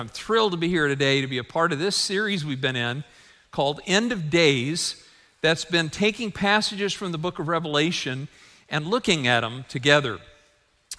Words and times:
I'm 0.00 0.08
thrilled 0.08 0.52
to 0.52 0.56
be 0.56 0.68
here 0.70 0.88
today 0.88 1.20
to 1.20 1.26
be 1.26 1.36
a 1.36 1.44
part 1.44 1.72
of 1.72 1.78
this 1.78 1.94
series 1.94 2.42
we've 2.42 2.58
been 2.58 2.74
in 2.74 3.04
called 3.50 3.82
End 3.86 4.12
of 4.12 4.30
Days 4.30 5.04
that's 5.42 5.66
been 5.66 5.90
taking 5.90 6.32
passages 6.32 6.94
from 6.94 7.12
the 7.12 7.18
book 7.18 7.38
of 7.38 7.48
Revelation 7.48 8.28
and 8.70 8.86
looking 8.86 9.26
at 9.26 9.40
them 9.40 9.66
together. 9.68 10.18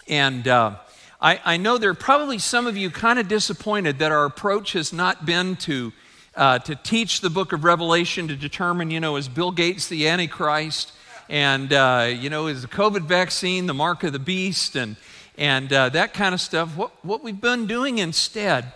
And 0.08 0.48
uh, 0.48 0.76
I, 1.20 1.42
I, 1.44 1.58
know 1.58 1.80
there 1.80 1.90
are 1.90 1.96
probably 1.96 2.38
some 2.38 2.68
of 2.68 2.78
you 2.78 2.92
kind 2.92 3.18
of 3.18 3.28
disappointed 3.28 3.98
that 3.98 4.12
our 4.12 4.26
approach 4.26 4.74
has 4.74 4.94
not 4.94 5.26
been 5.26 5.56
to, 5.56 5.92
uh, 6.36 6.60
to 6.60 6.76
teach 6.76 7.22
the 7.22 7.32
book 7.32 7.54
of 7.54 7.64
Revelation 7.64 8.28
to 8.28 8.36
determine, 8.36 8.92
you 8.92 9.00
know, 9.00 9.16
is 9.16 9.28
Bill 9.28 9.50
Gates 9.50 9.88
the 9.88 10.08
Antichrist? 10.08 10.92
And, 11.28 11.74
uh, 11.74 12.14
you 12.16 12.30
know, 12.30 12.46
is 12.46 12.62
the 12.62 12.68
COVID 12.68 13.06
vaccine 13.06 13.66
the 13.66 13.74
mark 13.74 14.04
of 14.04 14.14
the 14.14 14.20
beast? 14.20 14.76
And, 14.76 14.96
and 15.40 15.74
uh, 15.74 15.90
that 15.90 16.14
kind 16.14 16.36
of 16.36 16.40
stuff. 16.40 16.78
What, 16.78 17.04
what 17.04 17.24
we've 17.24 17.42
been 17.42 17.66
doing 17.66 17.98
instead 17.98 18.72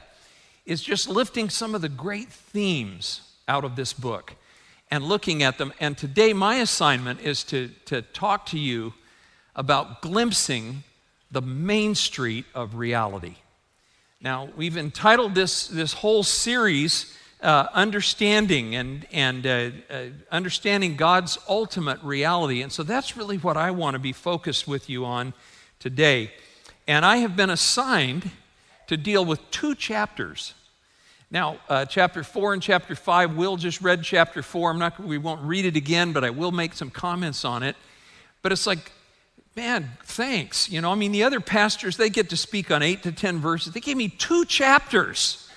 is 0.65 0.81
just 0.81 1.07
lifting 1.07 1.49
some 1.49 1.75
of 1.75 1.81
the 1.81 1.89
great 1.89 2.29
themes 2.29 3.21
out 3.47 3.63
of 3.63 3.75
this 3.75 3.93
book 3.93 4.33
and 4.89 5.03
looking 5.03 5.43
at 5.43 5.57
them. 5.57 5.73
And 5.79 5.97
today, 5.97 6.33
my 6.33 6.55
assignment 6.55 7.21
is 7.21 7.43
to, 7.45 7.69
to 7.85 8.01
talk 8.01 8.47
to 8.47 8.59
you 8.59 8.93
about 9.55 10.01
glimpsing 10.01 10.83
the 11.31 11.41
main 11.41 11.95
street 11.95 12.45
of 12.53 12.75
reality. 12.75 13.35
Now, 14.21 14.49
we've 14.55 14.77
entitled 14.77 15.35
this, 15.35 15.67
this 15.67 15.93
whole 15.93 16.23
series 16.23 17.15
uh, 17.41 17.67
Understanding 17.73 18.73
and, 18.75 19.05
and 19.11 19.45
uh, 19.45 19.69
uh, 19.89 20.05
Understanding 20.31 20.95
God's 20.95 21.37
Ultimate 21.47 22.01
Reality. 22.01 22.63
And 22.63 22.71
so 22.71 22.81
that's 22.81 23.15
really 23.15 23.37
what 23.37 23.55
I 23.55 23.69
want 23.69 23.93
to 23.93 23.99
be 23.99 24.13
focused 24.13 24.67
with 24.67 24.89
you 24.89 25.05
on 25.05 25.33
today. 25.79 26.31
And 26.87 27.05
I 27.05 27.17
have 27.17 27.35
been 27.35 27.51
assigned 27.51 28.31
to 28.87 28.97
deal 28.97 29.23
with 29.23 29.39
two 29.51 29.75
chapters 29.75 30.54
now, 31.35 31.57
uh, 31.67 31.83
chapter 31.83 32.23
4 32.23 32.53
and 32.53 32.61
chapter 32.61 32.95
5, 32.95 33.35
Will 33.35 33.57
just 33.57 33.81
read 33.81 34.03
chapter 34.03 34.41
4. 34.41 34.71
I'm 34.71 34.79
not, 34.79 34.97
we 34.97 35.17
won't 35.17 35.41
read 35.41 35.65
it 35.65 35.75
again, 35.75 36.13
but 36.13 36.23
I 36.23 36.29
will 36.29 36.53
make 36.53 36.73
some 36.73 36.89
comments 36.89 37.43
on 37.43 37.61
it. 37.61 37.75
But 38.41 38.53
it's 38.53 38.65
like, 38.65 38.93
man, 39.53 39.91
thanks. 40.05 40.69
You 40.69 40.79
know, 40.79 40.93
I 40.93 40.95
mean, 40.95 41.11
the 41.11 41.23
other 41.23 41.41
pastors, 41.41 41.97
they 41.97 42.09
get 42.09 42.29
to 42.29 42.37
speak 42.37 42.71
on 42.71 42.81
8 42.81 43.03
to 43.03 43.11
10 43.11 43.39
verses. 43.39 43.73
They 43.73 43.81
gave 43.81 43.97
me 43.97 44.07
two 44.07 44.45
chapters. 44.45 45.49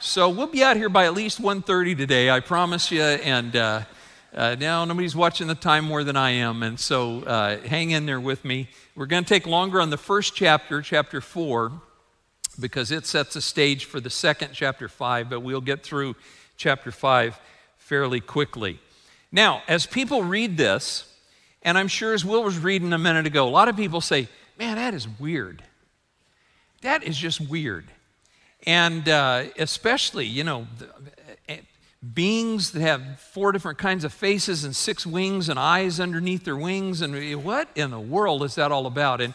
So 0.00 0.28
we'll 0.28 0.48
be 0.48 0.62
out 0.62 0.76
here 0.76 0.90
by 0.90 1.06
at 1.06 1.14
least 1.14 1.40
1.30 1.40 1.96
today, 1.96 2.28
I 2.28 2.40
promise 2.40 2.90
you. 2.90 3.00
And 3.00 3.56
uh, 3.56 3.84
uh, 4.34 4.56
now 4.60 4.84
nobody's 4.84 5.16
watching 5.16 5.46
the 5.46 5.54
time 5.54 5.86
more 5.86 6.04
than 6.04 6.14
I 6.14 6.32
am. 6.32 6.62
And 6.62 6.78
so 6.78 7.22
uh, 7.22 7.56
hang 7.60 7.92
in 7.92 8.04
there 8.04 8.20
with 8.20 8.44
me. 8.44 8.68
We're 8.94 9.06
going 9.06 9.24
to 9.24 9.28
take 9.30 9.46
longer 9.46 9.80
on 9.80 9.88
the 9.88 9.96
first 9.96 10.34
chapter, 10.34 10.82
chapter 10.82 11.22
4 11.22 11.72
because 12.58 12.90
it 12.90 13.06
sets 13.06 13.36
a 13.36 13.40
stage 13.40 13.84
for 13.84 14.00
the 14.00 14.10
second 14.10 14.50
chapter 14.52 14.88
5, 14.88 15.30
but 15.30 15.40
we'll 15.40 15.60
get 15.60 15.82
through 15.82 16.16
chapter 16.56 16.90
5 16.90 17.38
fairly 17.78 18.20
quickly. 18.20 18.78
Now, 19.30 19.62
as 19.66 19.86
people 19.86 20.22
read 20.22 20.56
this, 20.56 21.12
and 21.62 21.78
I'm 21.78 21.88
sure 21.88 22.12
as 22.12 22.24
Will 22.24 22.44
was 22.44 22.58
reading 22.58 22.92
a 22.92 22.98
minute 22.98 23.26
ago, 23.26 23.48
a 23.48 23.50
lot 23.50 23.68
of 23.68 23.76
people 23.76 24.00
say, 24.00 24.28
man, 24.58 24.76
that 24.76 24.94
is 24.94 25.08
weird. 25.18 25.62
That 26.82 27.02
is 27.04 27.16
just 27.16 27.40
weird. 27.40 27.86
And 28.66 29.08
uh, 29.08 29.44
especially, 29.58 30.26
you 30.26 30.44
know, 30.44 30.66
eh, 31.48 31.58
beings 32.14 32.72
that 32.72 32.82
have 32.82 33.20
four 33.20 33.52
different 33.52 33.78
kinds 33.78 34.04
of 34.04 34.12
faces 34.12 34.64
and 34.64 34.74
six 34.74 35.06
wings 35.06 35.48
and 35.48 35.58
eyes 35.58 36.00
underneath 36.00 36.44
their 36.44 36.56
wings. 36.56 37.00
And 37.00 37.44
what 37.44 37.68
in 37.74 37.90
the 37.90 38.00
world 38.00 38.42
is 38.42 38.56
that 38.56 38.72
all 38.72 38.86
about? 38.86 39.20
And 39.20 39.34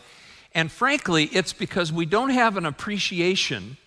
and 0.53 0.71
frankly, 0.71 1.25
it's 1.25 1.53
because 1.53 1.91
we 1.91 2.05
don't 2.05 2.29
have 2.29 2.57
an 2.57 2.65
appreciation 2.65 3.77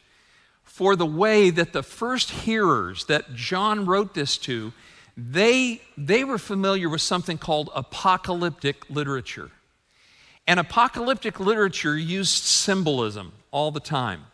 for 0.64 0.96
the 0.96 1.06
way 1.06 1.50
that 1.50 1.72
the 1.72 1.82
first 1.82 2.30
hearers 2.30 3.04
that 3.06 3.34
John 3.34 3.86
wrote 3.86 4.14
this 4.14 4.38
to, 4.38 4.72
they, 5.16 5.82
they 5.96 6.24
were 6.24 6.38
familiar 6.38 6.88
with 6.88 7.02
something 7.02 7.38
called 7.38 7.70
apocalyptic 7.74 8.88
literature. 8.88 9.50
And 10.46 10.58
apocalyptic 10.58 11.38
literature 11.38 11.96
used 11.96 12.44
symbolism 12.44 13.32
all 13.50 13.70
the 13.70 13.80
time. 13.80 14.26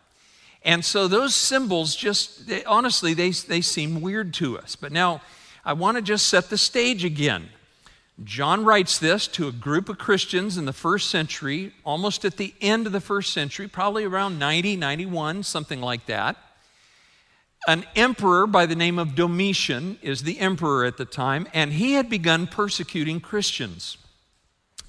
And 0.63 0.85
so 0.85 1.09
those 1.09 1.35
symbols 1.35 1.97
just, 1.97 2.47
they, 2.47 2.65
honestly, 2.65 3.15
they, 3.15 3.31
they 3.31 3.61
seem 3.61 4.01
weird 4.01 4.35
to 4.35 4.59
us. 4.59 4.77
But 4.77 4.93
now 4.93 5.23
I 5.65 5.73
want 5.73 5.97
to 5.97 6.03
just 6.03 6.27
set 6.27 6.51
the 6.51 6.59
stage 6.59 7.05
again. 7.05 7.49
John 8.25 8.65
writes 8.65 8.99
this 8.99 9.29
to 9.29 9.47
a 9.47 9.53
group 9.53 9.89
of 9.89 9.99
Christians 9.99 10.57
in 10.57 10.65
the 10.65 10.73
first 10.73 11.11
century, 11.11 11.73
almost 11.85 12.25
at 12.25 12.39
the 12.39 12.55
end 12.63 12.87
of 12.87 12.93
the 12.93 13.01
first 13.01 13.33
century, 13.33 13.69
probably 13.69 14.05
around 14.05 14.39
90, 14.39 14.77
91, 14.77 15.43
something 15.43 15.83
like 15.83 16.07
that. 16.07 16.37
An 17.69 17.85
emperor 17.95 18.47
by 18.47 18.65
the 18.65 18.77
name 18.77 18.99
of 18.99 19.15
Domitian 19.15 19.99
is 20.01 20.23
the 20.23 20.39
emperor 20.39 20.85
at 20.85 20.97
the 20.97 21.05
time, 21.05 21.47
and 21.53 21.75
he 21.75 21.93
had 21.93 22.09
begun 22.09 22.47
persecuting 22.47 23.21
Christians. 23.21 23.99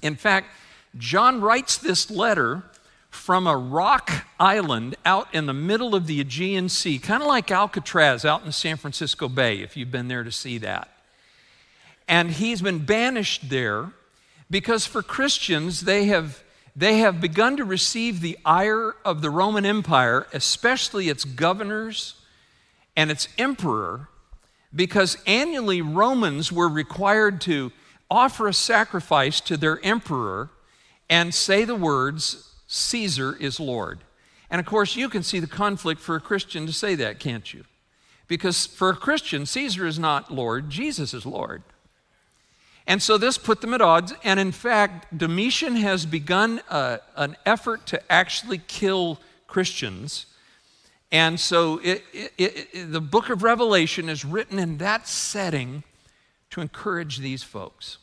In 0.00 0.16
fact, 0.16 0.48
John 0.96 1.40
writes 1.40 1.76
this 1.76 2.10
letter 2.10 2.62
from 3.10 3.46
a 3.46 3.56
rock 3.56 4.26
island 4.38 4.96
out 5.04 5.34
in 5.34 5.46
the 5.46 5.52
middle 5.52 5.94
of 5.94 6.06
the 6.06 6.20
Aegean 6.20 6.68
Sea, 6.68 6.98
kind 6.98 7.22
of 7.22 7.28
like 7.28 7.50
Alcatraz 7.50 8.24
out 8.24 8.44
in 8.44 8.52
San 8.52 8.76
Francisco 8.76 9.28
Bay, 9.28 9.60
if 9.60 9.76
you've 9.76 9.90
been 9.90 10.08
there 10.08 10.24
to 10.24 10.32
see 10.32 10.56
that. 10.58 10.88
And 12.08 12.30
he's 12.30 12.62
been 12.62 12.80
banished 12.80 13.50
there 13.50 13.92
because 14.50 14.86
for 14.86 15.02
Christians, 15.02 15.82
they 15.82 16.06
have, 16.06 16.42
they 16.74 16.98
have 16.98 17.20
begun 17.20 17.58
to 17.58 17.64
receive 17.64 18.20
the 18.20 18.38
ire 18.44 18.94
of 19.04 19.20
the 19.20 19.30
Roman 19.30 19.66
Empire, 19.66 20.26
especially 20.32 21.10
its 21.10 21.24
governors 21.24 22.14
and 22.96 23.10
its 23.10 23.28
emperor, 23.36 24.08
because 24.74 25.18
annually 25.26 25.82
Romans 25.82 26.50
were 26.50 26.68
required 26.68 27.40
to 27.42 27.72
offer 28.10 28.48
a 28.48 28.54
sacrifice 28.54 29.40
to 29.42 29.56
their 29.56 29.78
emperor 29.84 30.48
and 31.10 31.34
say 31.34 31.64
the 31.64 31.74
words, 31.74 32.54
Caesar 32.66 33.36
is 33.36 33.60
Lord. 33.60 34.00
And 34.50 34.60
of 34.60 34.66
course, 34.66 34.96
you 34.96 35.08
can 35.08 35.22
see 35.22 35.40
the 35.40 35.46
conflict 35.46 36.00
for 36.00 36.16
a 36.16 36.20
Christian 36.20 36.66
to 36.66 36.72
say 36.72 36.94
that, 36.96 37.20
can't 37.20 37.52
you? 37.52 37.64
Because 38.28 38.66
for 38.66 38.90
a 38.90 38.96
Christian, 38.96 39.46
Caesar 39.46 39.86
is 39.86 39.98
not 39.98 40.32
Lord, 40.32 40.70
Jesus 40.70 41.12
is 41.12 41.26
Lord. 41.26 41.62
And 42.88 43.02
so 43.02 43.18
this 43.18 43.36
put 43.36 43.60
them 43.60 43.74
at 43.74 43.82
odds. 43.82 44.14
And 44.24 44.40
in 44.40 44.50
fact, 44.50 45.16
Domitian 45.16 45.76
has 45.76 46.06
begun 46.06 46.62
uh, 46.70 46.98
an 47.14 47.36
effort 47.44 47.86
to 47.88 48.00
actually 48.10 48.62
kill 48.66 49.20
Christians. 49.46 50.26
And 51.12 51.38
so 51.38 51.80
it, 51.84 52.02
it, 52.14 52.32
it, 52.38 52.92
the 52.92 53.00
book 53.02 53.28
of 53.28 53.42
Revelation 53.42 54.08
is 54.08 54.24
written 54.24 54.58
in 54.58 54.78
that 54.78 55.06
setting 55.06 55.84
to 56.50 56.62
encourage 56.62 57.18
these 57.18 57.42
folks. 57.42 57.98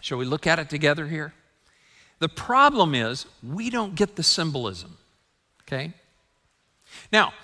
Shall 0.00 0.18
we 0.18 0.24
look 0.24 0.48
at 0.48 0.58
it 0.58 0.68
together 0.68 1.06
here? 1.06 1.32
The 2.18 2.28
problem 2.28 2.92
is 2.92 3.26
we 3.40 3.70
don't 3.70 3.94
get 3.94 4.16
the 4.16 4.22
symbolism, 4.22 4.96
okay? 5.62 5.92
Now, 7.12 7.34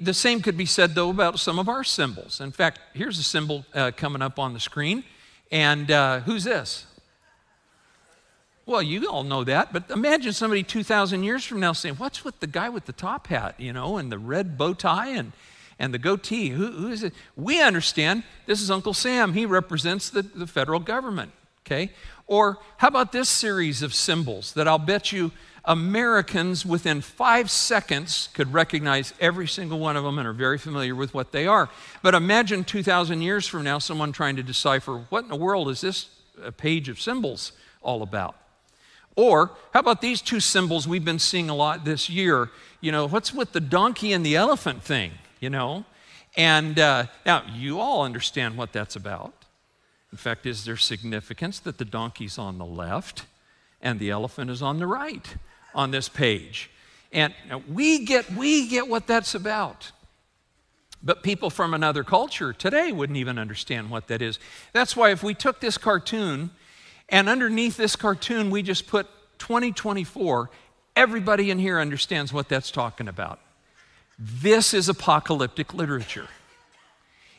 the 0.00 0.14
same 0.14 0.40
could 0.40 0.56
be 0.56 0.66
said, 0.66 0.94
though, 0.94 1.10
about 1.10 1.38
some 1.38 1.58
of 1.58 1.68
our 1.68 1.84
symbols. 1.84 2.40
In 2.40 2.52
fact, 2.52 2.80
here's 2.94 3.18
a 3.18 3.22
symbol 3.22 3.66
uh, 3.74 3.90
coming 3.94 4.22
up 4.22 4.38
on 4.38 4.54
the 4.54 4.60
screen. 4.60 5.04
And 5.50 5.90
uh, 5.90 6.20
who's 6.20 6.44
this? 6.44 6.86
Well, 8.66 8.82
you 8.82 9.08
all 9.08 9.22
know 9.22 9.44
that, 9.44 9.72
but 9.72 9.88
imagine 9.90 10.32
somebody 10.32 10.64
2,000 10.64 11.22
years 11.22 11.44
from 11.44 11.60
now 11.60 11.72
saying, 11.72 11.96
What's 11.96 12.24
with 12.24 12.40
the 12.40 12.48
guy 12.48 12.68
with 12.68 12.86
the 12.86 12.92
top 12.92 13.28
hat, 13.28 13.54
you 13.58 13.72
know, 13.72 13.96
and 13.96 14.10
the 14.10 14.18
red 14.18 14.58
bow 14.58 14.74
tie 14.74 15.10
and, 15.10 15.32
and 15.78 15.94
the 15.94 15.98
goatee? 15.98 16.48
Who, 16.48 16.72
who 16.72 16.88
is 16.88 17.04
it? 17.04 17.14
We 17.36 17.62
understand 17.62 18.24
this 18.46 18.60
is 18.60 18.70
Uncle 18.70 18.92
Sam. 18.92 19.34
He 19.34 19.46
represents 19.46 20.10
the, 20.10 20.22
the 20.22 20.48
federal 20.48 20.80
government, 20.80 21.30
okay? 21.64 21.92
Or 22.26 22.58
how 22.78 22.88
about 22.88 23.12
this 23.12 23.28
series 23.28 23.82
of 23.82 23.94
symbols 23.94 24.52
that 24.54 24.66
I'll 24.66 24.78
bet 24.78 25.12
you 25.12 25.30
Americans 25.66 26.64
within 26.64 27.00
five 27.00 27.50
seconds 27.50 28.28
could 28.34 28.52
recognize 28.52 29.12
every 29.20 29.48
single 29.48 29.80
one 29.80 29.96
of 29.96 30.04
them 30.04 30.18
and 30.18 30.26
are 30.26 30.32
very 30.32 30.58
familiar 30.58 30.94
with 30.94 31.12
what 31.12 31.32
they 31.32 31.46
are. 31.46 31.68
But 32.02 32.14
imagine 32.14 32.62
2,000 32.62 33.20
years 33.20 33.46
from 33.46 33.64
now 33.64 33.78
someone 33.78 34.12
trying 34.12 34.36
to 34.36 34.42
decipher 34.44 35.04
what 35.08 35.24
in 35.24 35.28
the 35.28 35.36
world 35.36 35.68
is 35.68 35.80
this 35.80 36.08
page 36.56 36.88
of 36.88 37.00
symbols 37.00 37.52
all 37.82 38.02
about? 38.02 38.36
Or 39.16 39.52
how 39.72 39.80
about 39.80 40.02
these 40.02 40.20
two 40.20 40.40
symbols 40.40 40.86
we've 40.86 41.04
been 41.04 41.18
seeing 41.18 41.48
a 41.48 41.54
lot 41.54 41.84
this 41.84 42.08
year? 42.08 42.50
You 42.80 42.92
know, 42.92 43.08
what's 43.08 43.32
with 43.32 43.52
the 43.52 43.60
donkey 43.60 44.12
and 44.12 44.24
the 44.24 44.36
elephant 44.36 44.82
thing, 44.82 45.12
you 45.40 45.50
know? 45.50 45.84
And 46.36 46.78
uh, 46.78 47.06
now 47.24 47.42
you 47.52 47.80
all 47.80 48.02
understand 48.02 48.56
what 48.56 48.72
that's 48.72 48.94
about. 48.94 49.32
In 50.12 50.18
fact, 50.18 50.46
is 50.46 50.64
there 50.64 50.76
significance 50.76 51.58
that 51.60 51.78
the 51.78 51.84
donkey's 51.84 52.38
on 52.38 52.58
the 52.58 52.64
left 52.64 53.24
and 53.80 53.98
the 53.98 54.10
elephant 54.10 54.50
is 54.50 54.62
on 54.62 54.78
the 54.78 54.86
right? 54.86 55.36
On 55.76 55.92
this 55.92 56.08
page. 56.08 56.70
And 57.12 57.32
we 57.72 58.04
get, 58.04 58.32
we 58.32 58.66
get 58.68 58.88
what 58.88 59.06
that's 59.06 59.34
about. 59.36 59.92
But 61.02 61.22
people 61.22 61.50
from 61.50 61.72
another 61.72 62.02
culture 62.02 62.52
today 62.52 62.90
wouldn't 62.90 63.18
even 63.18 63.38
understand 63.38 63.90
what 63.90 64.08
that 64.08 64.20
is. 64.20 64.40
That's 64.72 64.96
why 64.96 65.12
if 65.12 65.22
we 65.22 65.34
took 65.34 65.60
this 65.60 65.78
cartoon 65.78 66.50
and 67.08 67.28
underneath 67.28 67.76
this 67.76 67.94
cartoon 67.94 68.50
we 68.50 68.62
just 68.62 68.88
put 68.88 69.06
2024, 69.38 70.50
everybody 70.96 71.50
in 71.50 71.58
here 71.60 71.78
understands 71.78 72.32
what 72.32 72.48
that's 72.48 72.72
talking 72.72 73.06
about. 73.06 73.38
This 74.18 74.74
is 74.74 74.88
apocalyptic 74.88 75.74
literature. 75.74 76.26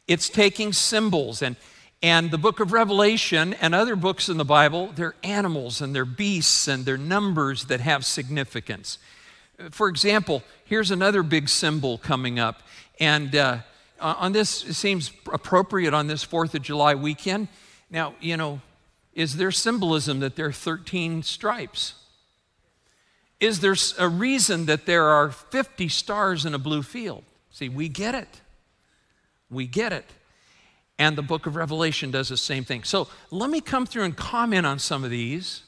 It's 0.08 0.30
taking 0.30 0.72
symbols 0.72 1.42
and 1.42 1.58
and 2.02 2.30
the 2.30 2.38
book 2.38 2.60
of 2.60 2.72
Revelation 2.72 3.56
and 3.56 3.74
other 3.74 3.96
books 3.96 4.30
in 4.30 4.38
the 4.38 4.46
Bible, 4.46 4.92
they're 4.96 5.16
animals 5.24 5.82
and 5.82 5.96
they're 5.96 6.06
beasts 6.06 6.68
and 6.68 6.86
they're 6.86 6.98
numbers 6.98 7.66
that 7.66 7.80
have 7.80 8.06
significance. 8.06 9.00
For 9.72 9.88
example, 9.88 10.44
here's 10.66 10.92
another 10.92 11.24
big 11.24 11.50
symbol 11.50 11.98
coming 11.98 12.38
up. 12.38 12.62
And 13.00 13.36
uh, 13.36 13.60
on 14.00 14.32
this, 14.32 14.64
it 14.64 14.76
seems 14.76 15.12
appropriate 15.32 15.94
on 15.94 16.06
this 16.06 16.24
4th 16.24 16.54
of 16.54 16.62
July 16.62 16.94
weekend. 16.94 17.48
Now, 17.90 18.14
you 18.22 18.38
know, 18.38 18.62
is 19.16 19.38
there 19.38 19.52
symbolism 19.52 20.20
that 20.20 20.36
there 20.36 20.46
are 20.46 20.52
13 20.52 21.24
stripes? 21.24 21.96
Is 23.40 23.60
there 23.60 23.76
a 23.98 24.08
reason 24.08 24.66
that 24.68 24.86
there 24.86 25.06
are 25.06 25.32
50 25.32 25.90
stars 25.90 26.46
in 26.46 26.54
a 26.54 26.60
blue 26.60 26.84
field? 26.84 27.24
See, 27.50 27.70
we 27.70 27.90
get 27.90 28.14
it. 28.14 28.42
We 29.50 29.66
get 29.66 29.94
it. 29.94 30.06
And 31.00 31.16
the 31.16 31.22
book 31.22 31.46
of 31.46 31.56
Revelation 31.56 32.10
does 32.12 32.30
the 32.30 32.38
same 32.38 32.64
thing. 32.64 32.84
So 32.84 33.08
let 33.30 33.50
me 33.50 33.62
come 33.62 33.86
through 33.86 34.04
and 34.04 34.18
comment 34.18 34.66
on 34.66 34.80
some 34.80 35.04
of 35.04 35.12
these 35.12 35.62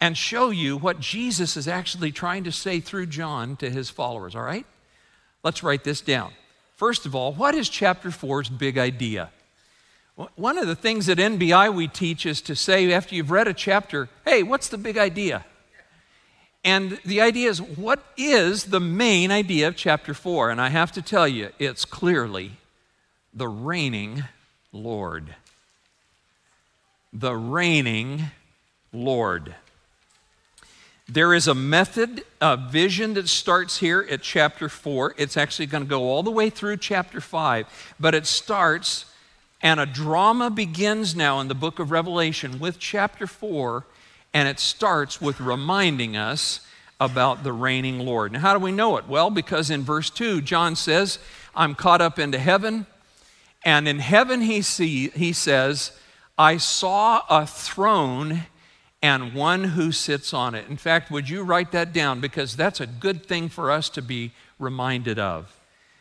and 0.00 0.16
show 0.16 0.50
you 0.50 0.76
what 0.76 1.00
Jesus 1.00 1.56
is 1.56 1.66
actually 1.66 2.12
trying 2.12 2.44
to 2.44 2.52
say 2.52 2.78
through 2.78 3.06
John 3.06 3.56
to 3.56 3.70
his 3.70 3.90
followers, 3.90 4.36
all 4.36 4.42
right? 4.42 4.66
Let's 5.42 5.62
write 5.62 5.84
this 5.84 6.00
down. 6.00 6.32
First 6.76 7.06
of 7.06 7.14
all, 7.14 7.32
what 7.32 7.54
is 7.54 7.68
chapter 7.68 8.10
4's 8.10 8.48
big 8.48 8.78
idea? 8.78 9.30
One 10.34 10.58
of 10.58 10.66
the 10.66 10.76
things 10.76 11.08
at 11.08 11.18
NBI 11.18 11.74
we 11.74 11.88
teach 11.88 12.26
is 12.26 12.40
to 12.42 12.54
say, 12.54 12.92
after 12.92 13.14
you've 13.14 13.30
read 13.30 13.48
a 13.48 13.54
chapter, 13.54 14.08
hey, 14.24 14.42
what's 14.42 14.68
the 14.68 14.78
big 14.78 14.98
idea? 14.98 15.44
And 16.64 16.98
the 17.04 17.20
idea 17.20 17.48
is, 17.48 17.62
what 17.62 18.04
is 18.16 18.64
the 18.64 18.80
main 18.80 19.30
idea 19.30 19.68
of 19.68 19.76
chapter 19.76 20.14
4? 20.14 20.50
And 20.50 20.60
I 20.60 20.68
have 20.68 20.92
to 20.92 21.02
tell 21.02 21.26
you, 21.26 21.50
it's 21.58 21.84
clearly 21.84 22.52
the 23.32 23.48
reigning 23.48 24.24
Lord. 24.72 25.34
The 27.12 27.34
reigning 27.34 28.24
Lord. 28.92 29.54
There 31.08 31.32
is 31.32 31.48
a 31.48 31.54
method, 31.54 32.22
a 32.40 32.56
vision 32.56 33.14
that 33.14 33.28
starts 33.28 33.78
here 33.78 34.06
at 34.10 34.20
chapter 34.20 34.68
4. 34.68 35.14
It's 35.16 35.38
actually 35.38 35.66
going 35.66 35.84
to 35.84 35.88
go 35.88 36.02
all 36.02 36.22
the 36.22 36.30
way 36.30 36.50
through 36.50 36.76
chapter 36.76 37.20
5, 37.20 37.94
but 37.98 38.14
it 38.14 38.26
starts, 38.26 39.06
and 39.62 39.80
a 39.80 39.86
drama 39.86 40.50
begins 40.50 41.16
now 41.16 41.40
in 41.40 41.48
the 41.48 41.54
book 41.54 41.78
of 41.78 41.90
Revelation 41.90 42.58
with 42.58 42.78
chapter 42.78 43.26
4, 43.26 43.86
and 44.34 44.48
it 44.48 44.60
starts 44.60 45.18
with 45.18 45.40
reminding 45.40 46.14
us 46.14 46.60
about 47.00 47.42
the 47.42 47.54
reigning 47.54 48.00
Lord. 48.00 48.32
Now, 48.32 48.40
how 48.40 48.52
do 48.52 48.62
we 48.62 48.72
know 48.72 48.98
it? 48.98 49.08
Well, 49.08 49.30
because 49.30 49.70
in 49.70 49.84
verse 49.84 50.10
2, 50.10 50.42
John 50.42 50.76
says, 50.76 51.18
I'm 51.56 51.74
caught 51.74 52.02
up 52.02 52.18
into 52.18 52.38
heaven, 52.38 52.84
and 53.64 53.88
in 53.88 53.98
heaven 53.98 54.40
he, 54.42 54.62
see, 54.62 55.08
he 55.10 55.32
says, 55.32 55.92
I 56.36 56.56
saw 56.56 57.22
a 57.28 57.46
throne 57.46 58.42
and 59.02 59.34
one 59.34 59.64
who 59.64 59.92
sits 59.92 60.32
on 60.34 60.54
it. 60.54 60.68
In 60.68 60.76
fact, 60.76 61.10
would 61.10 61.28
you 61.28 61.42
write 61.42 61.72
that 61.72 61.92
down? 61.92 62.20
Because 62.20 62.56
that's 62.56 62.80
a 62.80 62.86
good 62.86 63.26
thing 63.26 63.48
for 63.48 63.70
us 63.70 63.88
to 63.90 64.02
be 64.02 64.32
reminded 64.58 65.18
of. 65.18 65.54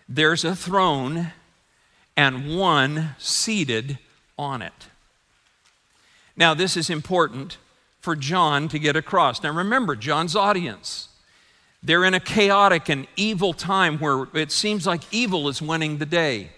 There's 0.09 0.45
a 0.45 0.55
throne 0.55 1.33
and 2.15 2.57
one 2.57 3.15
seated 3.17 3.99
on 4.37 4.61
it. 4.61 4.87
Now, 6.35 6.53
this 6.53 6.77
is 6.77 6.89
important 6.89 7.57
for 7.99 8.15
John 8.15 8.67
to 8.69 8.79
get 8.79 8.95
across. 8.95 9.43
Now, 9.43 9.51
remember, 9.51 9.95
John's 9.95 10.35
audience. 10.35 11.09
They're 11.83 12.05
in 12.05 12.13
a 12.13 12.19
chaotic 12.19 12.89
and 12.89 13.07
evil 13.15 13.53
time 13.53 13.97
where 13.97 14.27
it 14.33 14.51
seems 14.51 14.87
like 14.87 15.01
evil 15.11 15.47
is 15.49 15.61
winning 15.61 15.97
the 15.97 16.05
day. 16.05 16.51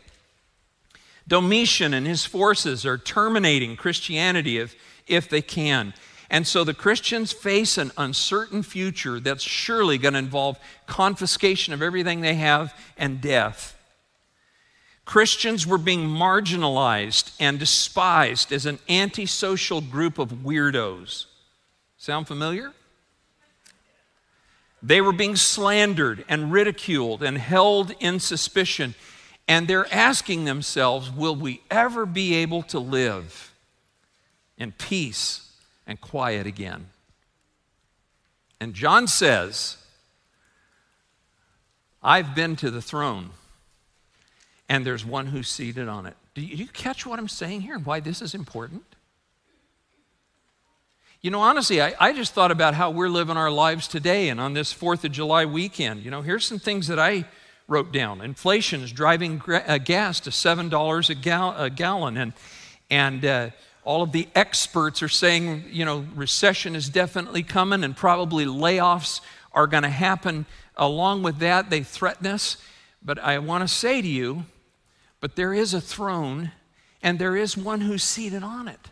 Domitian 1.29 1.93
and 1.93 2.05
his 2.05 2.25
forces 2.25 2.85
are 2.85 2.97
terminating 2.97 3.77
Christianity 3.77 4.57
if, 4.57 4.75
if 5.07 5.29
they 5.29 5.41
can. 5.41 5.93
And 6.29 6.45
so 6.45 6.63
the 6.63 6.73
Christians 6.73 7.31
face 7.31 7.77
an 7.77 7.91
uncertain 7.97 8.63
future 8.63 9.19
that's 9.19 9.43
surely 9.43 9.97
going 9.97 10.13
to 10.13 10.19
involve 10.19 10.59
confiscation 10.85 11.73
of 11.73 11.81
everything 11.81 12.21
they 12.21 12.35
have 12.35 12.73
and 12.97 13.21
death. 13.21 13.75
Christians 15.05 15.65
were 15.65 15.79
being 15.79 16.07
marginalized 16.07 17.31
and 17.39 17.57
despised 17.57 18.51
as 18.51 18.67
an 18.67 18.77
antisocial 18.87 19.81
group 19.81 20.19
of 20.19 20.43
weirdos. 20.43 21.25
Sound 21.97 22.27
familiar? 22.27 22.73
They 24.81 25.01
were 25.01 25.11
being 25.11 25.35
slandered 25.35 26.23
and 26.29 26.51
ridiculed 26.51 27.23
and 27.23 27.37
held 27.37 27.91
in 27.99 28.19
suspicion. 28.19 28.95
And 29.49 29.67
they're 29.67 29.93
asking 29.93 30.45
themselves, 30.45 31.11
will 31.11 31.35
we 31.35 31.61
ever 31.69 32.05
be 32.05 32.35
able 32.35 32.63
to 32.63 32.79
live 32.79 33.49
in 34.59 34.73
peace 34.73 35.49
and 35.87 35.99
quiet 35.99 36.45
again. 36.45 36.87
And 38.59 38.73
John 38.73 39.07
says, 39.07 39.77
I've 42.03 42.35
been 42.35 42.55
to 42.57 42.69
the 42.69 42.81
throne, 42.81 43.31
and 44.67 44.85
there's 44.85 45.05
one 45.05 45.27
who's 45.27 45.47
seated 45.47 45.87
on 45.87 46.05
it. 46.05 46.15
Do 46.35 46.41
you, 46.41 46.67
catch 46.67 47.05
what 47.05 47.19
I'm 47.19 47.27
saying 47.27 47.61
here 47.61 47.75
and 47.75 47.85
why 47.85 48.01
this 48.01 48.21
is 48.21 48.35
important? 48.35 48.83
You 51.21 51.31
know, 51.31 51.41
honestly, 51.41 51.81
I, 51.81 51.95
I 51.99 52.13
just 52.13 52.33
thought 52.33 52.51
about 52.51 52.75
how 52.75 52.91
we're 52.91 53.09
living 53.09 53.35
our 53.35 53.51
lives 53.51 53.87
today 53.87 54.29
and 54.29 54.39
on 54.39 54.53
this 54.53 54.73
4th 54.73 55.03
of 55.03 55.11
July 55.11 55.45
weekend. 55.45 56.03
You 56.03 56.11
know, 56.11 56.21
here's 56.21 56.45
some 56.45 56.59
things 56.59 56.87
that 56.87 56.99
I 56.99 57.25
wrote 57.69 57.93
down. 57.93 58.19
Inflation 58.19 58.81
is 58.81 58.91
driving 58.91 59.41
uh, 59.47 59.77
gas 59.77 60.19
to 60.21 60.31
$7 60.31 61.09
a, 61.09 61.15
gal- 61.15 61.55
a 61.55 61.69
gallon, 61.69 62.17
and, 62.17 62.33
and 62.89 63.23
uh, 63.23 63.49
all 63.83 64.01
of 64.01 64.11
the 64.11 64.27
experts 64.35 65.01
are 65.01 65.09
saying, 65.09 65.65
you 65.69 65.85
know, 65.85 66.05
recession 66.15 66.75
is 66.75 66.89
definitely 66.89 67.43
coming 67.43 67.83
and 67.83 67.95
probably 67.95 68.45
layoffs 68.45 69.21
are 69.53 69.67
going 69.67 69.83
to 69.83 69.89
happen. 69.89 70.45
Along 70.75 71.23
with 71.23 71.39
that, 71.39 71.69
they 71.69 71.83
threaten 71.83 72.27
us. 72.27 72.57
But 73.03 73.19
I 73.19 73.39
want 73.39 73.61
to 73.61 73.67
say 73.67 74.01
to 74.01 74.07
you, 74.07 74.45
but 75.21 75.35
there 75.35 75.53
is 75.53 75.73
a 75.73 75.81
throne 75.81 76.51
and 77.01 77.19
there 77.19 77.35
is 77.35 77.55
one 77.55 77.81
who's 77.81 78.03
seated 78.03 78.43
on 78.43 78.67
it. 78.67 78.89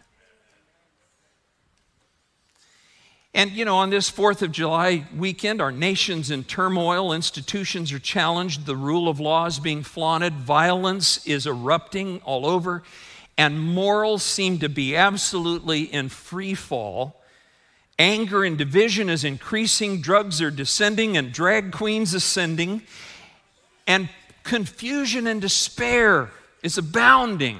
And, 3.37 3.51
you 3.51 3.63
know, 3.63 3.77
on 3.77 3.91
this 3.91 4.11
4th 4.11 4.41
of 4.41 4.51
July 4.51 5.05
weekend, 5.15 5.61
our 5.61 5.71
nation's 5.71 6.31
in 6.31 6.43
turmoil, 6.43 7.13
institutions 7.13 7.93
are 7.93 7.99
challenged, 7.99 8.65
the 8.65 8.75
rule 8.75 9.07
of 9.07 9.19
law 9.19 9.45
is 9.45 9.59
being 9.59 9.83
flaunted, 9.83 10.33
violence 10.33 11.25
is 11.25 11.47
erupting 11.47 12.19
all 12.25 12.45
over 12.45 12.83
and 13.37 13.61
morals 13.61 14.23
seem 14.23 14.57
to 14.59 14.69
be 14.69 14.95
absolutely 14.95 15.81
in 15.83 16.09
free 16.09 16.55
fall. 16.55 17.21
Anger 17.99 18.43
and 18.43 18.57
division 18.57 19.09
is 19.09 19.23
increasing, 19.23 20.01
drugs 20.01 20.41
are 20.41 20.51
descending, 20.51 21.15
and 21.17 21.31
drag 21.31 21.71
queens 21.71 22.13
ascending, 22.13 22.81
and 23.85 24.09
confusion 24.43 25.27
and 25.27 25.39
despair 25.41 26.31
is 26.63 26.77
abounding. 26.77 27.59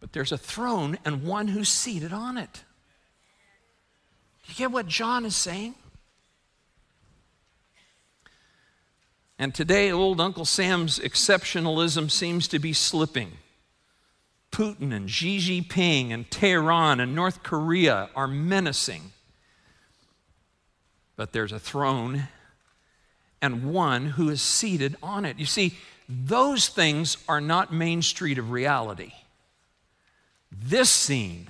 But 0.00 0.12
there's 0.12 0.32
a 0.32 0.38
throne 0.38 0.98
and 1.04 1.24
one 1.24 1.48
who's 1.48 1.68
seated 1.68 2.12
on 2.12 2.38
it. 2.38 2.62
You 4.50 4.56
get 4.56 4.72
what 4.72 4.88
John 4.88 5.24
is 5.24 5.36
saying? 5.36 5.76
And 9.38 9.54
today, 9.54 9.92
old 9.92 10.20
Uncle 10.20 10.44
Sam's 10.44 10.98
exceptionalism 10.98 12.10
seems 12.10 12.48
to 12.48 12.58
be 12.58 12.72
slipping. 12.72 13.38
Putin 14.50 14.92
and 14.92 15.08
Xi 15.08 15.38
Jinping 15.38 16.12
and 16.12 16.28
Tehran 16.30 16.98
and 16.98 17.14
North 17.14 17.44
Korea 17.44 18.10
are 18.16 18.26
menacing. 18.26 19.12
But 21.16 21.32
there's 21.32 21.52
a 21.52 21.60
throne 21.60 22.28
and 23.40 23.72
one 23.72 24.06
who 24.06 24.28
is 24.28 24.42
seated 24.42 24.96
on 25.00 25.24
it. 25.24 25.38
You 25.38 25.46
see, 25.46 25.78
those 26.08 26.68
things 26.68 27.16
are 27.28 27.40
not 27.40 27.72
Main 27.72 28.02
Street 28.02 28.36
of 28.36 28.50
reality. 28.50 29.12
This 30.50 30.90
scene 30.90 31.48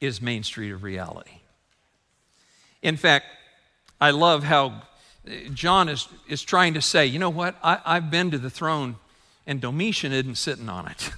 is 0.00 0.22
Main 0.22 0.42
Street 0.42 0.72
of 0.72 0.82
reality. 0.82 1.41
In 2.82 2.96
fact, 2.96 3.26
I 4.00 4.10
love 4.10 4.42
how 4.42 4.82
John 5.54 5.88
is, 5.88 6.08
is 6.28 6.42
trying 6.42 6.74
to 6.74 6.82
say, 6.82 7.06
you 7.06 7.18
know 7.18 7.30
what? 7.30 7.56
I, 7.62 7.78
I've 7.84 8.10
been 8.10 8.30
to 8.32 8.38
the 8.38 8.50
throne, 8.50 8.96
and 9.46 9.60
Domitian 9.60 10.12
isn't 10.12 10.34
sitting 10.34 10.68
on 10.68 10.88
it. 10.88 11.10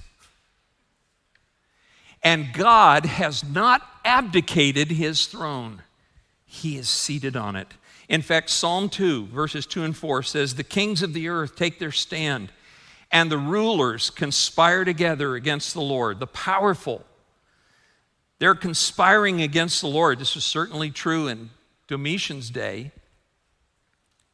and 2.23 2.53
God 2.53 3.05
has 3.05 3.43
not 3.43 3.81
abdicated 4.03 4.91
his 4.91 5.25
throne, 5.25 5.81
he 6.45 6.77
is 6.77 6.87
seated 6.87 7.35
on 7.35 7.55
it. 7.55 7.73
In 8.07 8.21
fact, 8.21 8.51
Psalm 8.51 8.87
2, 8.89 9.27
verses 9.27 9.65
2 9.65 9.83
and 9.83 9.97
4 9.97 10.21
says, 10.21 10.53
The 10.53 10.63
kings 10.63 11.01
of 11.01 11.13
the 11.13 11.27
earth 11.27 11.55
take 11.55 11.79
their 11.79 11.91
stand, 11.91 12.51
and 13.11 13.31
the 13.31 13.37
rulers 13.39 14.11
conspire 14.11 14.85
together 14.85 15.33
against 15.33 15.73
the 15.73 15.81
Lord, 15.81 16.19
the 16.19 16.27
powerful. 16.27 17.03
They're 18.37 18.53
conspiring 18.53 19.41
against 19.41 19.81
the 19.81 19.87
Lord. 19.87 20.19
This 20.19 20.35
was 20.35 20.45
certainly 20.45 20.91
true 20.91 21.27
in 21.27 21.49
Domitian's 21.87 22.49
day. 22.49 22.91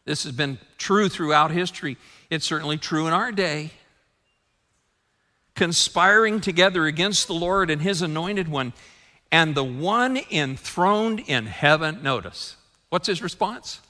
This 0.05 0.23
has 0.23 0.31
been 0.31 0.57
true 0.77 1.09
throughout 1.09 1.51
history. 1.51 1.97
It's 2.29 2.45
certainly 2.45 2.77
true 2.77 3.07
in 3.07 3.13
our 3.13 3.31
day. 3.31 3.71
Conspiring 5.55 6.41
together 6.41 6.85
against 6.85 7.27
the 7.27 7.33
Lord 7.33 7.69
and 7.69 7.81
his 7.81 8.01
anointed 8.01 8.47
one, 8.47 8.73
and 9.31 9.53
the 9.53 9.63
one 9.63 10.19
enthroned 10.31 11.19
in 11.19 11.45
heaven. 11.45 12.01
Notice, 12.01 12.55
what's 12.89 13.07
his 13.07 13.21
response? 13.21 13.81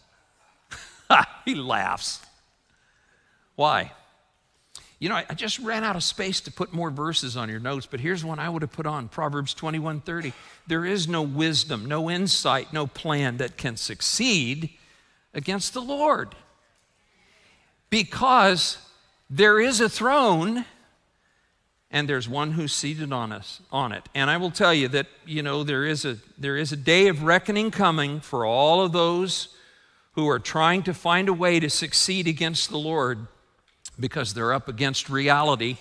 he 1.45 1.55
laughs. 1.55 2.21
Why? 3.55 3.91
You 5.01 5.09
know, 5.09 5.15
I 5.15 5.33
just 5.33 5.57
ran 5.57 5.83
out 5.83 5.95
of 5.95 6.03
space 6.03 6.41
to 6.41 6.51
put 6.51 6.73
more 6.73 6.91
verses 6.91 7.35
on 7.35 7.49
your 7.49 7.59
notes, 7.59 7.87
but 7.89 7.99
here's 7.99 8.23
one 8.23 8.37
I 8.37 8.47
would 8.47 8.61
have 8.61 8.71
put 8.71 8.85
on 8.85 9.07
Proverbs 9.07 9.55
21:30. 9.55 10.31
There 10.67 10.85
is 10.85 11.07
no 11.07 11.23
wisdom, 11.23 11.87
no 11.87 12.07
insight, 12.07 12.71
no 12.71 12.85
plan 12.85 13.37
that 13.37 13.57
can 13.57 13.77
succeed 13.77 14.69
against 15.33 15.73
the 15.73 15.81
Lord. 15.81 16.35
Because 17.89 18.77
there 19.27 19.59
is 19.59 19.81
a 19.81 19.89
throne 19.89 20.65
and 21.89 22.07
there's 22.07 22.29
one 22.29 22.51
who's 22.51 22.71
seated 22.71 23.11
on 23.11 23.31
us 23.31 23.59
on 23.71 23.91
it. 23.93 24.07
And 24.13 24.29
I 24.29 24.37
will 24.37 24.51
tell 24.51 24.73
you 24.73 24.87
that, 24.89 25.07
you 25.25 25.41
know, 25.41 25.63
there 25.63 25.83
is 25.83 26.05
a 26.05 26.19
there 26.37 26.57
is 26.57 26.71
a 26.71 26.77
day 26.77 27.07
of 27.07 27.23
reckoning 27.23 27.71
coming 27.71 28.19
for 28.19 28.45
all 28.45 28.85
of 28.85 28.91
those 28.91 29.47
who 30.11 30.29
are 30.29 30.37
trying 30.37 30.83
to 30.83 30.93
find 30.93 31.27
a 31.27 31.33
way 31.33 31.59
to 31.59 31.71
succeed 31.71 32.27
against 32.27 32.69
the 32.69 32.77
Lord 32.77 33.25
because 34.01 34.33
they're 34.33 34.53
up 34.53 34.67
against 34.67 35.09
reality. 35.09 35.77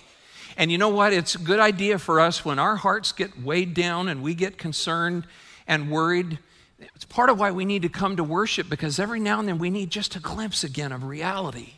And 0.57 0.71
you 0.71 0.77
know 0.77 0.89
what? 0.89 1.13
It's 1.13 1.35
a 1.35 1.39
good 1.39 1.59
idea 1.59 1.97
for 1.97 2.19
us 2.19 2.45
when 2.45 2.59
our 2.59 2.75
hearts 2.75 3.11
get 3.11 3.41
weighed 3.41 3.73
down 3.73 4.07
and 4.07 4.21
we 4.21 4.35
get 4.35 4.57
concerned 4.57 5.25
and 5.67 5.91
worried. 5.91 6.39
It's 6.79 7.05
part 7.05 7.29
of 7.29 7.39
why 7.39 7.51
we 7.51 7.65
need 7.65 7.81
to 7.81 7.89
come 7.89 8.17
to 8.17 8.23
worship 8.23 8.69
because 8.69 8.99
every 8.99 9.19
now 9.19 9.39
and 9.39 9.47
then 9.47 9.57
we 9.57 9.69
need 9.69 9.89
just 9.89 10.15
a 10.15 10.19
glimpse 10.19 10.63
again 10.63 10.91
of 10.91 11.03
reality. 11.03 11.73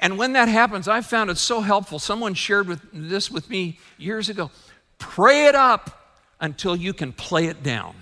And 0.00 0.16
when 0.16 0.34
that 0.34 0.48
happens, 0.48 0.86
I 0.86 1.00
found 1.00 1.30
it 1.30 1.38
so 1.38 1.60
helpful. 1.60 1.98
Someone 1.98 2.34
shared 2.34 2.68
with 2.68 2.80
this 2.92 3.30
with 3.30 3.50
me 3.50 3.78
years 3.96 4.28
ago. 4.28 4.50
Pray 4.98 5.46
it 5.46 5.54
up 5.54 6.16
until 6.40 6.76
you 6.76 6.92
can 6.92 7.12
play 7.12 7.46
it 7.46 7.62
down. 7.62 7.94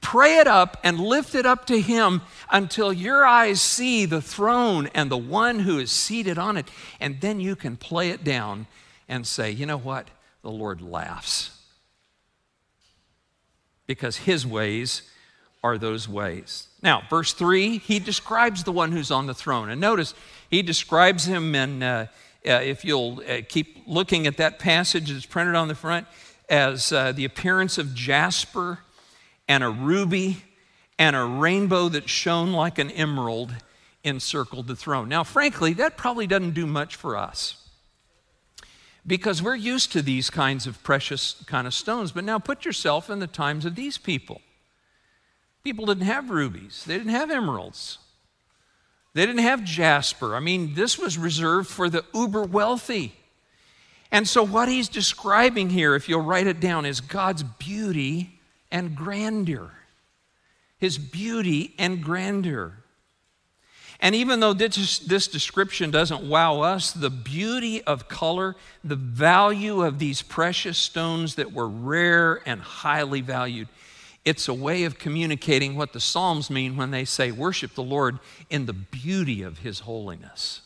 Pray 0.00 0.38
it 0.38 0.46
up 0.46 0.78
and 0.82 0.98
lift 0.98 1.34
it 1.34 1.44
up 1.44 1.66
to 1.66 1.80
Him 1.80 2.22
until 2.50 2.92
your 2.92 3.24
eyes 3.24 3.60
see 3.60 4.06
the 4.06 4.22
throne 4.22 4.88
and 4.94 5.10
the 5.10 5.16
one 5.16 5.60
who 5.60 5.78
is 5.78 5.90
seated 5.90 6.38
on 6.38 6.56
it. 6.56 6.68
And 7.00 7.20
then 7.20 7.40
you 7.40 7.54
can 7.54 7.76
play 7.76 8.10
it 8.10 8.24
down 8.24 8.66
and 9.08 9.26
say, 9.26 9.50
you 9.50 9.66
know 9.66 9.76
what? 9.76 10.08
The 10.42 10.50
Lord 10.50 10.80
laughs. 10.80 11.56
Because 13.86 14.18
His 14.18 14.46
ways 14.46 15.02
are 15.62 15.76
those 15.76 16.08
ways. 16.08 16.68
Now, 16.82 17.02
verse 17.10 17.34
3, 17.34 17.78
He 17.78 17.98
describes 17.98 18.64
the 18.64 18.72
one 18.72 18.92
who's 18.92 19.10
on 19.10 19.26
the 19.26 19.34
throne. 19.34 19.68
And 19.68 19.80
notice, 19.80 20.14
He 20.48 20.62
describes 20.62 21.26
Him 21.26 21.54
in, 21.54 21.82
uh, 21.82 22.06
uh, 22.46 22.52
if 22.52 22.84
you'll 22.86 23.22
uh, 23.28 23.42
keep 23.46 23.82
looking 23.86 24.26
at 24.26 24.38
that 24.38 24.58
passage 24.58 25.10
that's 25.10 25.26
printed 25.26 25.54
on 25.54 25.68
the 25.68 25.74
front, 25.74 26.06
as 26.48 26.90
uh, 26.90 27.12
the 27.12 27.26
appearance 27.26 27.76
of 27.76 27.94
jasper 27.94 28.78
and 29.50 29.64
a 29.64 29.68
ruby 29.68 30.44
and 30.96 31.16
a 31.16 31.24
rainbow 31.24 31.88
that 31.88 32.08
shone 32.08 32.52
like 32.52 32.78
an 32.78 32.88
emerald 32.92 33.52
encircled 34.04 34.68
the 34.68 34.76
throne. 34.76 35.08
Now, 35.08 35.24
frankly, 35.24 35.72
that 35.72 35.96
probably 35.96 36.28
doesn't 36.28 36.52
do 36.52 36.68
much 36.68 36.94
for 36.94 37.16
us 37.16 37.68
because 39.04 39.42
we're 39.42 39.56
used 39.56 39.90
to 39.90 40.02
these 40.02 40.30
kinds 40.30 40.68
of 40.68 40.80
precious 40.84 41.42
kind 41.46 41.66
of 41.66 41.74
stones. 41.74 42.12
But 42.12 42.22
now 42.22 42.38
put 42.38 42.64
yourself 42.64 43.10
in 43.10 43.18
the 43.18 43.26
times 43.26 43.64
of 43.64 43.74
these 43.74 43.98
people. 43.98 44.40
People 45.64 45.84
didn't 45.84 46.04
have 46.04 46.30
rubies, 46.30 46.84
they 46.86 46.96
didn't 46.96 47.10
have 47.10 47.32
emeralds, 47.32 47.98
they 49.14 49.26
didn't 49.26 49.42
have 49.42 49.64
jasper. 49.64 50.36
I 50.36 50.40
mean, 50.40 50.74
this 50.74 50.96
was 50.96 51.18
reserved 51.18 51.68
for 51.68 51.90
the 51.90 52.04
uber 52.14 52.44
wealthy. 52.44 53.16
And 54.12 54.28
so, 54.28 54.44
what 54.44 54.68
he's 54.68 54.88
describing 54.88 55.70
here, 55.70 55.96
if 55.96 56.08
you'll 56.08 56.22
write 56.22 56.46
it 56.46 56.60
down, 56.60 56.86
is 56.86 57.00
God's 57.00 57.42
beauty 57.42 58.39
and 58.70 58.94
grandeur. 58.94 59.70
His 60.78 60.98
beauty 60.98 61.74
and 61.78 62.02
grandeur. 62.02 62.74
And 64.00 64.14
even 64.14 64.40
though 64.40 64.54
this, 64.54 64.98
this, 65.00 65.28
description 65.28 65.90
doesn't 65.90 66.22
wow 66.22 66.62
us, 66.62 66.90
the 66.90 67.10
beauty 67.10 67.82
of 67.82 68.08
color, 68.08 68.56
the 68.82 68.96
value 68.96 69.82
of 69.82 69.98
these 69.98 70.22
precious 70.22 70.78
stones 70.78 71.34
that 71.34 71.52
were 71.52 71.68
rare 71.68 72.40
and 72.46 72.62
highly 72.62 73.20
valued, 73.20 73.68
it's 74.24 74.48
a 74.48 74.54
way 74.54 74.84
of 74.84 74.98
communicating 74.98 75.76
what 75.76 75.92
the 75.92 76.00
Psalms 76.00 76.50
mean 76.50 76.76
when 76.76 76.90
they 76.90 77.04
say, 77.04 77.30
Worship 77.30 77.74
the 77.74 77.82
Lord 77.82 78.18
in 78.48 78.64
the 78.64 78.72
beauty 78.72 79.42
of 79.42 79.58
His 79.58 79.80
holiness. 79.80 80.62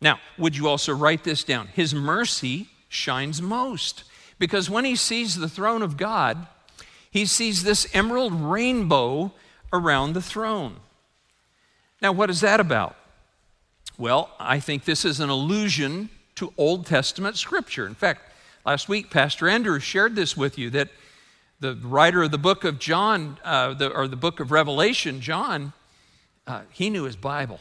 Now, 0.00 0.20
would 0.36 0.56
you 0.56 0.68
also 0.68 0.94
write 0.94 1.24
this 1.24 1.42
down? 1.42 1.68
His 1.68 1.94
mercy 1.94 2.68
shines 2.88 3.42
most. 3.42 4.04
Because 4.38 4.70
when 4.70 4.84
he 4.84 4.96
sees 4.96 5.36
the 5.36 5.48
throne 5.48 5.82
of 5.82 5.96
God, 5.96 6.46
he 7.10 7.26
sees 7.26 7.62
this 7.62 7.86
emerald 7.94 8.32
rainbow 8.32 9.32
around 9.72 10.12
the 10.12 10.22
throne. 10.22 10.76
Now, 12.00 12.12
what 12.12 12.30
is 12.30 12.40
that 12.40 12.60
about? 12.60 12.96
Well, 13.96 14.30
I 14.38 14.60
think 14.60 14.84
this 14.84 15.04
is 15.04 15.18
an 15.18 15.28
allusion 15.28 16.10
to 16.36 16.52
Old 16.56 16.86
Testament 16.86 17.36
scripture. 17.36 17.86
In 17.86 17.96
fact, 17.96 18.22
last 18.64 18.88
week, 18.88 19.10
Pastor 19.10 19.48
Andrew 19.48 19.80
shared 19.80 20.14
this 20.14 20.36
with 20.36 20.56
you 20.56 20.70
that 20.70 20.90
the 21.58 21.74
writer 21.74 22.22
of 22.22 22.30
the 22.30 22.38
book 22.38 22.62
of 22.62 22.78
John, 22.78 23.38
uh, 23.42 23.74
the, 23.74 23.90
or 23.90 24.06
the 24.06 24.16
book 24.16 24.38
of 24.38 24.52
Revelation, 24.52 25.20
John, 25.20 25.72
uh, 26.46 26.62
he 26.70 26.88
knew 26.90 27.02
his 27.02 27.16
Bible. 27.16 27.58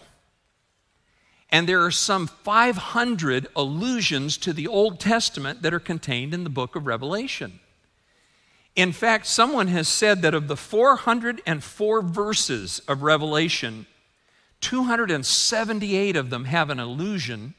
And 1.50 1.68
there 1.68 1.84
are 1.84 1.92
some 1.92 2.28
500 2.28 3.48
allusions 3.56 4.38
to 4.40 4.52
the 4.52 4.68
Old 4.68 5.00
Testament 5.00 5.62
that 5.62 5.74
are 5.74 5.80
contained 5.80 6.34
in 6.34 6.44
the 6.44 6.50
book 6.50 6.76
of 6.76 6.86
Revelation. 6.86 7.60
In 8.76 8.92
fact, 8.92 9.26
someone 9.26 9.68
has 9.68 9.88
said 9.88 10.22
that 10.22 10.34
of 10.34 10.48
the 10.48 10.58
404 10.58 12.02
verses 12.02 12.80
of 12.88 13.02
Revelation, 13.02 13.88
278 14.62 16.16
of 16.16 16.30
them 16.30 16.46
have 16.46 16.70
an 16.70 16.80
allusion 16.80 17.54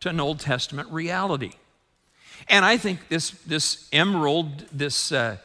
to 0.00 0.10
an 0.10 0.20
Old 0.20 0.40
Testament 0.40 0.90
reality. 0.90 1.52
And 2.48 2.64
I 2.64 2.76
think 2.76 3.08
this, 3.08 3.30
this 3.46 3.88
emerald, 3.92 4.66
this, 4.72 5.10
uh, 5.10 5.38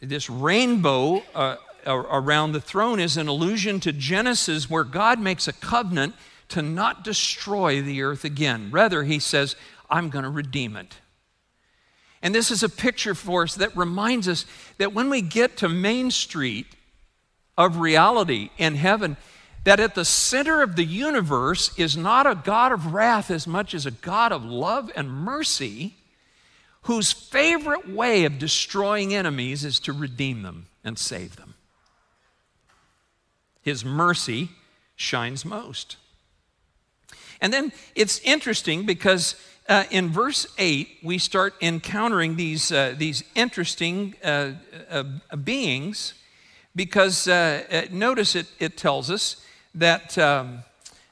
this 0.00 0.30
rainbow 0.30 1.22
uh, 1.34 1.56
around 1.86 2.52
the 2.52 2.60
throne 2.60 3.00
is 3.00 3.16
an 3.16 3.28
allusion 3.28 3.80
to 3.80 3.92
Genesis, 3.92 4.70
where 4.70 4.84
God 4.84 5.20
makes 5.20 5.46
a 5.46 5.52
covenant 5.52 6.14
to 6.52 6.62
not 6.62 7.04
destroy 7.04 7.82
the 7.82 8.02
earth 8.02 8.24
again. 8.24 8.70
Rather, 8.70 9.02
he 9.02 9.18
says, 9.18 9.56
I'm 9.90 10.10
going 10.10 10.24
to 10.24 10.30
redeem 10.30 10.76
it. 10.76 10.96
And 12.22 12.34
this 12.34 12.50
is 12.50 12.62
a 12.62 12.68
picture 12.68 13.14
for 13.14 13.42
us 13.42 13.56
that 13.56 13.76
reminds 13.76 14.28
us 14.28 14.46
that 14.78 14.94
when 14.94 15.10
we 15.10 15.20
get 15.20 15.56
to 15.58 15.68
Main 15.68 16.10
Street 16.10 16.66
of 17.58 17.78
reality 17.78 18.50
in 18.58 18.76
heaven, 18.76 19.16
that 19.64 19.80
at 19.80 19.94
the 19.94 20.04
center 20.04 20.62
of 20.62 20.76
the 20.76 20.84
universe 20.84 21.76
is 21.78 21.96
not 21.96 22.26
a 22.26 22.34
God 22.34 22.72
of 22.72 22.92
wrath 22.92 23.30
as 23.30 23.46
much 23.46 23.74
as 23.74 23.86
a 23.86 23.90
God 23.90 24.32
of 24.32 24.44
love 24.44 24.90
and 24.94 25.10
mercy, 25.10 25.94
whose 26.82 27.12
favorite 27.12 27.88
way 27.88 28.24
of 28.24 28.38
destroying 28.38 29.14
enemies 29.14 29.64
is 29.64 29.80
to 29.80 29.92
redeem 29.92 30.42
them 30.42 30.66
and 30.84 30.98
save 30.98 31.36
them. 31.36 31.54
His 33.62 33.84
mercy 33.84 34.50
shines 34.96 35.44
most. 35.44 35.96
And 37.42 37.52
then 37.52 37.72
it's 37.96 38.20
interesting 38.20 38.86
because 38.86 39.34
uh, 39.68 39.84
in 39.90 40.10
verse 40.10 40.46
8, 40.58 40.88
we 41.02 41.18
start 41.18 41.54
encountering 41.60 42.36
these, 42.36 42.70
uh, 42.70 42.94
these 42.96 43.24
interesting 43.34 44.14
uh, 44.24 44.52
uh 44.88 45.04
beings 45.36 46.14
because 46.74 47.26
uh, 47.28 47.64
uh, 47.70 47.82
notice 47.90 48.36
it, 48.36 48.46
it 48.58 48.76
tells 48.76 49.10
us 49.10 49.44
that 49.74 50.16
um, 50.18 50.62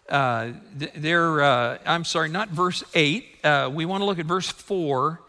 they're, 0.09 1.43
I'm 1.43 2.05
sorry, 2.05 2.29
not 2.29 2.49
verse 2.49 2.85
8. 2.95 3.25
we 3.73 3.85
want 3.85 4.01
to 4.01 4.05
look 4.05 4.19
at 4.19 4.27
verse 4.27 4.49
4. 4.49 5.21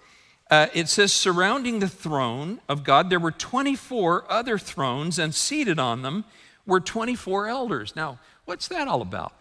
it 0.52 0.88
says, 0.88 1.12
surrounding 1.12 1.80
the 1.80 1.90
throne 1.90 2.62
of 2.70 2.84
God, 2.84 3.10
there 3.10 3.20
were 3.20 3.32
24 3.32 4.32
other 4.32 4.58
thrones, 4.58 5.18
and 5.18 5.34
seated 5.34 5.80
on 5.80 6.04
them 6.04 6.26
were 6.66 6.80
24 6.80 7.48
elders. 7.48 7.96
Now, 7.96 8.20
what's 8.46 8.68
that 8.68 8.88
all 8.88 9.02
about? 9.02 9.34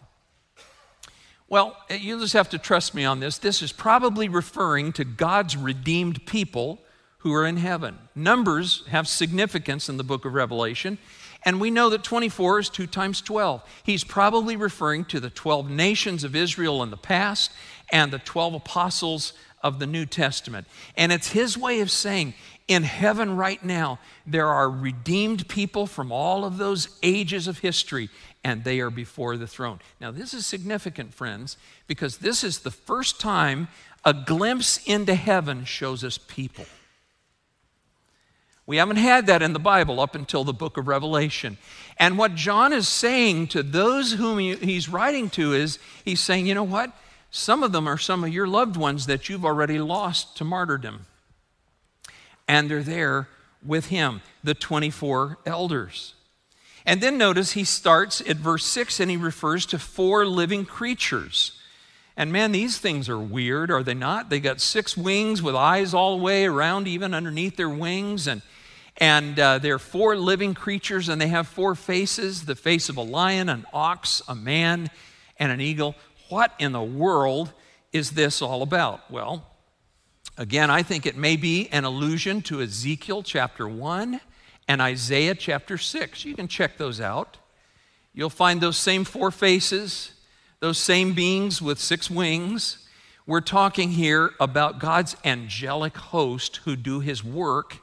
Well, 1.50 1.76
eh, 1.90 1.96
you 1.96 2.18
just 2.20 2.32
have 2.34 2.48
to 2.50 2.58
trust 2.58 2.94
me 2.94 3.04
on 3.04 3.18
this. 3.18 3.36
This 3.36 3.60
is 3.60 3.72
probably 3.72 4.28
referring 4.28 4.92
to 4.92 5.04
God's 5.04 5.56
redeemed 5.56 6.24
people 6.24 6.78
who 7.18 7.34
are 7.34 7.44
in 7.44 7.56
heaven. 7.56 7.98
Numbers 8.14 8.84
have 8.88 9.08
significance 9.08 9.88
in 9.88 9.96
the 9.96 10.04
book 10.04 10.24
of 10.24 10.32
Revelation, 10.32 10.96
and 11.44 11.60
we 11.60 11.72
know 11.72 11.90
that 11.90 12.04
24 12.04 12.60
is 12.60 12.68
2 12.68 12.86
times 12.86 13.20
12. 13.20 13.62
He's 13.82 14.04
probably 14.04 14.54
referring 14.54 15.06
to 15.06 15.18
the 15.18 15.28
12 15.28 15.68
nations 15.68 16.22
of 16.22 16.36
Israel 16.36 16.84
in 16.84 16.90
the 16.90 16.96
past 16.96 17.50
and 17.90 18.12
the 18.12 18.20
12 18.20 18.54
apostles 18.54 19.32
of 19.60 19.80
the 19.80 19.86
New 19.88 20.06
Testament. 20.06 20.68
And 20.96 21.10
it's 21.10 21.32
his 21.32 21.58
way 21.58 21.80
of 21.80 21.90
saying, 21.90 22.34
In 22.68 22.84
heaven 22.84 23.36
right 23.36 23.62
now, 23.64 23.98
there 24.24 24.48
are 24.48 24.70
redeemed 24.70 25.48
people 25.48 25.88
from 25.88 26.12
all 26.12 26.44
of 26.44 26.58
those 26.58 26.96
ages 27.02 27.48
of 27.48 27.58
history, 27.58 28.08
and 28.42 28.64
they 28.64 28.80
are 28.80 28.90
before 28.90 29.36
the 29.36 29.46
throne. 29.46 29.80
Now, 30.00 30.10
this 30.10 30.32
is 30.32 30.46
significant, 30.46 31.14
friends, 31.14 31.56
because 31.86 32.18
this 32.18 32.42
is 32.42 32.60
the 32.60 32.70
first 32.70 33.20
time 33.20 33.68
a 34.04 34.14
glimpse 34.14 34.78
into 34.86 35.14
heaven 35.14 35.64
shows 35.64 36.02
us 36.02 36.18
people. 36.18 36.64
We 38.66 38.76
haven't 38.76 38.96
had 38.96 39.26
that 39.26 39.42
in 39.42 39.52
the 39.52 39.58
Bible 39.58 40.00
up 40.00 40.14
until 40.14 40.44
the 40.44 40.52
book 40.52 40.76
of 40.76 40.86
Revelation. 40.86 41.58
And 41.98 42.16
what 42.16 42.34
John 42.34 42.72
is 42.72 42.88
saying 42.88 43.48
to 43.48 43.62
those 43.62 44.12
whom 44.12 44.38
he, 44.38 44.54
he's 44.54 44.88
writing 44.88 45.28
to 45.30 45.52
is 45.52 45.78
he's 46.04 46.20
saying, 46.20 46.46
you 46.46 46.54
know 46.54 46.62
what? 46.62 46.92
Some 47.30 47.62
of 47.62 47.72
them 47.72 47.88
are 47.88 47.98
some 47.98 48.24
of 48.24 48.30
your 48.30 48.46
loved 48.46 48.76
ones 48.76 49.06
that 49.06 49.28
you've 49.28 49.44
already 49.44 49.78
lost 49.78 50.36
to 50.36 50.44
martyrdom 50.44 51.06
and 52.50 52.68
they're 52.68 52.82
there 52.82 53.28
with 53.64 53.86
him, 53.86 54.22
the 54.42 54.54
24 54.54 55.38
elders. 55.46 56.14
And 56.86 57.00
then 57.00 57.18
notice 57.18 57.52
he 57.52 57.64
starts 57.64 58.20
at 58.22 58.36
verse 58.36 58.64
6 58.64 59.00
and 59.00 59.10
he 59.10 59.16
refers 59.16 59.66
to 59.66 59.78
four 59.78 60.26
living 60.26 60.64
creatures. 60.64 61.52
And 62.16 62.32
man, 62.32 62.52
these 62.52 62.78
things 62.78 63.08
are 63.08 63.18
weird, 63.18 63.70
are 63.70 63.82
they 63.82 63.94
not? 63.94 64.30
They 64.30 64.40
got 64.40 64.60
six 64.60 64.96
wings 64.96 65.42
with 65.42 65.54
eyes 65.54 65.94
all 65.94 66.16
the 66.16 66.22
way 66.22 66.44
around, 66.46 66.88
even 66.88 67.14
underneath 67.14 67.56
their 67.56 67.68
wings. 67.68 68.26
And, 68.26 68.42
and 68.96 69.38
uh, 69.38 69.58
they're 69.58 69.78
four 69.78 70.16
living 70.16 70.54
creatures 70.54 71.08
and 71.08 71.20
they 71.20 71.28
have 71.28 71.48
four 71.48 71.74
faces 71.74 72.44
the 72.44 72.56
face 72.56 72.88
of 72.88 72.96
a 72.96 73.02
lion, 73.02 73.48
an 73.48 73.66
ox, 73.72 74.22
a 74.28 74.34
man, 74.34 74.90
and 75.38 75.52
an 75.52 75.60
eagle. 75.60 75.94
What 76.28 76.54
in 76.58 76.72
the 76.72 76.82
world 76.82 77.52
is 77.92 78.12
this 78.12 78.42
all 78.42 78.62
about? 78.62 79.10
Well, 79.10 79.46
Again, 80.40 80.70
I 80.70 80.82
think 80.82 81.04
it 81.04 81.18
may 81.18 81.36
be 81.36 81.68
an 81.68 81.84
allusion 81.84 82.40
to 82.42 82.62
Ezekiel 82.62 83.22
chapter 83.22 83.68
1 83.68 84.22
and 84.70 84.80
Isaiah 84.80 85.34
chapter 85.34 85.76
6. 85.76 86.24
You 86.24 86.36
can 86.36 86.46
check 86.46 86.78
those 86.78 87.00
out. 87.00 87.38
You'll 88.14 88.30
find 88.30 88.60
those 88.60 88.76
same 88.76 89.02
four 89.02 89.32
faces, 89.32 90.12
those 90.60 90.78
same 90.78 91.12
beings 91.12 91.60
with 91.60 91.80
six 91.80 92.08
wings. 92.08 92.86
We're 93.26 93.40
talking 93.40 93.90
here 93.90 94.30
about 94.38 94.78
God's 94.78 95.16
angelic 95.24 95.96
host 95.96 96.58
who 96.58 96.76
do 96.76 97.00
his 97.00 97.24
work 97.24 97.78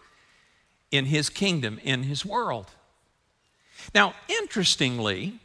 in 0.90 1.08
his 1.08 1.30
kingdom, 1.30 1.78
in 1.84 2.04
his 2.04 2.26
world. 2.26 2.72
Now, 3.94 4.14
interestingly, 4.30 5.42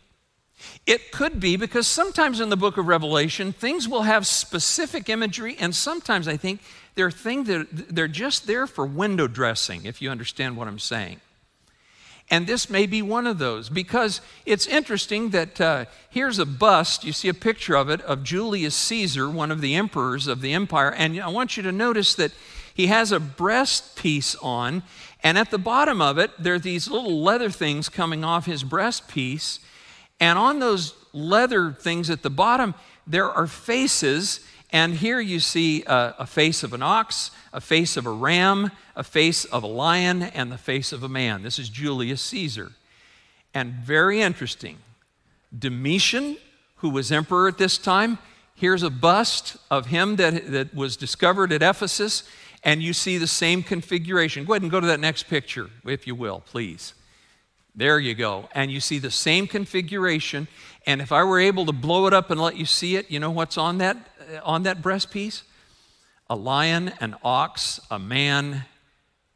it 0.86 1.10
could 1.10 1.40
be 1.40 1.56
because 1.56 1.88
sometimes 1.88 2.38
in 2.38 2.50
the 2.50 2.56
book 2.56 2.76
of 2.76 2.86
Revelation, 2.86 3.52
things 3.52 3.88
will 3.88 4.02
have 4.02 4.28
specific 4.28 5.08
imagery, 5.08 5.56
and 5.58 5.74
sometimes 5.74 6.28
I 6.28 6.36
think 6.36 6.60
they're 6.94 7.10
things 7.10 7.48
that 7.48 7.92
they're 7.92 8.06
just 8.06 8.46
there 8.46 8.68
for 8.68 8.86
window 8.86 9.26
dressing, 9.26 9.86
if 9.86 10.00
you 10.00 10.08
understand 10.08 10.56
what 10.56 10.68
I'm 10.68 10.78
saying. 10.78 11.20
And 12.30 12.46
this 12.46 12.70
may 12.70 12.86
be 12.86 13.02
one 13.02 13.26
of 13.26 13.38
those 13.38 13.68
because 13.68 14.20
it's 14.46 14.66
interesting 14.66 15.30
that 15.30 15.60
uh, 15.60 15.84
here's 16.08 16.38
a 16.38 16.46
bust, 16.46 17.04
you 17.04 17.12
see 17.12 17.28
a 17.28 17.34
picture 17.34 17.76
of 17.76 17.90
it, 17.90 18.00
of 18.02 18.22
Julius 18.22 18.74
Caesar, 18.74 19.28
one 19.28 19.50
of 19.50 19.60
the 19.60 19.74
emperors 19.74 20.26
of 20.26 20.40
the 20.40 20.54
empire. 20.54 20.92
And 20.92 21.20
I 21.20 21.28
want 21.28 21.56
you 21.56 21.62
to 21.64 21.72
notice 21.72 22.14
that 22.14 22.32
he 22.74 22.86
has 22.86 23.12
a 23.12 23.20
breast 23.20 23.96
piece 23.96 24.34
on, 24.36 24.82
and 25.22 25.36
at 25.36 25.50
the 25.50 25.58
bottom 25.58 26.00
of 26.00 26.16
it, 26.16 26.30
there 26.38 26.54
are 26.54 26.58
these 26.58 26.88
little 26.88 27.22
leather 27.22 27.50
things 27.50 27.90
coming 27.90 28.24
off 28.24 28.46
his 28.46 28.64
breast 28.64 29.08
piece. 29.08 29.60
And 30.18 30.38
on 30.38 30.58
those 30.58 30.94
leather 31.12 31.72
things 31.72 32.08
at 32.08 32.22
the 32.22 32.30
bottom, 32.30 32.74
there 33.06 33.30
are 33.30 33.46
faces 33.46 34.40
and 34.72 34.94
here 34.94 35.20
you 35.20 35.38
see 35.38 35.84
a, 35.84 36.14
a, 36.20 36.26
face 36.26 36.62
of 36.62 36.72
an 36.72 36.82
ox, 36.82 37.30
a 37.52 37.60
face 37.60 37.98
of 37.98 38.06
a 38.06 38.10
ram, 38.10 38.70
a 38.96 39.04
face 39.04 39.44
of 39.44 39.62
a 39.62 39.66
lion, 39.66 40.22
and 40.22 40.52
the 40.52 40.58
face 40.58 40.92
of 40.92 41.02
a 41.02 41.08
man. 41.08 41.42
This 41.42 41.58
is 41.58 41.68
Julius 41.68 42.20
Caesar. 42.22 42.72
And 43.54 43.72
very 43.74 44.20
interesting, 44.20 44.78
Domitian, 45.56 46.36
who 46.76 46.90
was 46.90 47.12
emperor 47.12 47.48
at 47.48 47.58
this 47.58 47.78
time, 47.78 48.18
here's 48.54 48.82
a 48.82 48.90
bust 48.90 49.56
of 49.70 49.86
him 49.86 50.16
that, 50.16 50.50
that 50.50 50.74
was 50.74 50.96
discovered 50.96 51.52
at 51.52 51.62
Ephesus, 51.62 52.24
and 52.64 52.82
you 52.82 52.92
see 52.92 53.18
the 53.18 53.26
same 53.26 53.62
configuration. 53.62 54.44
Go 54.44 54.54
ahead 54.54 54.62
and 54.62 54.70
go 54.70 54.80
to 54.80 54.86
that 54.86 55.00
next 55.00 55.24
picture, 55.24 55.68
if 55.84 56.06
you 56.06 56.14
will, 56.14 56.40
please. 56.46 56.94
There 57.74 57.98
you 57.98 58.14
go. 58.14 58.48
And 58.54 58.70
you 58.70 58.80
see 58.80 58.98
the 58.98 59.10
same 59.10 59.46
configuration. 59.46 60.46
And 60.86 61.00
if 61.00 61.10
I 61.10 61.24
were 61.24 61.40
able 61.40 61.64
to 61.66 61.72
blow 61.72 62.06
it 62.06 62.12
up 62.12 62.30
and 62.30 62.40
let 62.40 62.56
you 62.56 62.66
see 62.66 62.96
it, 62.96 63.10
you 63.10 63.18
know 63.18 63.30
what's 63.30 63.56
on 63.56 63.78
that? 63.78 63.96
on 64.44 64.62
that 64.64 64.82
breastpiece? 64.82 65.42
A 66.30 66.36
lion, 66.36 66.92
an 67.00 67.16
ox, 67.22 67.80
a 67.90 67.98
man, 67.98 68.64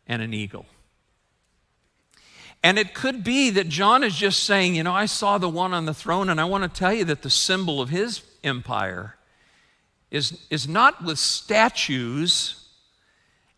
and 0.07 0.23
an 0.23 0.33
eagle. 0.35 0.67
And 2.63 2.79
it 2.79 2.95
could 2.95 3.23
be 3.23 3.51
that 3.51 3.69
John 3.69 4.03
is 4.03 4.17
just 4.17 4.45
saying, 4.45 4.75
you 4.75 4.83
know, 4.83 4.93
I 4.93 5.07
saw 5.07 5.39
the 5.39 5.49
one 5.49 5.73
on 5.73 5.87
the 5.87 5.95
throne, 5.95 6.29
and 6.29 6.41
I 6.41 6.45
want 6.45 6.65
to 6.65 6.69
tell 6.69 6.93
you 6.93 7.05
that 7.05 7.23
the 7.23 7.31
symbol 7.31 7.81
of 7.81 7.91
his 7.91 8.23
empire 8.43 9.17
is, 10.11 10.45
is 10.51 10.67
not 10.67 11.05
with 11.05 11.19
statues 11.19 12.65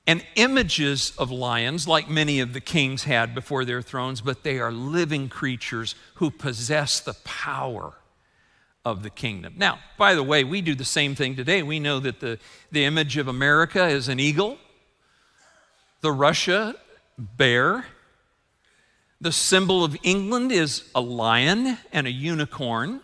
and 0.06 0.24
images 0.36 1.12
of 1.18 1.30
lions 1.30 1.86
like 1.86 2.08
many 2.08 2.40
of 2.40 2.54
the 2.54 2.60
kings 2.60 3.04
had 3.04 3.34
before 3.34 3.64
their 3.64 3.82
thrones, 3.82 4.20
but 4.22 4.42
they 4.42 4.58
are 4.58 4.72
living 4.72 5.28
creatures 5.28 5.94
who 6.14 6.30
possess 6.30 6.98
the 6.98 7.14
power 7.24 7.92
of 8.84 9.02
the 9.02 9.10
kingdom. 9.10 9.54
Now, 9.56 9.80
by 9.98 10.14
the 10.14 10.22
way, 10.22 10.44
we 10.44 10.62
do 10.62 10.74
the 10.74 10.84
same 10.84 11.14
thing 11.14 11.36
today. 11.36 11.62
We 11.62 11.78
know 11.78 12.00
that 12.00 12.20
the, 12.20 12.38
the 12.72 12.86
image 12.86 13.18
of 13.18 13.28
America 13.28 13.86
is 13.86 14.08
an 14.08 14.18
eagle, 14.18 14.56
the 16.00 16.12
Russia 16.12 16.74
bear, 17.18 17.86
the 19.20 19.32
symbol 19.32 19.84
of 19.84 19.96
England 20.02 20.52
is 20.52 20.88
a 20.94 21.00
lion 21.00 21.78
and 21.92 22.06
a 22.06 22.12
unicorn. 22.12 23.00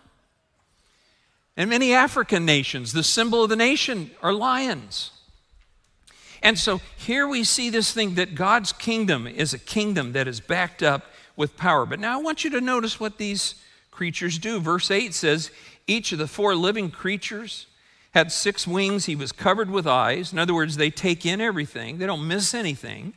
And 1.56 1.70
many 1.70 1.92
African 1.92 2.44
nations, 2.44 2.92
the 2.92 3.02
symbol 3.02 3.42
of 3.42 3.50
the 3.50 3.56
nation 3.56 4.10
are 4.22 4.32
lions. 4.32 5.10
And 6.42 6.58
so 6.58 6.80
here 6.96 7.26
we 7.26 7.42
see 7.42 7.70
this 7.70 7.92
thing 7.92 8.14
that 8.14 8.34
God's 8.34 8.72
kingdom 8.72 9.26
is 9.26 9.54
a 9.54 9.58
kingdom 9.58 10.12
that 10.12 10.28
is 10.28 10.40
backed 10.40 10.82
up 10.82 11.06
with 11.36 11.56
power. 11.56 11.86
But 11.86 12.00
now 12.00 12.18
I 12.18 12.22
want 12.22 12.44
you 12.44 12.50
to 12.50 12.60
notice 12.60 13.00
what 13.00 13.18
these 13.18 13.54
creatures 13.90 14.38
do. 14.38 14.60
Verse 14.60 14.90
8 14.90 15.14
says, 15.14 15.50
Each 15.86 16.12
of 16.12 16.18
the 16.18 16.26
four 16.26 16.54
living 16.54 16.90
creatures 16.90 17.66
had 18.14 18.30
six 18.30 18.66
wings. 18.66 19.06
He 19.06 19.16
was 19.16 19.32
covered 19.32 19.68
with 19.68 19.86
eyes. 19.86 20.32
In 20.32 20.38
other 20.38 20.54
words, 20.54 20.76
they 20.76 20.90
take 20.90 21.26
in 21.26 21.40
everything, 21.40 21.98
they 21.98 22.06
don't 22.06 22.26
miss 22.26 22.54
anything. 22.54 23.14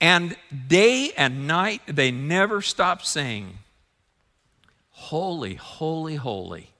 And 0.00 0.34
day 0.66 1.12
and 1.16 1.46
night, 1.46 1.82
they 1.86 2.10
never 2.10 2.60
stop 2.60 3.04
saying, 3.04 3.58
Holy, 4.90 5.54
holy, 5.54 6.16
holy 6.16 6.70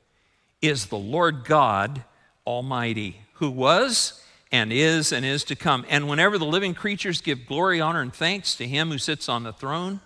is 0.60 0.86
the 0.86 0.98
Lord 0.98 1.44
God 1.44 2.02
Almighty, 2.46 3.20
who 3.34 3.50
was 3.50 4.20
and 4.50 4.72
is 4.72 5.12
and 5.12 5.24
is 5.24 5.44
to 5.44 5.56
come. 5.56 5.84
And 5.88 6.08
whenever 6.08 6.36
the 6.36 6.44
living 6.46 6.74
creatures 6.74 7.20
give 7.20 7.46
glory, 7.46 7.80
honor, 7.80 8.00
and 8.00 8.12
thanks 8.12 8.56
to 8.56 8.66
him 8.66 8.90
who 8.90 8.98
sits 8.98 9.28
on 9.28 9.44
the 9.44 9.52
throne, 9.52 10.00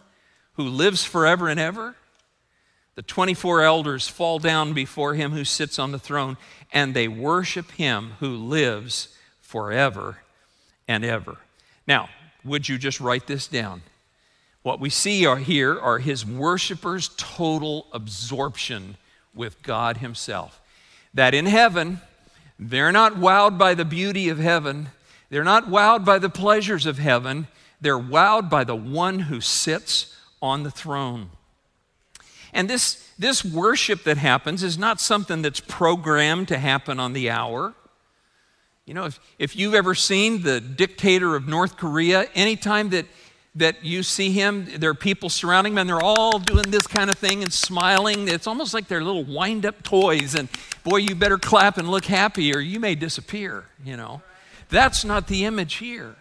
who 0.54 0.64
lives 0.64 1.04
forever 1.04 1.48
and 1.48 1.58
ever, 1.58 1.94
the 2.96 3.02
24 3.02 3.62
elders 3.62 4.08
fall 4.08 4.38
down 4.38 4.72
before 4.72 5.14
him 5.14 5.32
who 5.32 5.44
sits 5.44 5.78
on 5.78 5.92
the 5.92 5.98
throne 5.98 6.36
and 6.72 6.94
they 6.94 7.06
worship 7.06 7.70
him 7.72 8.12
who 8.20 8.34
lives 8.34 9.14
forever 9.40 10.18
and 10.88 11.04
ever. 11.04 11.36
Now, 11.86 12.08
would 12.44 12.68
you 12.68 12.78
just 12.78 13.00
write 13.00 13.26
this 13.26 13.46
down? 13.46 13.82
What 14.62 14.80
we 14.80 14.90
see 14.90 15.26
are 15.26 15.36
here 15.36 15.78
are 15.78 15.98
his 15.98 16.26
worshipers' 16.26 17.10
total 17.16 17.86
absorption 17.92 18.96
with 19.34 19.62
God 19.62 19.98
himself. 19.98 20.60
That 21.14 21.34
in 21.34 21.46
heaven, 21.46 22.00
they're 22.58 22.92
not 22.92 23.14
wowed 23.14 23.58
by 23.58 23.74
the 23.74 23.84
beauty 23.84 24.28
of 24.28 24.38
heaven, 24.38 24.88
they're 25.28 25.44
not 25.44 25.68
wowed 25.68 26.04
by 26.04 26.18
the 26.18 26.30
pleasures 26.30 26.86
of 26.86 26.98
heaven, 26.98 27.46
they're 27.80 27.98
wowed 27.98 28.48
by 28.48 28.64
the 28.64 28.74
one 28.74 29.20
who 29.20 29.40
sits 29.40 30.16
on 30.40 30.62
the 30.62 30.70
throne. 30.70 31.30
And 32.56 32.70
this, 32.70 33.06
this 33.18 33.44
worship 33.44 34.04
that 34.04 34.16
happens 34.16 34.62
is 34.62 34.78
not 34.78 34.98
something 34.98 35.42
that's 35.42 35.60
programmed 35.60 36.48
to 36.48 36.56
happen 36.56 36.98
on 36.98 37.12
the 37.12 37.28
hour. 37.28 37.74
You 38.86 38.94
know, 38.94 39.04
if, 39.04 39.20
if 39.38 39.54
you've 39.54 39.74
ever 39.74 39.94
seen 39.94 40.40
the 40.40 40.58
dictator 40.58 41.36
of 41.36 41.46
North 41.46 41.76
Korea, 41.76 42.30
anytime 42.34 42.88
that, 42.90 43.04
that 43.56 43.84
you 43.84 44.02
see 44.02 44.32
him, 44.32 44.66
there 44.78 44.88
are 44.88 44.94
people 44.94 45.28
surrounding 45.28 45.74
him 45.74 45.78
and 45.78 45.90
they're 45.90 46.02
all 46.02 46.38
doing 46.38 46.70
this 46.70 46.86
kind 46.86 47.10
of 47.10 47.16
thing 47.16 47.42
and 47.42 47.52
smiling. 47.52 48.26
It's 48.26 48.46
almost 48.46 48.72
like 48.72 48.88
they're 48.88 49.04
little 49.04 49.24
wind 49.24 49.66
up 49.66 49.82
toys. 49.82 50.34
And 50.34 50.48
boy, 50.82 50.98
you 50.98 51.14
better 51.14 51.36
clap 51.36 51.76
and 51.76 51.90
look 51.90 52.06
happy 52.06 52.54
or 52.54 52.60
you 52.60 52.80
may 52.80 52.94
disappear, 52.94 53.66
you 53.84 53.98
know. 53.98 54.22
That's 54.70 55.04
not 55.04 55.28
the 55.28 55.44
image 55.44 55.74
here. 55.74 56.16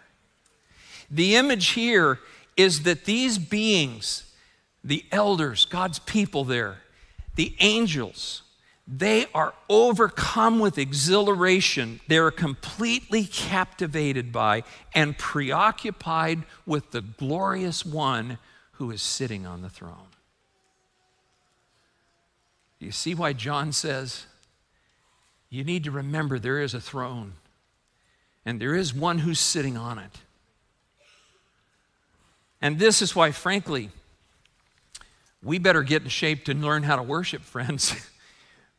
The 1.09 1.37
image 1.37 1.67
here 1.69 2.19
is 2.57 2.83
that 2.83 3.05
these 3.05 3.37
beings, 3.37 4.24
the 4.85 5.03
elders, 5.11 5.65
God's 5.65 5.97
people 5.99 6.43
there, 6.43 6.77
the 7.35 7.55
angels, 7.59 8.43
they 8.87 9.25
are 9.33 9.55
overcome 9.67 10.59
with 10.59 10.77
exhilaration. 10.77 11.99
They're 12.07 12.29
completely 12.29 13.25
captivated 13.25 14.31
by 14.31 14.63
and 14.93 15.17
preoccupied 15.17 16.43
with 16.67 16.91
the 16.91 17.01
glorious 17.01 17.83
one 17.83 18.37
who 18.73 18.91
is 18.91 19.01
sitting 19.01 19.47
on 19.47 19.63
the 19.63 19.69
throne. 19.69 20.11
You 22.77 22.91
see 22.91 23.15
why 23.15 23.33
John 23.33 23.71
says, 23.71 24.27
you 25.49 25.63
need 25.63 25.83
to 25.85 25.91
remember 25.91 26.37
there 26.37 26.61
is 26.61 26.75
a 26.75 26.81
throne 26.81 27.33
and 28.45 28.61
there 28.61 28.75
is 28.75 28.93
one 28.93 29.19
who's 29.19 29.39
sitting 29.39 29.77
on 29.77 29.97
it. 29.97 30.19
And 32.61 32.77
this 32.77 33.01
is 33.01 33.15
why, 33.15 33.31
frankly, 33.31 33.89
we 35.45 35.59
better 35.59 35.83
get 35.83 36.01
in 36.01 36.09
shape 36.09 36.43
to 36.45 36.53
learn 36.53 36.83
how 36.83 36.95
to 36.95 37.03
worship, 37.03 37.41
friends, 37.43 37.95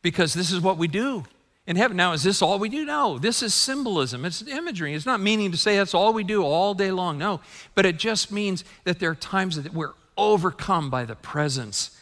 because 0.02 0.34
this 0.34 0.50
is 0.50 0.60
what 0.60 0.76
we 0.76 0.88
do 0.88 1.24
in 1.66 1.76
heaven. 1.76 1.96
Now, 1.96 2.12
is 2.12 2.22
this 2.22 2.42
all 2.42 2.58
we 2.58 2.68
do? 2.68 2.84
No. 2.84 3.18
This 3.18 3.42
is 3.42 3.54
symbolism, 3.54 4.24
it's 4.24 4.42
imagery. 4.42 4.94
It's 4.94 5.06
not 5.06 5.20
meaning 5.20 5.52
to 5.52 5.56
say 5.56 5.76
that's 5.76 5.94
all 5.94 6.12
we 6.12 6.24
do 6.24 6.42
all 6.42 6.74
day 6.74 6.90
long. 6.90 7.16
No. 7.16 7.40
But 7.74 7.86
it 7.86 7.96
just 7.96 8.30
means 8.30 8.64
that 8.84 8.98
there 8.98 9.10
are 9.10 9.14
times 9.14 9.62
that 9.62 9.72
we're 9.72 9.94
overcome 10.16 10.90
by 10.90 11.04
the 11.04 11.16
presence 11.16 11.98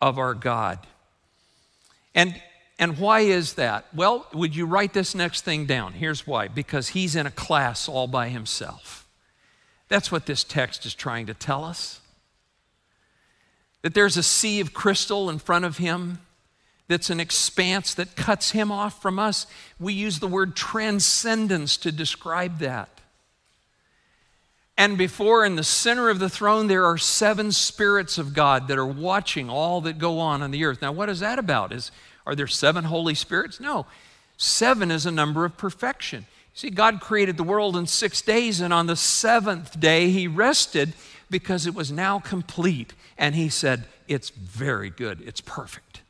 of 0.00 0.18
our 0.18 0.34
God. 0.34 0.86
And 2.14 2.40
and 2.78 2.96
why 2.98 3.20
is 3.20 3.54
that? 3.54 3.84
Well, 3.94 4.26
would 4.32 4.56
you 4.56 4.64
write 4.64 4.94
this 4.94 5.14
next 5.14 5.42
thing 5.44 5.66
down? 5.66 5.92
Here's 5.92 6.26
why 6.26 6.48
because 6.48 6.88
he's 6.88 7.14
in 7.14 7.26
a 7.26 7.30
class 7.30 7.88
all 7.88 8.06
by 8.06 8.30
himself. 8.30 9.06
That's 9.88 10.10
what 10.10 10.24
this 10.24 10.44
text 10.44 10.86
is 10.86 10.94
trying 10.94 11.26
to 11.26 11.34
tell 11.34 11.62
us. 11.62 12.00
That 13.82 13.94
there's 13.94 14.16
a 14.16 14.22
sea 14.22 14.60
of 14.60 14.74
crystal 14.74 15.30
in 15.30 15.38
front 15.38 15.64
of 15.64 15.78
him 15.78 16.18
that's 16.88 17.08
an 17.08 17.20
expanse 17.20 17.94
that 17.94 18.16
cuts 18.16 18.50
him 18.50 18.72
off 18.72 19.00
from 19.00 19.18
us. 19.18 19.46
We 19.78 19.92
use 19.92 20.18
the 20.18 20.26
word 20.26 20.56
transcendence 20.56 21.76
to 21.78 21.92
describe 21.92 22.58
that. 22.58 22.88
And 24.76 24.96
before, 24.96 25.44
in 25.44 25.56
the 25.56 25.62
center 25.62 26.08
of 26.08 26.18
the 26.18 26.30
throne, 26.30 26.66
there 26.66 26.86
are 26.86 26.96
seven 26.96 27.52
spirits 27.52 28.16
of 28.16 28.32
God 28.32 28.66
that 28.68 28.78
are 28.78 28.86
watching 28.86 29.50
all 29.50 29.82
that 29.82 29.98
go 29.98 30.18
on 30.18 30.42
on 30.42 30.50
the 30.50 30.64
earth. 30.64 30.80
Now, 30.80 30.90
what 30.90 31.10
is 31.10 31.20
that 31.20 31.38
about? 31.38 31.70
Is 31.70 31.92
are 32.26 32.34
there 32.34 32.46
seven 32.46 32.84
Holy 32.84 33.14
Spirits? 33.14 33.60
No. 33.60 33.86
Seven 34.36 34.90
is 34.90 35.04
a 35.04 35.10
number 35.10 35.44
of 35.44 35.56
perfection. 35.56 36.26
See, 36.54 36.70
God 36.70 37.00
created 37.00 37.36
the 37.36 37.42
world 37.42 37.76
in 37.76 37.86
six 37.86 38.22
days, 38.22 38.60
and 38.60 38.72
on 38.72 38.86
the 38.86 38.96
seventh 38.96 39.78
day, 39.78 40.10
He 40.10 40.26
rested 40.26 40.94
because 41.30 41.66
it 41.66 41.74
was 41.74 41.92
now 41.92 42.18
complete. 42.18 42.92
And 43.16 43.34
He 43.34 43.48
said, 43.48 43.84
It's 44.08 44.30
very 44.30 44.90
good, 44.90 45.20
it's 45.22 45.40
perfect. 45.40 46.02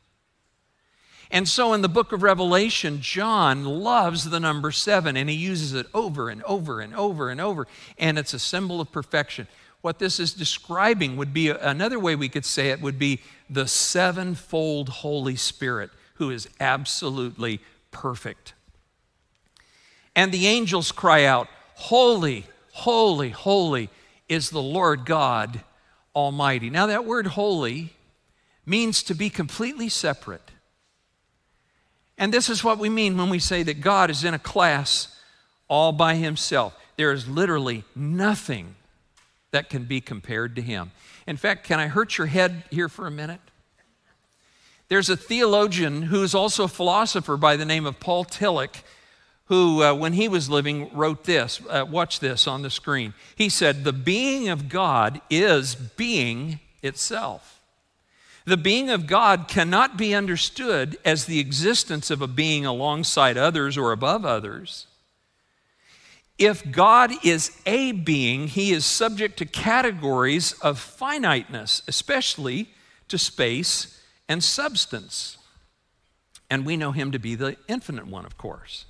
And 1.31 1.47
so 1.47 1.71
in 1.71 1.81
the 1.81 1.87
book 1.87 2.11
of 2.11 2.23
Revelation, 2.23 2.99
John 2.99 3.63
loves 3.63 4.29
the 4.29 4.39
number 4.39 4.71
seven, 4.71 5.15
and 5.15 5.29
he 5.29 5.35
uses 5.35 5.73
it 5.73 5.87
over 5.93 6.29
and 6.29 6.43
over 6.43 6.81
and 6.81 6.93
over 6.93 7.29
and 7.29 7.39
over, 7.39 7.67
and 7.97 8.19
it's 8.19 8.33
a 8.33 8.39
symbol 8.39 8.81
of 8.81 8.91
perfection. 8.91 9.47
What 9.79 9.97
this 9.97 10.19
is 10.19 10.33
describing 10.33 11.15
would 11.15 11.33
be 11.33 11.49
another 11.49 11.99
way 11.99 12.15
we 12.15 12.27
could 12.27 12.45
say 12.45 12.69
it 12.69 12.81
would 12.81 12.99
be 12.99 13.21
the 13.49 13.65
sevenfold 13.65 14.89
Holy 14.89 15.37
Spirit 15.37 15.89
who 16.15 16.29
is 16.29 16.49
absolutely 16.59 17.61
perfect. 17.89 18.53
And 20.15 20.31
the 20.31 20.47
angels 20.47 20.91
cry 20.91 21.23
out, 21.23 21.47
Holy, 21.75 22.45
holy, 22.73 23.29
holy 23.29 23.89
is 24.31 24.49
the 24.49 24.61
Lord 24.61 25.05
God 25.05 25.61
Almighty. 26.15 26.69
Now, 26.69 26.85
that 26.87 27.03
word 27.03 27.27
holy 27.27 27.91
means 28.65 29.03
to 29.03 29.13
be 29.13 29.29
completely 29.29 29.89
separate. 29.89 30.51
And 32.17 32.33
this 32.33 32.49
is 32.49 32.63
what 32.63 32.77
we 32.79 32.87
mean 32.87 33.17
when 33.17 33.29
we 33.29 33.39
say 33.39 33.61
that 33.63 33.81
God 33.81 34.09
is 34.09 34.23
in 34.23 34.33
a 34.33 34.39
class 34.39 35.13
all 35.67 35.91
by 35.91 36.15
himself. 36.15 36.73
There 36.95 37.11
is 37.11 37.27
literally 37.27 37.83
nothing 37.93 38.75
that 39.51 39.69
can 39.69 39.83
be 39.83 39.99
compared 39.99 40.55
to 40.55 40.61
him. 40.61 40.91
In 41.27 41.35
fact, 41.35 41.65
can 41.65 41.81
I 41.81 41.87
hurt 41.87 42.17
your 42.17 42.27
head 42.27 42.63
here 42.71 42.87
for 42.87 43.07
a 43.07 43.11
minute? 43.11 43.41
There's 44.87 45.09
a 45.09 45.17
theologian 45.17 46.03
who's 46.03 46.33
also 46.33 46.63
a 46.63 46.69
philosopher 46.69 47.35
by 47.35 47.57
the 47.57 47.65
name 47.65 47.85
of 47.85 47.99
Paul 47.99 48.23
Tillich, 48.23 48.81
who, 49.51 49.83
uh, 49.83 49.93
when 49.93 50.13
he 50.13 50.29
was 50.29 50.49
living, 50.49 50.89
wrote 50.93 51.25
this. 51.25 51.59
Uh, 51.69 51.85
watch 51.85 52.21
this 52.21 52.47
on 52.47 52.61
the 52.61 52.69
screen. 52.69 53.13
He 53.35 53.49
said, 53.49 53.83
The 53.83 53.91
being 53.91 54.47
of 54.47 54.69
God 54.69 55.19
is 55.29 55.75
being 55.75 56.61
itself. 56.81 57.59
The 58.45 58.55
being 58.55 58.89
of 58.89 59.07
God 59.07 59.49
cannot 59.49 59.97
be 59.97 60.15
understood 60.15 60.97
as 61.03 61.25
the 61.25 61.39
existence 61.41 62.09
of 62.09 62.21
a 62.21 62.27
being 62.27 62.65
alongside 62.65 63.37
others 63.37 63.77
or 63.77 63.91
above 63.91 64.23
others. 64.25 64.87
If 66.37 66.71
God 66.71 67.11
is 67.21 67.51
a 67.65 67.91
being, 67.91 68.47
he 68.47 68.71
is 68.71 68.85
subject 68.85 69.35
to 69.39 69.45
categories 69.45 70.53
of 70.61 70.79
finiteness, 70.79 71.81
especially 71.89 72.69
to 73.09 73.17
space 73.17 74.01
and 74.29 74.41
substance. 74.41 75.37
And 76.49 76.65
we 76.65 76.77
know 76.77 76.93
him 76.93 77.11
to 77.11 77.19
be 77.19 77.35
the 77.35 77.57
infinite 77.67 78.07
one, 78.07 78.25
of 78.25 78.37
course. 78.37 78.85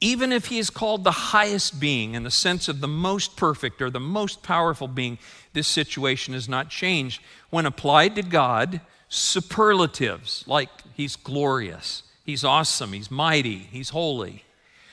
Even 0.00 0.32
if 0.32 0.46
he 0.46 0.58
is 0.58 0.70
called 0.70 1.04
the 1.04 1.10
highest 1.10 1.78
being 1.78 2.14
in 2.14 2.22
the 2.22 2.30
sense 2.30 2.68
of 2.68 2.80
the 2.80 2.88
most 2.88 3.36
perfect 3.36 3.82
or 3.82 3.90
the 3.90 4.00
most 4.00 4.42
powerful 4.42 4.88
being, 4.88 5.18
this 5.52 5.68
situation 5.68 6.34
has 6.34 6.48
not 6.48 6.70
changed. 6.70 7.20
When 7.50 7.66
applied 7.66 8.14
to 8.16 8.22
God, 8.22 8.80
superlatives 9.08 10.44
like 10.46 10.70
he's 10.94 11.16
glorious, 11.16 12.02
he's 12.24 12.44
awesome, 12.44 12.92
he's 12.92 13.10
mighty, 13.10 13.58
he's 13.58 13.90
holy, 13.90 14.44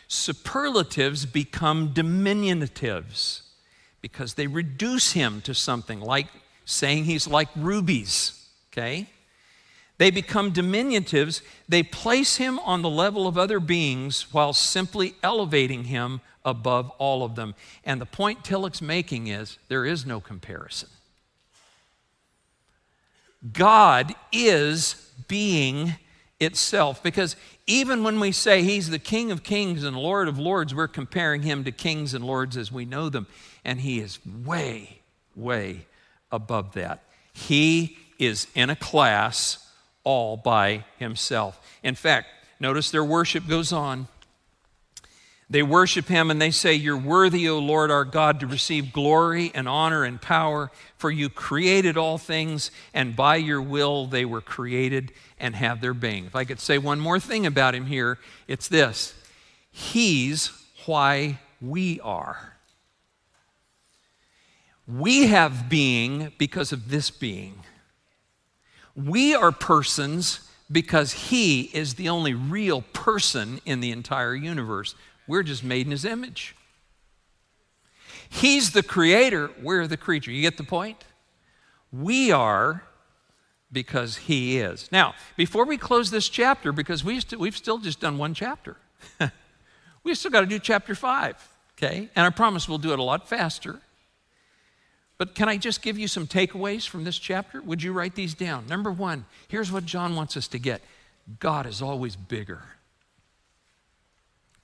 superlatives 0.07 1.25
become 1.25 1.93
diminutives 1.93 3.41
because 4.01 4.33
they 4.33 4.47
reduce 4.47 5.13
him 5.13 5.41
to 5.41 5.53
something 5.53 6.01
like 6.01 6.27
saying 6.65 7.05
he's 7.05 7.27
like 7.27 7.49
rubies, 7.55 8.45
okay? 8.71 9.07
They 9.97 10.11
become 10.11 10.53
diminutives. 10.53 11.41
They 11.67 11.83
place 11.83 12.37
him 12.37 12.59
on 12.59 12.81
the 12.81 12.89
level 12.89 13.27
of 13.27 13.37
other 13.37 13.59
beings 13.59 14.31
while 14.31 14.53
simply 14.53 15.15
elevating 15.23 15.85
him 15.85 16.21
above 16.45 16.89
all 16.91 17.23
of 17.23 17.35
them. 17.35 17.55
And 17.83 17.99
the 17.99 18.05
point 18.05 18.43
Tillich's 18.43 18.81
making 18.81 19.27
is 19.27 19.57
there 19.67 19.85
is 19.85 20.05
no 20.05 20.19
comparison. 20.19 20.89
God 23.53 24.15
is 24.31 25.11
being 25.27 25.95
itself 26.39 27.01
because 27.01 27.35
even 27.65 28.03
when 28.03 28.19
we 28.19 28.31
say 28.31 28.63
he's 28.63 28.89
the 28.89 28.99
King 28.99 29.31
of 29.31 29.43
kings 29.43 29.83
and 29.83 29.95
Lord 29.95 30.27
of 30.27 30.37
lords, 30.37 30.73
we're 30.73 30.87
comparing 30.87 31.41
him 31.41 31.63
to 31.63 31.71
kings 31.71 32.13
and 32.13 32.23
lords 32.23 32.55
as 32.55 32.71
we 32.71 32.85
know 32.85 33.09
them. 33.09 33.27
And 33.65 33.81
he 33.81 33.99
is 33.99 34.19
way, 34.25 34.99
way 35.35 35.85
above 36.31 36.73
that. 36.73 37.03
He 37.33 37.97
is 38.19 38.47
in 38.55 38.69
a 38.69 38.75
class 38.75 39.66
all 40.07 40.37
by 40.37 40.85
himself. 40.97 41.59
In 41.83 41.93
fact, 41.93 42.27
notice 42.61 42.89
their 42.91 43.03
worship 43.03 43.45
goes 43.45 43.73
on. 43.73 44.07
They 45.49 45.61
worship 45.61 46.07
him 46.07 46.31
and 46.31 46.41
they 46.41 46.51
say, 46.51 46.75
You're 46.75 46.97
worthy, 46.97 47.49
O 47.49 47.59
Lord 47.59 47.91
our 47.91 48.05
God, 48.05 48.39
to 48.39 48.47
receive 48.47 48.93
glory 48.93 49.51
and 49.53 49.67
honor 49.67 50.05
and 50.05 50.21
power, 50.21 50.71
for 50.97 51.11
you 51.11 51.27
created 51.27 51.97
all 51.97 52.17
things, 52.17 52.71
and 52.93 53.17
by 53.17 53.35
your 53.35 53.61
will 53.61 54.07
they 54.07 54.23
were 54.23 54.39
created 54.39 55.11
and 55.37 55.57
have 55.57 55.81
their 55.81 55.93
being. 55.93 56.25
If 56.25 56.37
I 56.37 56.45
could 56.45 56.61
say 56.61 56.77
one 56.77 57.01
more 57.01 57.19
thing 57.19 57.45
about 57.45 57.75
him 57.75 57.87
here, 57.87 58.17
it's 58.47 58.69
this 58.69 59.13
He's 59.69 60.51
why 60.85 61.39
we 61.59 61.99
are. 61.99 62.53
We 64.87 65.27
have 65.27 65.67
being 65.67 66.31
because 66.37 66.71
of 66.71 66.87
this 66.89 67.11
being. 67.11 67.63
We 68.97 69.35
are 69.35 69.51
persons 69.51 70.39
because 70.71 71.13
He 71.13 71.69
is 71.73 71.93
the 71.93 72.09
only 72.09 72.33
real 72.33 72.81
person 72.81 73.61
in 73.63 73.79
the 73.79 73.91
entire 73.91 74.35
universe. 74.35 74.95
We're 75.27 75.43
just 75.43 75.63
made 75.63 75.85
in 75.85 75.91
His 75.91 76.03
image. 76.03 76.55
He's 78.27 78.71
the 78.71 78.83
creator, 78.83 79.51
we're 79.61 79.87
the 79.87 79.97
creature. 79.97 80.31
You 80.31 80.41
get 80.41 80.57
the 80.57 80.63
point? 80.63 81.05
We 81.93 82.31
are 82.31 82.83
because 83.71 84.17
He 84.17 84.57
is. 84.57 84.89
Now, 84.91 85.13
before 85.37 85.65
we 85.65 85.77
close 85.77 86.09
this 86.09 86.27
chapter, 86.27 86.71
because 86.71 87.03
we 87.03 87.19
st- 87.19 87.39
we've 87.39 87.55
still 87.55 87.77
just 87.77 87.99
done 87.99 88.17
one 88.17 88.33
chapter, 88.33 88.77
we 90.03 90.15
still 90.15 90.31
got 90.31 90.41
to 90.41 90.47
do 90.47 90.57
chapter 90.57 90.95
five, 90.95 91.35
okay? 91.77 92.09
And 92.15 92.25
I 92.25 92.31
promise 92.31 92.67
we'll 92.67 92.79
do 92.79 92.93
it 92.93 92.99
a 92.99 93.03
lot 93.03 93.29
faster. 93.29 93.79
But 95.17 95.33
can 95.33 95.49
I 95.49 95.57
just 95.57 95.81
give 95.81 95.97
you 95.97 96.07
some 96.07 96.27
takeaways 96.27 96.87
from 96.87 97.03
this 97.03 97.17
chapter? 97.17 97.61
Would 97.61 97.81
you 97.81 97.91
write 97.91 98.15
these 98.15 98.33
down? 98.33 98.67
Number 98.67 98.91
one, 98.91 99.25
here's 99.47 99.71
what 99.71 99.85
John 99.85 100.15
wants 100.15 100.37
us 100.37 100.47
to 100.49 100.59
get 100.59 100.81
God 101.39 101.65
is 101.65 101.81
always 101.81 102.15
bigger. 102.15 102.61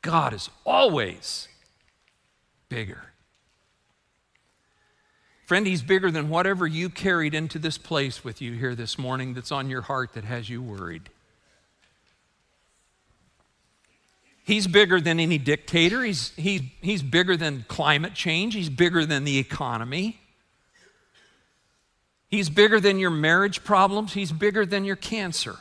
God 0.01 0.33
is 0.33 0.49
always 0.65 1.47
bigger. 2.69 3.01
Friend, 5.45 5.65
He's 5.65 5.81
bigger 5.81 6.11
than 6.11 6.29
whatever 6.29 6.67
you 6.67 6.89
carried 6.89 7.33
into 7.33 7.57
this 7.57 7.77
place 7.77 8.23
with 8.23 8.41
you 8.41 8.53
here 8.53 8.75
this 8.75 8.97
morning 8.97 9.33
that's 9.33 9.51
on 9.51 9.69
your 9.69 9.81
heart 9.81 10.13
that 10.13 10.23
has 10.23 10.49
you 10.49 10.61
worried. 10.61 11.09
He's 14.45 14.67
bigger 14.67 14.99
than 14.99 15.19
any 15.19 15.37
dictator. 15.37 16.03
He's, 16.03 16.31
he, 16.31 16.73
he's 16.81 17.01
bigger 17.01 17.37
than 17.37 17.65
climate 17.69 18.13
change. 18.13 18.53
He's 18.53 18.69
bigger 18.69 19.05
than 19.05 19.23
the 19.23 19.37
economy. 19.37 20.19
He's 22.33 22.49
bigger 22.49 22.79
than 22.79 22.97
your 22.97 23.11
marriage 23.11 23.63
problems. 23.63 24.13
He's 24.13 24.31
bigger 24.31 24.65
than 24.65 24.85
your 24.85 24.95
cancer. 24.95 25.55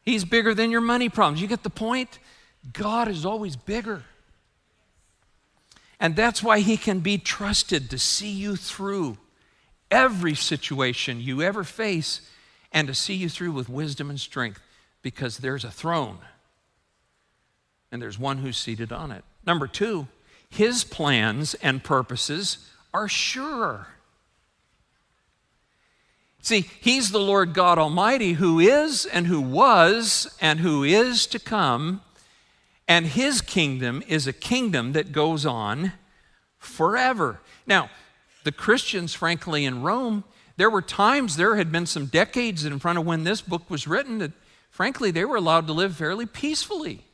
He's 0.00 0.24
bigger 0.24 0.54
than 0.54 0.70
your 0.70 0.80
money 0.80 1.10
problems. 1.10 1.42
You 1.42 1.46
get 1.46 1.62
the 1.62 1.68
point? 1.68 2.18
God 2.72 3.08
is 3.08 3.26
always 3.26 3.56
bigger. 3.56 4.04
And 6.00 6.16
that's 6.16 6.42
why 6.42 6.60
He 6.60 6.78
can 6.78 7.00
be 7.00 7.18
trusted 7.18 7.90
to 7.90 7.98
see 7.98 8.30
you 8.30 8.56
through 8.56 9.18
every 9.90 10.34
situation 10.34 11.20
you 11.20 11.42
ever 11.42 11.62
face 11.62 12.22
and 12.72 12.88
to 12.88 12.94
see 12.94 13.16
you 13.16 13.28
through 13.28 13.52
with 13.52 13.68
wisdom 13.68 14.08
and 14.08 14.18
strength 14.18 14.62
because 15.02 15.36
there's 15.36 15.62
a 15.62 15.70
throne 15.70 16.20
and 17.92 18.00
there's 18.00 18.18
one 18.18 18.38
who's 18.38 18.56
seated 18.56 18.92
on 18.92 19.10
it. 19.10 19.24
Number 19.46 19.66
two, 19.66 20.08
his 20.48 20.84
plans 20.84 21.52
and 21.56 21.84
purposes 21.84 22.70
are 22.94 23.08
sure. 23.08 23.88
See, 26.46 26.70
he's 26.80 27.10
the 27.10 27.18
Lord 27.18 27.54
God 27.54 27.76
Almighty 27.76 28.34
who 28.34 28.60
is 28.60 29.04
and 29.04 29.26
who 29.26 29.40
was 29.40 30.32
and 30.40 30.60
who 30.60 30.84
is 30.84 31.26
to 31.26 31.40
come, 31.40 32.02
and 32.86 33.04
his 33.04 33.40
kingdom 33.40 34.00
is 34.06 34.28
a 34.28 34.32
kingdom 34.32 34.92
that 34.92 35.10
goes 35.10 35.44
on 35.44 35.94
forever. 36.56 37.40
Now, 37.66 37.90
the 38.44 38.52
Christians, 38.52 39.12
frankly, 39.12 39.64
in 39.64 39.82
Rome, 39.82 40.22
there 40.56 40.70
were 40.70 40.82
times, 40.82 41.34
there 41.34 41.56
had 41.56 41.72
been 41.72 41.84
some 41.84 42.06
decades 42.06 42.64
in 42.64 42.78
front 42.78 43.00
of 43.00 43.04
when 43.04 43.24
this 43.24 43.40
book 43.40 43.68
was 43.68 43.88
written 43.88 44.18
that 44.18 44.30
frankly, 44.70 45.10
they 45.10 45.24
were 45.24 45.34
allowed 45.34 45.66
to 45.66 45.72
live 45.72 45.96
fairly 45.96 46.26
peacefully. 46.26 47.06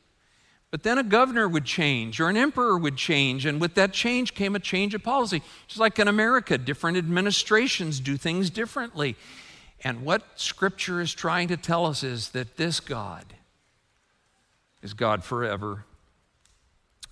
But 0.72 0.84
then 0.84 0.96
a 0.96 1.02
governor 1.02 1.46
would 1.46 1.66
change 1.66 2.18
or 2.18 2.30
an 2.30 2.36
emperor 2.36 2.78
would 2.78 2.96
change, 2.96 3.44
and 3.44 3.60
with 3.60 3.74
that 3.74 3.92
change 3.92 4.34
came 4.34 4.56
a 4.56 4.58
change 4.58 4.94
of 4.94 5.02
policy. 5.02 5.42
Just 5.68 5.78
like 5.78 5.98
in 5.98 6.08
America, 6.08 6.56
different 6.56 6.96
administrations 6.96 8.00
do 8.00 8.16
things 8.16 8.48
differently. 8.48 9.14
And 9.84 10.02
what 10.02 10.22
Scripture 10.36 11.02
is 11.02 11.12
trying 11.12 11.48
to 11.48 11.58
tell 11.58 11.84
us 11.84 12.02
is 12.02 12.30
that 12.30 12.56
this 12.56 12.80
God 12.80 13.34
is 14.80 14.94
God 14.94 15.22
forever. 15.24 15.84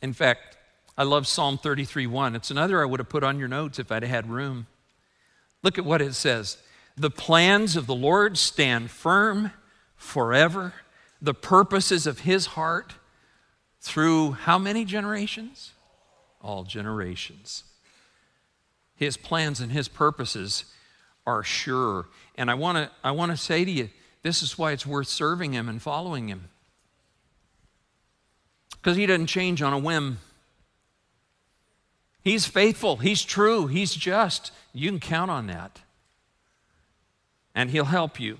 In 0.00 0.14
fact, 0.14 0.56
I 0.96 1.02
love 1.02 1.26
Psalm 1.26 1.58
33 1.58 2.06
1. 2.06 2.34
It's 2.34 2.50
another 2.50 2.80
I 2.80 2.86
would 2.86 2.98
have 2.98 3.10
put 3.10 3.22
on 3.22 3.38
your 3.38 3.48
notes 3.48 3.78
if 3.78 3.92
I'd 3.92 4.04
had 4.04 4.30
room. 4.30 4.68
Look 5.62 5.76
at 5.76 5.84
what 5.84 6.00
it 6.00 6.14
says 6.14 6.56
The 6.96 7.10
plans 7.10 7.76
of 7.76 7.86
the 7.86 7.94
Lord 7.94 8.38
stand 8.38 8.90
firm 8.90 9.52
forever, 9.96 10.72
the 11.20 11.34
purposes 11.34 12.06
of 12.06 12.20
his 12.20 12.46
heart 12.46 12.94
through 13.80 14.32
how 14.32 14.58
many 14.58 14.84
generations? 14.84 15.72
All 16.42 16.64
generations. 16.64 17.64
His 18.94 19.16
plans 19.16 19.60
and 19.60 19.72
his 19.72 19.88
purposes 19.88 20.64
are 21.26 21.42
sure. 21.42 22.06
And 22.36 22.50
I 22.50 22.54
want 22.54 22.78
to 22.78 22.90
I 23.02 23.10
want 23.12 23.30
to 23.30 23.36
say 23.36 23.64
to 23.64 23.70
you, 23.70 23.88
this 24.22 24.42
is 24.42 24.58
why 24.58 24.72
it's 24.72 24.86
worth 24.86 25.08
serving 25.08 25.52
him 25.52 25.68
and 25.68 25.80
following 25.80 26.28
him. 26.28 26.48
Because 28.72 28.96
he 28.96 29.06
doesn't 29.06 29.26
change 29.26 29.62
on 29.62 29.72
a 29.72 29.78
whim. 29.78 30.18
He's 32.22 32.46
faithful, 32.46 32.96
he's 32.96 33.22
true, 33.22 33.66
he's 33.66 33.94
just. 33.94 34.52
You 34.74 34.90
can 34.90 35.00
count 35.00 35.30
on 35.30 35.46
that. 35.46 35.80
And 37.54 37.70
he'll 37.70 37.86
help 37.86 38.20
you 38.20 38.38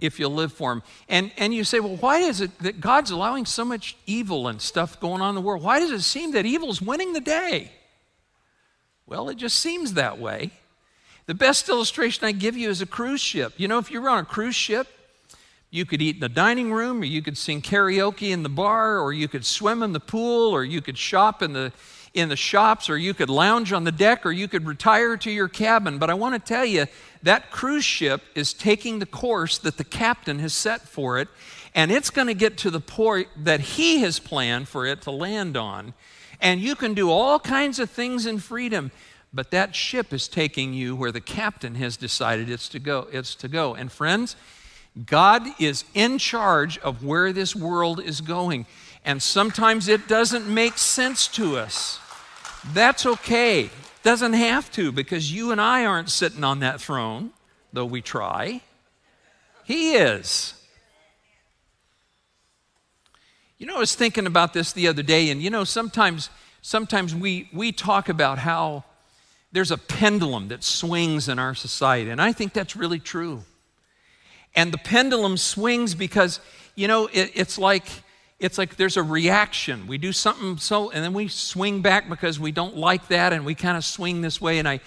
if 0.00 0.18
you'll 0.18 0.34
live 0.34 0.52
for 0.52 0.72
him. 0.72 0.82
And, 1.08 1.32
and 1.38 1.54
you 1.54 1.64
say, 1.64 1.80
well, 1.80 1.96
why 1.96 2.18
is 2.18 2.40
it 2.40 2.58
that 2.60 2.80
God's 2.80 3.10
allowing 3.10 3.46
so 3.46 3.64
much 3.64 3.96
evil 4.06 4.48
and 4.48 4.60
stuff 4.60 5.00
going 5.00 5.22
on 5.22 5.30
in 5.30 5.34
the 5.34 5.40
world? 5.40 5.62
Why 5.62 5.78
does 5.78 5.90
it 5.90 6.02
seem 6.02 6.32
that 6.32 6.44
evil's 6.44 6.82
winning 6.82 7.12
the 7.12 7.20
day? 7.20 7.72
Well, 9.06 9.28
it 9.28 9.36
just 9.36 9.58
seems 9.58 9.94
that 9.94 10.18
way. 10.18 10.50
The 11.26 11.34
best 11.34 11.68
illustration 11.68 12.26
I 12.26 12.32
give 12.32 12.56
you 12.56 12.68
is 12.68 12.82
a 12.82 12.86
cruise 12.86 13.20
ship. 13.20 13.54
You 13.56 13.68
know, 13.68 13.78
if 13.78 13.90
you 13.90 14.00
were 14.00 14.08
on 14.08 14.18
a 14.18 14.24
cruise 14.24 14.54
ship, 14.54 14.88
you 15.70 15.84
could 15.84 16.00
eat 16.00 16.16
in 16.16 16.20
the 16.20 16.28
dining 16.28 16.72
room, 16.72 17.00
or 17.00 17.04
you 17.04 17.22
could 17.22 17.36
sing 17.36 17.60
karaoke 17.62 18.30
in 18.30 18.42
the 18.42 18.48
bar, 18.48 18.98
or 18.98 19.12
you 19.12 19.28
could 19.28 19.44
swim 19.44 19.82
in 19.82 19.92
the 19.92 20.00
pool, 20.00 20.54
or 20.54 20.64
you 20.64 20.80
could 20.80 20.96
shop 20.96 21.42
in 21.42 21.52
the 21.52 21.72
in 22.16 22.28
the 22.28 22.36
shops, 22.36 22.88
or 22.88 22.96
you 22.96 23.14
could 23.14 23.28
lounge 23.28 23.72
on 23.72 23.84
the 23.84 23.92
deck, 23.92 24.24
or 24.24 24.32
you 24.32 24.48
could 24.48 24.66
retire 24.66 25.16
to 25.18 25.30
your 25.30 25.48
cabin. 25.48 25.98
But 25.98 26.10
I 26.10 26.14
want 26.14 26.34
to 26.34 26.54
tell 26.54 26.64
you 26.64 26.86
that 27.22 27.50
cruise 27.50 27.84
ship 27.84 28.22
is 28.34 28.52
taking 28.52 28.98
the 28.98 29.06
course 29.06 29.58
that 29.58 29.76
the 29.76 29.84
captain 29.84 30.38
has 30.38 30.54
set 30.54 30.80
for 30.82 31.18
it, 31.18 31.28
and 31.74 31.92
it's 31.92 32.10
going 32.10 32.28
to 32.28 32.34
get 32.34 32.56
to 32.58 32.70
the 32.70 32.80
port 32.80 33.28
that 33.36 33.60
he 33.60 34.00
has 34.00 34.18
planned 34.18 34.68
for 34.68 34.86
it 34.86 35.02
to 35.02 35.10
land 35.10 35.56
on. 35.56 35.92
And 36.40 36.60
you 36.60 36.74
can 36.74 36.94
do 36.94 37.10
all 37.10 37.38
kinds 37.38 37.78
of 37.78 37.90
things 37.90 38.26
in 38.26 38.38
freedom, 38.38 38.90
but 39.32 39.50
that 39.50 39.74
ship 39.74 40.12
is 40.12 40.28
taking 40.28 40.72
you 40.72 40.96
where 40.96 41.12
the 41.12 41.20
captain 41.20 41.74
has 41.74 41.96
decided 41.96 42.48
it's 42.48 42.68
to 42.70 42.78
go. 42.78 43.08
It's 43.12 43.34
to 43.36 43.48
go. 43.48 43.74
And 43.74 43.92
friends, 43.92 44.36
God 45.04 45.46
is 45.58 45.84
in 45.92 46.16
charge 46.16 46.78
of 46.78 47.04
where 47.04 47.32
this 47.32 47.54
world 47.54 48.00
is 48.00 48.22
going. 48.22 48.66
And 49.04 49.22
sometimes 49.22 49.88
it 49.88 50.08
doesn't 50.08 50.48
make 50.48 50.78
sense 50.78 51.28
to 51.28 51.58
us. 51.58 52.00
That's 52.72 53.06
okay. 53.06 53.70
Doesn't 54.02 54.34
have 54.34 54.70
to 54.72 54.92
because 54.92 55.32
you 55.32 55.50
and 55.52 55.60
I 55.60 55.84
aren't 55.84 56.10
sitting 56.10 56.44
on 56.44 56.60
that 56.60 56.80
throne, 56.80 57.30
though 57.72 57.84
we 57.84 58.00
try. 58.00 58.60
He 59.64 59.94
is. 59.94 60.54
You 63.58 63.66
know, 63.66 63.76
I 63.76 63.78
was 63.78 63.94
thinking 63.94 64.26
about 64.26 64.52
this 64.52 64.72
the 64.72 64.86
other 64.88 65.02
day, 65.02 65.30
and 65.30 65.42
you 65.42 65.50
know, 65.50 65.64
sometimes 65.64 66.28
sometimes 66.60 67.14
we 67.14 67.48
we 67.52 67.72
talk 67.72 68.08
about 68.08 68.38
how 68.38 68.84
there's 69.50 69.70
a 69.70 69.78
pendulum 69.78 70.48
that 70.48 70.62
swings 70.62 71.28
in 71.28 71.38
our 71.38 71.54
society, 71.54 72.10
and 72.10 72.20
I 72.20 72.32
think 72.32 72.52
that's 72.52 72.76
really 72.76 73.00
true. 73.00 73.42
And 74.54 74.72
the 74.72 74.78
pendulum 74.78 75.36
swings 75.36 75.94
because, 75.94 76.40
you 76.74 76.88
know, 76.88 77.06
it, 77.12 77.32
it's 77.34 77.58
like 77.58 77.84
it's 78.38 78.58
like 78.58 78.76
there's 78.76 78.96
a 78.96 79.02
reaction. 79.02 79.86
We 79.86 79.98
do 79.98 80.12
something 80.12 80.58
so, 80.58 80.90
and 80.90 81.02
then 81.02 81.14
we 81.14 81.28
swing 81.28 81.80
back 81.80 82.08
because 82.08 82.38
we 82.38 82.52
don't 82.52 82.76
like 82.76 83.08
that, 83.08 83.32
and 83.32 83.46
we 83.46 83.54
kind 83.54 83.76
of 83.76 83.84
swing 83.84 84.20
this 84.20 84.40
way. 84.40 84.58
And 84.58 84.68
I, 84.68 84.80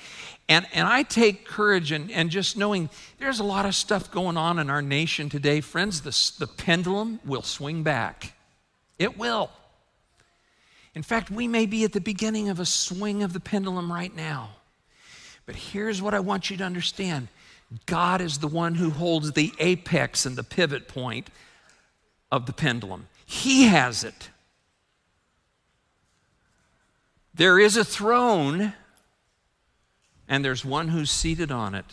and, 0.47 0.67
and 0.73 0.87
I 0.87 1.03
take 1.03 1.45
courage 1.45 1.91
and, 1.91 2.11
and 2.11 2.29
just 2.29 2.57
knowing 2.57 2.89
there's 3.19 3.39
a 3.39 3.43
lot 3.43 3.65
of 3.65 3.75
stuff 3.75 4.11
going 4.11 4.37
on 4.37 4.59
in 4.59 4.69
our 4.69 4.81
nation 4.81 5.29
today, 5.29 5.61
friends, 5.61 6.01
the, 6.01 6.45
the 6.45 6.51
pendulum 6.51 7.19
will 7.25 7.41
swing 7.41 7.83
back. 7.83 8.33
It 8.97 9.17
will. 9.17 9.51
In 10.95 11.03
fact, 11.03 11.31
we 11.31 11.47
may 11.47 11.65
be 11.65 11.83
at 11.83 11.93
the 11.93 12.01
beginning 12.01 12.49
of 12.49 12.59
a 12.59 12.65
swing 12.65 13.23
of 13.23 13.33
the 13.33 13.39
pendulum 13.39 13.91
right 13.91 14.15
now. 14.15 14.49
But 15.45 15.55
here's 15.55 16.01
what 16.01 16.13
I 16.13 16.19
want 16.19 16.49
you 16.49 16.57
to 16.57 16.63
understand 16.63 17.27
God 17.85 18.21
is 18.21 18.39
the 18.39 18.47
one 18.47 18.75
who 18.75 18.89
holds 18.89 19.31
the 19.31 19.53
apex 19.59 20.25
and 20.25 20.35
the 20.35 20.43
pivot 20.43 20.87
point 20.87 21.29
of 22.31 22.45
the 22.47 22.53
pendulum. 22.53 23.07
He 23.29 23.67
has 23.67 24.03
it. 24.03 24.31
There 27.35 27.59
is 27.59 27.77
a 27.77 27.85
throne, 27.85 28.73
and 30.27 30.43
there's 30.43 30.65
one 30.65 30.87
who's 30.87 31.11
seated 31.11 31.51
on 31.51 31.75
it. 31.75 31.85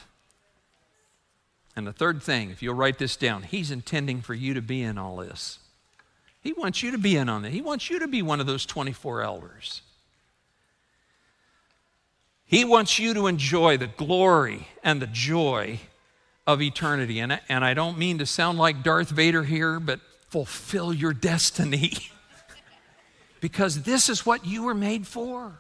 And 1.76 1.86
the 1.86 1.92
third 1.92 2.22
thing, 2.22 2.48
if 2.48 2.62
you'll 2.62 2.74
write 2.74 2.96
this 2.96 3.16
down, 3.16 3.42
He's 3.42 3.70
intending 3.70 4.22
for 4.22 4.32
you 4.32 4.54
to 4.54 4.62
be 4.62 4.82
in 4.82 4.96
all 4.96 5.16
this. 5.16 5.58
He 6.40 6.54
wants 6.54 6.82
you 6.82 6.90
to 6.92 6.98
be 6.98 7.18
in 7.18 7.28
on 7.28 7.44
it. 7.44 7.52
He 7.52 7.60
wants 7.60 7.90
you 7.90 7.98
to 7.98 8.08
be 8.08 8.22
one 8.22 8.40
of 8.40 8.46
those 8.46 8.64
24 8.64 9.20
elders. 9.20 9.82
He 12.46 12.64
wants 12.64 12.98
you 12.98 13.12
to 13.12 13.26
enjoy 13.26 13.76
the 13.76 13.88
glory 13.88 14.68
and 14.82 15.02
the 15.02 15.06
joy 15.06 15.80
of 16.46 16.62
eternity. 16.62 17.20
And, 17.20 17.38
and 17.46 17.62
I 17.62 17.74
don't 17.74 17.98
mean 17.98 18.16
to 18.18 18.26
sound 18.26 18.56
like 18.56 18.82
Darth 18.82 19.10
Vader 19.10 19.44
here, 19.44 19.78
but 19.78 20.00
fulfill 20.28 20.92
your 20.92 21.12
destiny. 21.12 21.92
because 23.40 23.82
this 23.82 24.08
is 24.08 24.26
what 24.26 24.46
you 24.46 24.64
were 24.64 24.74
made 24.74 25.06
for. 25.06 25.58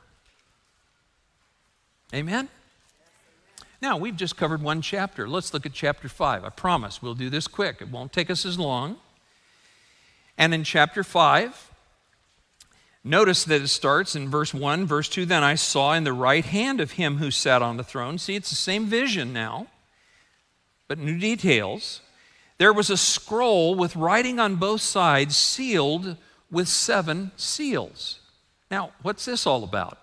Amen? 2.14 2.48
Now, 3.82 3.96
we've 3.96 4.16
just 4.16 4.36
covered 4.36 4.62
one 4.62 4.80
chapter. 4.80 5.28
Let's 5.28 5.52
look 5.52 5.66
at 5.66 5.72
chapter 5.72 6.08
5. 6.08 6.44
I 6.44 6.48
promise 6.48 7.02
we'll 7.02 7.14
do 7.14 7.30
this 7.30 7.46
quick, 7.46 7.76
it 7.80 7.88
won't 7.88 8.12
take 8.12 8.30
us 8.30 8.46
as 8.46 8.58
long. 8.58 8.96
And 10.38 10.52
in 10.52 10.64
chapter 10.64 11.02
5, 11.04 11.72
notice 13.04 13.44
that 13.44 13.62
it 13.62 13.68
starts 13.68 14.16
in 14.16 14.28
verse 14.28 14.52
1, 14.52 14.86
verse 14.86 15.08
2 15.08 15.26
Then 15.26 15.44
I 15.44 15.54
saw 15.54 15.92
in 15.92 16.04
the 16.04 16.12
right 16.12 16.44
hand 16.44 16.80
of 16.80 16.92
him 16.92 17.18
who 17.18 17.30
sat 17.30 17.62
on 17.62 17.76
the 17.76 17.84
throne. 17.84 18.18
See, 18.18 18.34
it's 18.34 18.50
the 18.50 18.56
same 18.56 18.86
vision 18.86 19.32
now, 19.32 19.66
but 20.88 20.98
new 20.98 21.18
details 21.18 22.00
there 22.58 22.72
was 22.72 22.90
a 22.90 22.96
scroll 22.96 23.74
with 23.74 23.96
writing 23.96 24.40
on 24.40 24.56
both 24.56 24.80
sides 24.80 25.36
sealed 25.36 26.16
with 26.50 26.68
seven 26.68 27.32
seals. 27.36 28.20
Now, 28.70 28.92
what's 29.02 29.24
this 29.24 29.46
all 29.46 29.62
about? 29.62 29.98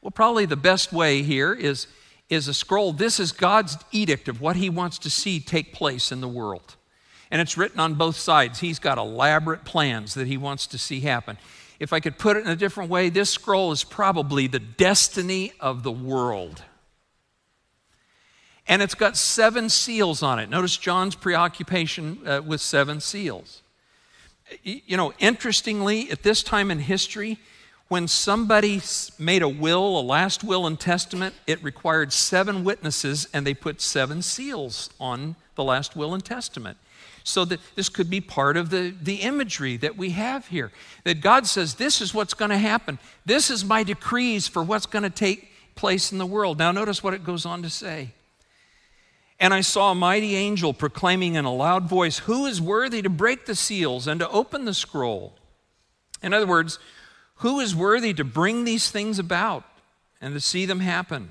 Well, 0.00 0.10
probably 0.10 0.46
the 0.46 0.56
best 0.56 0.92
way 0.92 1.22
here 1.22 1.52
is, 1.52 1.88
is 2.28 2.46
a 2.46 2.54
scroll. 2.54 2.92
This 2.92 3.18
is 3.18 3.32
God's 3.32 3.76
edict 3.90 4.28
of 4.28 4.40
what 4.40 4.56
he 4.56 4.70
wants 4.70 4.98
to 5.00 5.10
see 5.10 5.40
take 5.40 5.72
place 5.72 6.12
in 6.12 6.20
the 6.20 6.28
world. 6.28 6.76
And 7.30 7.42
it's 7.42 7.58
written 7.58 7.80
on 7.80 7.94
both 7.94 8.16
sides. 8.16 8.60
He's 8.60 8.78
got 8.78 8.96
elaborate 8.96 9.64
plans 9.64 10.14
that 10.14 10.28
he 10.28 10.36
wants 10.36 10.66
to 10.68 10.78
see 10.78 11.00
happen. 11.00 11.36
If 11.78 11.92
I 11.92 12.00
could 12.00 12.18
put 12.18 12.36
it 12.36 12.44
in 12.44 12.50
a 12.50 12.56
different 12.56 12.90
way, 12.90 13.08
this 13.08 13.30
scroll 13.30 13.72
is 13.72 13.84
probably 13.84 14.46
the 14.46 14.58
destiny 14.58 15.52
of 15.60 15.82
the 15.82 15.92
world. 15.92 16.62
And 18.68 18.82
it's 18.82 18.94
got 18.94 19.16
seven 19.16 19.70
seals 19.70 20.22
on 20.22 20.38
it. 20.38 20.50
Notice 20.50 20.76
John's 20.76 21.14
preoccupation 21.14 22.18
uh, 22.26 22.42
with 22.44 22.60
seven 22.60 23.00
seals. 23.00 23.62
You 24.62 24.96
know, 24.96 25.14
interestingly, 25.18 26.10
at 26.10 26.22
this 26.22 26.42
time 26.42 26.70
in 26.70 26.80
history, 26.80 27.38
when 27.88 28.06
somebody 28.06 28.82
made 29.18 29.42
a 29.42 29.48
will, 29.48 29.98
a 29.98 30.02
last 30.02 30.44
will 30.44 30.66
and 30.66 30.78
testament, 30.78 31.34
it 31.46 31.62
required 31.64 32.12
seven 32.12 32.62
witnesses 32.62 33.26
and 33.32 33.46
they 33.46 33.54
put 33.54 33.80
seven 33.80 34.20
seals 34.20 34.90
on 35.00 35.36
the 35.54 35.64
last 35.64 35.96
will 35.96 36.12
and 36.12 36.24
testament 36.24 36.76
so 37.24 37.44
that 37.46 37.60
this 37.74 37.88
could 37.88 38.08
be 38.08 38.20
part 38.20 38.56
of 38.56 38.70
the, 38.70 38.94
the 39.02 39.16
imagery 39.16 39.76
that 39.78 39.96
we 39.96 40.10
have 40.10 40.48
here. 40.48 40.70
That 41.04 41.20
God 41.20 41.46
says, 41.46 41.74
This 41.74 42.00
is 42.00 42.14
what's 42.14 42.34
going 42.34 42.50
to 42.50 42.58
happen. 42.58 42.98
This 43.24 43.50
is 43.50 43.64
my 43.64 43.82
decrees 43.82 44.48
for 44.48 44.62
what's 44.62 44.86
going 44.86 45.02
to 45.02 45.10
take 45.10 45.50
place 45.74 46.12
in 46.12 46.18
the 46.18 46.26
world. 46.26 46.58
Now, 46.58 46.72
notice 46.72 47.02
what 47.02 47.14
it 47.14 47.24
goes 47.24 47.46
on 47.46 47.62
to 47.62 47.70
say. 47.70 48.12
And 49.40 49.54
I 49.54 49.60
saw 49.60 49.92
a 49.92 49.94
mighty 49.94 50.34
angel 50.34 50.72
proclaiming 50.72 51.34
in 51.34 51.44
a 51.44 51.54
loud 51.54 51.84
voice, 51.88 52.18
Who 52.20 52.46
is 52.46 52.60
worthy 52.60 53.02
to 53.02 53.10
break 53.10 53.46
the 53.46 53.54
seals 53.54 54.06
and 54.06 54.20
to 54.20 54.28
open 54.30 54.64
the 54.64 54.74
scroll? 54.74 55.34
In 56.22 56.32
other 56.34 56.46
words, 56.46 56.78
who 57.36 57.60
is 57.60 57.74
worthy 57.74 58.12
to 58.14 58.24
bring 58.24 58.64
these 58.64 58.90
things 58.90 59.18
about 59.18 59.64
and 60.20 60.34
to 60.34 60.40
see 60.40 60.66
them 60.66 60.80
happen? 60.80 61.30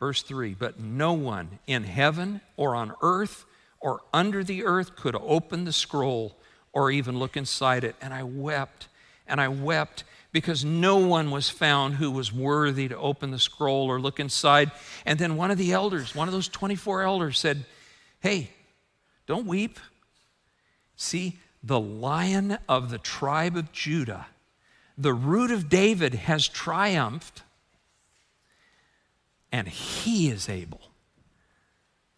Verse 0.00 0.22
3 0.22 0.54
But 0.54 0.80
no 0.80 1.12
one 1.12 1.60
in 1.66 1.84
heaven 1.84 2.40
or 2.56 2.74
on 2.74 2.92
earth 3.00 3.44
or 3.80 4.00
under 4.12 4.42
the 4.42 4.64
earth 4.64 4.96
could 4.96 5.16
open 5.20 5.64
the 5.64 5.72
scroll 5.72 6.36
or 6.72 6.90
even 6.90 7.18
look 7.18 7.36
inside 7.36 7.84
it. 7.84 7.94
And 8.02 8.12
I 8.12 8.24
wept 8.24 8.88
and 9.28 9.40
I 9.40 9.48
wept 9.48 10.04
because 10.36 10.66
no 10.66 10.98
one 10.98 11.30
was 11.30 11.48
found 11.48 11.94
who 11.94 12.10
was 12.10 12.30
worthy 12.30 12.88
to 12.88 12.96
open 12.98 13.30
the 13.30 13.38
scroll 13.38 13.90
or 13.90 13.98
look 13.98 14.20
inside. 14.20 14.70
And 15.06 15.18
then 15.18 15.38
one 15.38 15.50
of 15.50 15.56
the 15.56 15.72
elders, 15.72 16.14
one 16.14 16.28
of 16.28 16.34
those 16.34 16.46
24 16.46 17.04
elders, 17.04 17.38
said, 17.38 17.64
Hey, 18.20 18.50
don't 19.26 19.46
weep. 19.46 19.80
See, 20.94 21.38
the 21.62 21.80
lion 21.80 22.58
of 22.68 22.90
the 22.90 22.98
tribe 22.98 23.56
of 23.56 23.72
Judah, 23.72 24.26
the 24.98 25.14
root 25.14 25.50
of 25.50 25.70
David, 25.70 26.12
has 26.12 26.46
triumphed, 26.46 27.42
and 29.50 29.66
he 29.66 30.28
is 30.28 30.50
able 30.50 30.82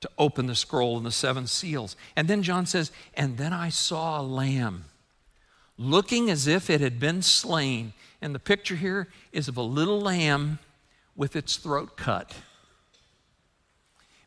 to 0.00 0.11
open 0.18 0.46
the 0.46 0.57
scroll 0.57 0.96
and 0.96 1.07
the 1.07 1.12
seven 1.12 1.46
seals. 1.46 1.94
And 2.16 2.26
then 2.26 2.42
John 2.42 2.66
says, 2.66 2.90
And 3.14 3.37
then 3.37 3.52
I 3.52 3.68
saw 3.68 4.20
a 4.20 4.22
lamb 4.22 4.87
looking 5.78 6.28
as 6.28 6.48
if 6.48 6.68
it 6.68 6.81
had 6.81 6.98
been 6.98 7.22
slain. 7.22 7.92
And 8.20 8.35
the 8.35 8.40
picture 8.40 8.76
here 8.76 9.09
is 9.33 9.48
of 9.48 9.57
a 9.57 9.62
little 9.62 10.00
lamb 10.00 10.59
with 11.16 11.37
its 11.37 11.57
throat 11.57 11.96
cut 11.96 12.35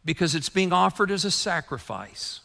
because 0.04 0.34
it's 0.34 0.50
being 0.50 0.74
offered 0.74 1.12
as 1.12 1.26
a 1.26 1.32
sacrifice. 1.32 2.42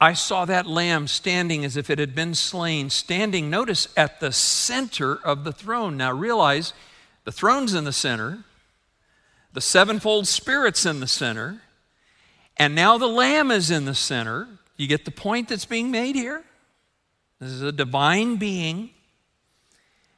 I 0.00 0.12
saw 0.12 0.44
that 0.44 0.66
lamb 0.66 1.06
standing 1.06 1.64
as 1.64 1.76
if 1.76 1.88
it 1.88 1.98
had 1.98 2.14
been 2.14 2.34
slain, 2.34 2.90
standing, 2.90 3.48
notice, 3.48 3.88
at 3.96 4.20
the 4.20 4.32
center 4.32 5.16
of 5.16 5.44
the 5.44 5.52
throne. 5.52 5.96
Now 5.96 6.12
realize 6.12 6.72
the 7.24 7.32
throne's 7.32 7.74
in 7.74 7.84
the 7.84 7.92
center, 7.92 8.44
the 9.52 9.60
sevenfold 9.60 10.26
Spirit's 10.26 10.84
in 10.84 11.00
the 11.00 11.06
center, 11.06 11.62
and 12.56 12.74
now 12.74 12.98
the 12.98 13.08
Lamb 13.08 13.50
is 13.50 13.70
in 13.70 13.84
the 13.84 13.94
center. 13.94 14.48
You 14.76 14.86
get 14.86 15.04
the 15.04 15.10
point 15.10 15.48
that's 15.48 15.64
being 15.64 15.90
made 15.90 16.16
here? 16.16 16.44
This 17.40 17.50
is 17.50 17.62
a 17.62 17.72
divine 17.72 18.36
being. 18.36 18.90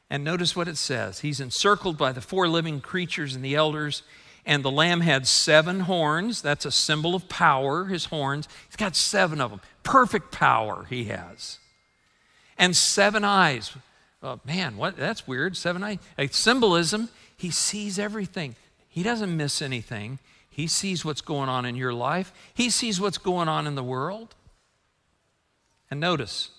And 0.09 0.23
notice 0.23 0.55
what 0.55 0.69
it 0.69 0.77
says 0.77 1.21
He's 1.21 1.40
encircled 1.40 1.99
by 1.99 2.12
the 2.12 2.21
four 2.21 2.49
living 2.49 2.81
creatures 2.81 3.35
and 3.35 3.45
the 3.45 3.55
elders. 3.55 4.03
And 4.49 4.64
the 4.64 4.71
lamb 4.71 5.01
had 5.01 5.27
seven 5.27 5.81
horns. 5.81 6.40
That's 6.40 6.64
a 6.64 6.71
symbol 6.71 7.16
of 7.16 7.29
power, 7.29 7.87
his 7.87 8.05
horns. 8.07 8.49
He's 8.69 8.77
got 8.77 8.95
seven 8.95 9.40
of 9.40 9.51
them. 9.51 9.61
Perfect 9.83 10.31
power 10.31 10.87
he 10.88 11.07
has. 11.07 11.59
And 12.57 12.77
seven 12.77 13.25
eyes. 13.25 13.77
Oh, 14.23 14.38
man, 14.45 14.77
what? 14.77 14.97
That's 14.97 15.27
weird. 15.27 15.57
Seven 15.57 15.83
eyes. 15.83 15.99
Like 16.16 16.33
symbolism, 16.33 17.09
he 17.37 17.51
sees 17.51 17.99
everything. 17.99 18.55
He 18.88 19.03
doesn't 19.03 19.37
miss 19.37 19.61
anything. 19.61 20.21
He 20.49 20.69
sees 20.69 21.05
what's 21.05 21.21
going 21.21 21.49
on 21.49 21.66
in 21.66 21.77
your 21.77 21.92
life, 21.92 22.33
He 22.55 22.71
sees 22.71 23.01
what's 23.01 23.19
going 23.19 23.49
on 23.49 23.66
in 23.66 23.75
the 23.75 23.83
world. 23.83 24.35
And 25.90 26.01
notice, 26.01 26.51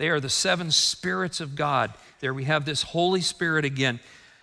they 0.00 0.08
are 0.08 0.18
the 0.18 0.30
seven 0.30 0.70
spirits 0.70 1.40
of 1.40 1.54
God. 1.54 1.92
There 2.20 2.32
we 2.32 2.44
have 2.44 2.64
this 2.64 2.84
Holy 2.84 3.20
Spirit 3.20 3.66
again 3.66 4.00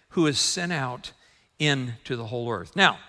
who 0.10 0.28
is 0.28 0.38
sent 0.38 0.72
out 0.72 1.14
into 1.58 2.16
the 2.16 2.28
whole 2.28 2.48
earth. 2.52 2.76
Now, 2.76 3.00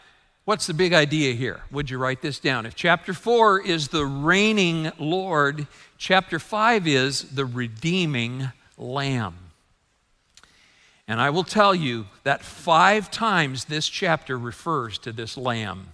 what's 0.47 0.67
the 0.67 0.73
big 0.73 0.95
idea 0.95 1.35
here? 1.35 1.61
Would 1.71 1.91
you 1.91 1.99
write 1.99 2.23
this 2.23 2.41
down? 2.41 2.65
If 2.65 2.75
chapter 2.75 3.13
4 3.13 3.61
is 3.61 3.89
the 3.89 4.07
reigning 4.07 4.91
Lord, 4.99 5.67
chapter 5.99 6.39
5 6.39 6.87
is 6.87 7.35
the 7.35 7.45
redeeming 7.45 8.51
Lamb. 8.79 9.35
And 11.07 11.21
I 11.21 11.29
will 11.29 11.45
tell 11.45 11.75
you 11.75 12.07
that 12.23 12.43
five 12.43 13.11
times 13.11 13.67
this 13.67 13.91
chapter 13.91 14.39
refers 14.39 14.97
to 15.01 15.13
this 15.13 15.37
lamb. 15.37 15.89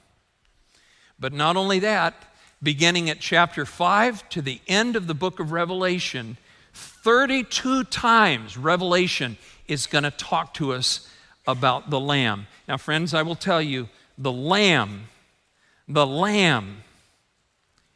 But 1.19 1.33
not 1.33 1.57
only 1.57 1.81
that, 1.81 2.15
beginning 2.63 3.11
at 3.11 3.19
chapter 3.19 3.67
5 3.67 4.29
to 4.29 4.41
the 4.41 4.61
end 4.69 4.95
of 4.95 5.09
the 5.09 5.15
book 5.15 5.41
of 5.41 5.51
Revelation, 5.51 6.37
32 6.75 7.85
times 7.85 8.59
Revelation 8.59 9.39
is 9.67 9.87
going 9.87 10.05
to 10.05 10.11
talk 10.11 10.55
to 10.55 10.73
us 10.73 11.09
about 11.47 11.91
the 11.91 12.01
lamb. 12.01 12.47
Now, 12.69 12.77
friends, 12.77 13.15
I 13.15 13.23
will 13.23 13.35
tell 13.35 13.63
you 13.63 13.89
the 14.19 14.33
lamb, 14.33 15.09
the 15.89 16.07
lamb 16.07 16.79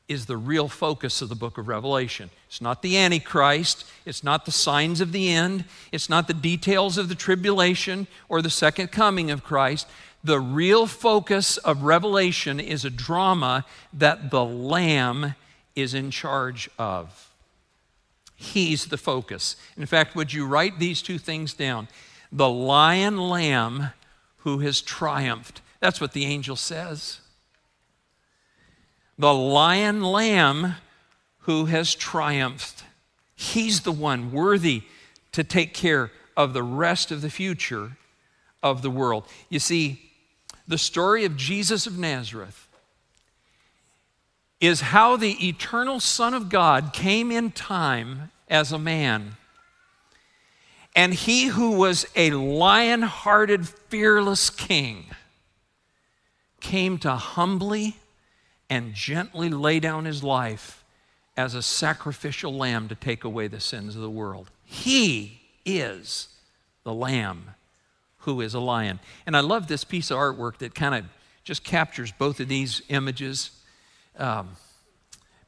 is 0.09 0.27
the 0.27 0.37
real 0.37 0.69
focus 0.69 1.21
of 1.21 1.29
the 1.29 1.35
book 1.35 1.59
of 1.59 1.69
Revelation. 1.69 2.31
It's 2.47 2.62
not 2.62 2.81
the 2.81 2.97
Antichrist, 2.97 3.85
it's 4.07 4.25
not 4.25 4.47
the 4.47 4.53
signs 4.53 5.01
of 5.03 5.12
the 5.12 5.29
end, 5.29 5.64
it's 5.93 6.09
not 6.09 6.27
the 6.27 6.35
details 6.35 6.97
of 6.97 7.11
the 7.11 7.14
tribulation 7.14 8.07
or 8.29 8.41
the 8.41 8.51
second 8.51 8.88
coming 8.88 9.31
of 9.31 9.45
Christ. 9.45 9.87
The 10.25 10.41
real 10.41 10.87
focus 10.87 11.59
of 11.59 11.83
Revelation 11.83 12.59
is 12.59 12.85
a 12.85 12.91
drama 12.91 13.67
that 13.93 14.31
the 14.31 14.45
Lamb 14.45 15.35
is 15.77 15.95
in 15.95 16.11
charge 16.11 16.71
of. 16.79 17.28
He's 18.40 18.87
the 18.87 18.96
focus. 18.96 19.57
In 19.77 19.85
fact, 19.85 20.14
would 20.14 20.33
you 20.33 20.46
write 20.46 20.79
these 20.79 21.03
two 21.03 21.18
things 21.18 21.53
down? 21.53 21.88
The 22.31 22.48
lion 22.48 23.16
lamb 23.16 23.90
who 24.38 24.61
has 24.61 24.81
triumphed. 24.81 25.61
That's 25.81 26.01
what 26.01 26.12
the 26.12 26.24
angel 26.24 26.55
says 26.55 27.20
the 29.18 29.35
lion 29.35 30.01
lamb 30.01 30.77
who 31.40 31.64
has 31.64 31.96
triumphed. 31.96 32.85
He's 33.35 33.81
the 33.81 33.90
one 33.90 34.31
worthy 34.31 34.85
to 35.33 35.42
take 35.42 35.74
care 35.74 36.12
of 36.37 36.53
the 36.53 36.62
rest 36.62 37.11
of 37.11 37.20
the 37.20 37.31
future 37.31 37.96
of 38.62 38.83
the 38.83 38.90
world. 38.90 39.24
You 39.48 39.59
see, 39.59 40.12
the 40.68 40.79
story 40.79 41.24
of 41.24 41.37
Jesus 41.37 41.85
of 41.88 41.98
Nazareth 41.98 42.67
is 44.61 44.81
how 44.81 45.16
the 45.16 45.47
eternal 45.47 46.01
Son 46.01 46.35
of 46.35 46.49
God 46.49 46.92
came 46.92 47.31
in 47.31 47.51
time 47.53 48.31
as 48.49 48.73
a 48.73 48.79
man. 48.79 49.37
And 50.97 51.14
he 51.14 51.47
who 51.47 51.73
was 51.73 52.07
a 52.16 52.31
lion 52.31 53.03
hearted, 53.03 53.68
fearless 53.68 54.51
king 54.51 55.07
came 56.61 56.99
to 56.99 57.12
humbly 57.12 57.97
and 58.68 58.94
gently 58.94 59.49
lay 59.49 59.79
down 59.79 60.05
his 60.05 60.25
life 60.25 60.85
as 61.37 61.55
a 61.55 61.62
sacrificial 61.62 62.53
lamb 62.53 62.88
to 62.88 62.97
take 62.97 63.23
away 63.23 63.47
the 63.47 63.61
sins 63.61 63.94
of 63.94 64.03
the 64.03 64.11
world. 64.11 64.51
He 64.64 65.40
is 65.65 66.29
the 66.83 66.92
lamb 66.92 67.54
who 68.19 68.40
is 68.40 68.54
a 68.54 68.61
lion. 68.61 68.98
And 69.25 69.37
I 69.37 69.40
love 69.40 69.69
this 69.69 69.85
piece 69.85 70.11
of 70.11 70.19
artwork 70.19 70.59
that 70.59 70.75
kind 70.75 70.96
of 70.96 71.04
just 71.44 71.63
captures 71.63 72.11
both 72.11 72.40
of 72.40 72.48
these 72.48 72.83
images 72.88 73.52
um, 74.19 74.50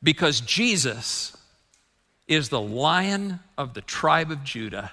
because 0.02 0.40
Jesus 0.40 1.36
is 2.26 2.48
the 2.48 2.60
lion 2.60 3.40
of 3.58 3.74
the 3.74 3.80
tribe 3.80 4.30
of 4.30 4.44
Judah, 4.44 4.92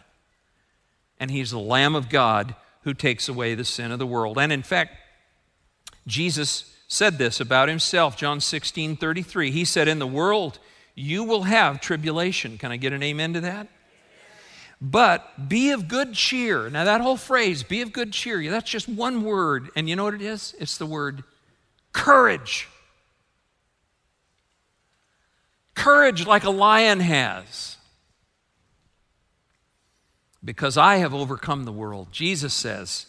and 1.19 1.31
he's 1.31 1.51
the 1.51 1.59
Lamb 1.59 1.95
of 1.95 2.09
God 2.09 2.55
who 2.81 2.93
takes 2.93 3.29
away 3.29 3.53
the 3.53 3.65
sin 3.65 3.91
of 3.91 3.99
the 3.99 4.07
world. 4.07 4.37
And 4.37 4.51
in 4.51 4.63
fact, 4.63 4.97
Jesus 6.05 6.73
said 6.87 7.17
this 7.17 7.39
about 7.39 7.69
himself, 7.69 8.17
John 8.17 8.39
16 8.39 8.97
33. 8.97 9.51
He 9.51 9.65
said, 9.65 9.87
In 9.87 9.99
the 9.99 10.07
world 10.07 10.59
you 10.95 11.23
will 11.23 11.43
have 11.43 11.79
tribulation. 11.79 12.57
Can 12.57 12.71
I 12.71 12.77
get 12.77 12.93
an 12.93 13.03
amen 13.03 13.33
to 13.33 13.41
that? 13.41 13.67
But 14.81 15.49
be 15.49 15.71
of 15.71 15.87
good 15.87 16.13
cheer. 16.13 16.69
Now, 16.69 16.83
that 16.85 17.01
whole 17.01 17.17
phrase, 17.17 17.63
be 17.63 17.81
of 17.81 17.91
good 17.91 18.13
cheer, 18.13 18.49
that's 18.49 18.69
just 18.69 18.87
one 18.87 19.23
word. 19.23 19.69
And 19.75 19.89
you 19.89 19.95
know 19.95 20.03
what 20.03 20.13
it 20.13 20.21
is? 20.21 20.55
It's 20.59 20.77
the 20.77 20.85
word 20.85 21.23
courage. 21.93 22.67
Courage 25.77 26.25
like 26.25 26.43
a 26.43 26.49
lion 26.49 26.99
has. 26.99 27.77
Because 30.43 30.77
I 30.77 30.97
have 30.97 31.13
overcome 31.13 31.63
the 31.63 31.71
world. 31.71 32.11
Jesus 32.11 32.53
says, 32.53 33.05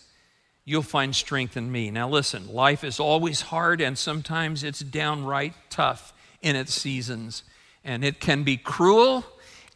You'll 0.65 0.83
find 0.83 1.17
strength 1.17 1.57
in 1.57 1.73
me. 1.73 1.91
Now, 1.91 2.11
listen, 2.11 2.53
life 2.53 2.85
is 2.85 3.01
always 3.01 3.41
hard 3.41 3.81
and 3.81 3.97
sometimes 3.97 4.63
it's 4.63 4.81
downright 4.81 5.55
tough 5.71 6.13
in 6.43 6.57
its 6.57 6.75
seasons. 6.75 7.43
And 7.85 8.05
it 8.05 8.21
can 8.21 8.43
be 8.43 8.59
cruel 8.59 9.25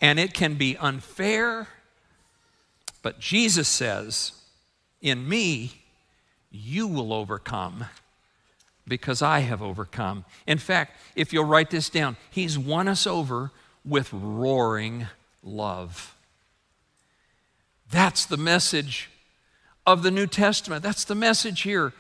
and 0.03 0.21
it 0.21 0.35
can 0.35 0.57
be 0.57 0.77
unfair. 0.77 1.69
But 3.01 3.21
Jesus 3.21 3.69
says, 3.69 4.33
In 5.01 5.27
me, 5.27 5.73
you 6.51 6.87
will 6.87 7.15
overcome 7.15 7.87
because 8.87 9.23
I 9.23 9.41
have 9.41 9.63
overcome. 9.63 10.25
In 10.47 10.59
fact, 10.59 10.99
if 11.15 11.33
you'll 11.33 11.45
write 11.45 11.71
this 11.71 11.89
down, 11.89 12.17
He's 12.31 12.59
won 12.59 12.89
us 12.89 13.07
over 13.07 13.51
with 13.85 14.13
roaring 14.13 15.07
love. 15.43 16.15
That's 17.91 18.25
the 18.25 18.37
message 18.37 19.11
of 19.87 20.03
the 20.03 20.11
New 20.11 20.27
Testament. 20.27 20.83
That's 20.83 21.05
the 21.05 21.15
message 21.15 21.63
here 21.63 21.93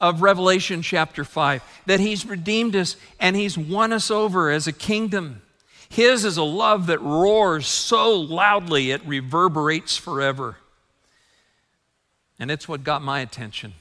of 0.00 0.22
Revelation 0.22 0.82
chapter 0.82 1.24
5 1.24 1.62
that 1.86 2.00
He's 2.00 2.26
redeemed 2.26 2.76
us 2.76 2.96
and 3.18 3.36
He's 3.36 3.56
won 3.56 3.92
us 3.92 4.10
over 4.10 4.50
as 4.50 4.66
a 4.66 4.72
kingdom. 4.72 5.42
His 5.88 6.24
is 6.24 6.36
a 6.36 6.42
love 6.42 6.86
that 6.86 7.00
roars 7.00 7.66
so 7.66 8.12
loudly 8.12 8.90
it 8.90 9.04
reverberates 9.06 9.96
forever. 9.96 10.56
And 12.38 12.50
it's 12.50 12.68
what 12.68 12.82
got 12.84 13.00
my 13.00 13.20
attention. 13.20 13.74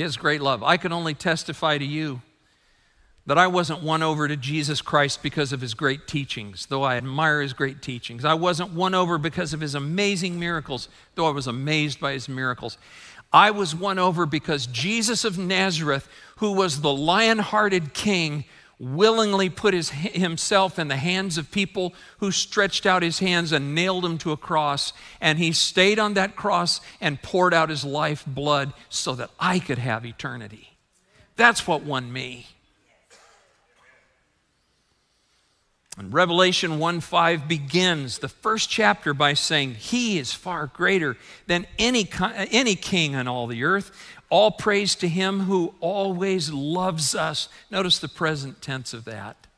His 0.00 0.16
great 0.16 0.40
love. 0.40 0.62
I 0.62 0.78
can 0.78 0.92
only 0.92 1.12
testify 1.12 1.76
to 1.76 1.84
you 1.84 2.22
that 3.26 3.36
I 3.36 3.48
wasn't 3.48 3.82
won 3.82 4.02
over 4.02 4.26
to 4.26 4.36
Jesus 4.36 4.80
Christ 4.80 5.22
because 5.22 5.52
of 5.52 5.60
his 5.60 5.74
great 5.74 6.08
teachings, 6.08 6.64
though 6.66 6.82
I 6.82 6.96
admire 6.96 7.42
his 7.42 7.52
great 7.52 7.82
teachings. 7.82 8.24
I 8.24 8.32
wasn't 8.32 8.72
won 8.72 8.94
over 8.94 9.18
because 9.18 9.52
of 9.52 9.60
his 9.60 9.74
amazing 9.74 10.40
miracles, 10.40 10.88
though 11.16 11.26
I 11.26 11.32
was 11.32 11.46
amazed 11.46 12.00
by 12.00 12.12
his 12.12 12.30
miracles. 12.30 12.78
I 13.30 13.50
was 13.50 13.74
won 13.74 13.98
over 13.98 14.24
because 14.24 14.66
Jesus 14.66 15.24
of 15.26 15.36
Nazareth, 15.36 16.08
who 16.36 16.52
was 16.52 16.80
the 16.80 16.92
lion 16.92 17.38
hearted 17.38 17.92
king, 17.92 18.46
willingly 18.80 19.50
put 19.50 19.74
his, 19.74 19.90
himself 19.90 20.78
in 20.78 20.88
the 20.88 20.96
hands 20.96 21.36
of 21.36 21.50
people 21.50 21.94
who 22.18 22.32
stretched 22.32 22.86
out 22.86 23.02
his 23.02 23.18
hands 23.18 23.52
and 23.52 23.74
nailed 23.74 24.04
him 24.04 24.16
to 24.18 24.32
a 24.32 24.36
cross. 24.36 24.94
And 25.20 25.38
he 25.38 25.52
stayed 25.52 25.98
on 25.98 26.14
that 26.14 26.34
cross 26.34 26.80
and 27.00 27.22
poured 27.22 27.52
out 27.52 27.68
his 27.68 27.84
life 27.84 28.24
blood 28.26 28.72
so 28.88 29.14
that 29.14 29.30
I 29.38 29.58
could 29.58 29.78
have 29.78 30.06
eternity. 30.06 30.70
That's 31.36 31.66
what 31.66 31.82
won 31.82 32.10
me. 32.10 32.46
And 35.98 36.14
Revelation 36.14 36.78
1 36.78 37.00
5 37.00 37.46
begins 37.46 38.18
the 38.18 38.28
first 38.28 38.70
chapter 38.70 39.12
by 39.12 39.34
saying, 39.34 39.74
He 39.74 40.18
is 40.18 40.32
far 40.32 40.68
greater 40.68 41.18
than 41.46 41.66
any, 41.78 42.08
any 42.50 42.74
king 42.74 43.14
on 43.14 43.28
all 43.28 43.46
the 43.46 43.64
earth. 43.64 43.90
All 44.30 44.52
praise 44.52 44.94
to 44.96 45.08
him 45.08 45.40
who 45.40 45.74
always 45.80 46.52
loves 46.52 47.14
us. 47.14 47.48
Notice 47.70 47.98
the 47.98 48.08
present 48.08 48.62
tense 48.62 48.94
of 48.94 49.04
that. 49.04 49.48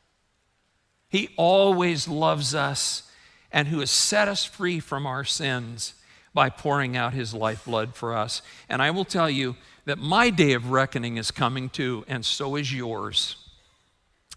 He 1.07 1.29
always 1.37 2.07
loves 2.07 2.55
us 2.55 3.03
and 3.51 3.67
who 3.67 3.79
has 3.79 3.91
set 3.91 4.27
us 4.27 4.43
free 4.43 4.79
from 4.79 5.05
our 5.05 5.23
sins 5.23 5.93
by 6.33 6.49
pouring 6.49 6.97
out 6.97 7.13
his 7.13 7.35
lifeblood 7.35 7.93
for 7.93 8.17
us. 8.17 8.41
And 8.67 8.81
I 8.81 8.89
will 8.89 9.05
tell 9.05 9.29
you 9.29 9.55
that 9.85 9.99
my 9.99 10.31
day 10.31 10.53
of 10.53 10.71
reckoning 10.71 11.17
is 11.17 11.29
coming 11.29 11.69
too, 11.69 12.03
and 12.07 12.25
so 12.25 12.55
is 12.55 12.73
yours. 12.73 13.35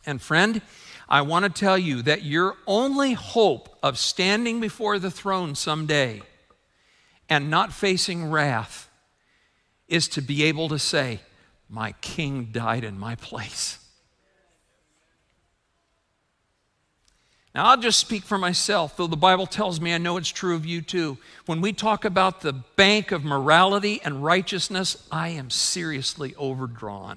And 0.04 0.20
friend, 0.20 0.60
I 1.08 1.22
want 1.22 1.44
to 1.44 1.60
tell 1.60 1.78
you 1.78 2.02
that 2.02 2.24
your 2.24 2.56
only 2.66 3.14
hope 3.14 3.78
of 3.82 3.96
standing 3.96 4.60
before 4.60 4.98
the 4.98 5.10
throne 5.10 5.54
someday 5.54 6.20
and 7.28 7.48
not 7.48 7.72
facing 7.72 8.30
wrath 8.30 8.85
is 9.88 10.08
to 10.08 10.20
be 10.22 10.44
able 10.44 10.68
to 10.68 10.78
say, 10.78 11.20
My 11.68 11.92
king 12.00 12.48
died 12.52 12.84
in 12.84 12.98
my 12.98 13.14
place. 13.16 13.78
Now, 17.54 17.70
I'll 17.70 17.80
just 17.80 17.98
speak 17.98 18.22
for 18.24 18.36
myself, 18.36 18.98
though 18.98 19.06
the 19.06 19.16
Bible 19.16 19.46
tells 19.46 19.80
me 19.80 19.94
I 19.94 19.98
know 19.98 20.18
it's 20.18 20.28
true 20.28 20.54
of 20.54 20.66
you 20.66 20.82
too. 20.82 21.16
When 21.46 21.62
we 21.62 21.72
talk 21.72 22.04
about 22.04 22.42
the 22.42 22.52
bank 22.52 23.12
of 23.12 23.24
morality 23.24 23.98
and 24.04 24.22
righteousness, 24.22 25.08
I 25.10 25.28
am 25.30 25.48
seriously 25.48 26.34
overdrawn. 26.38 27.16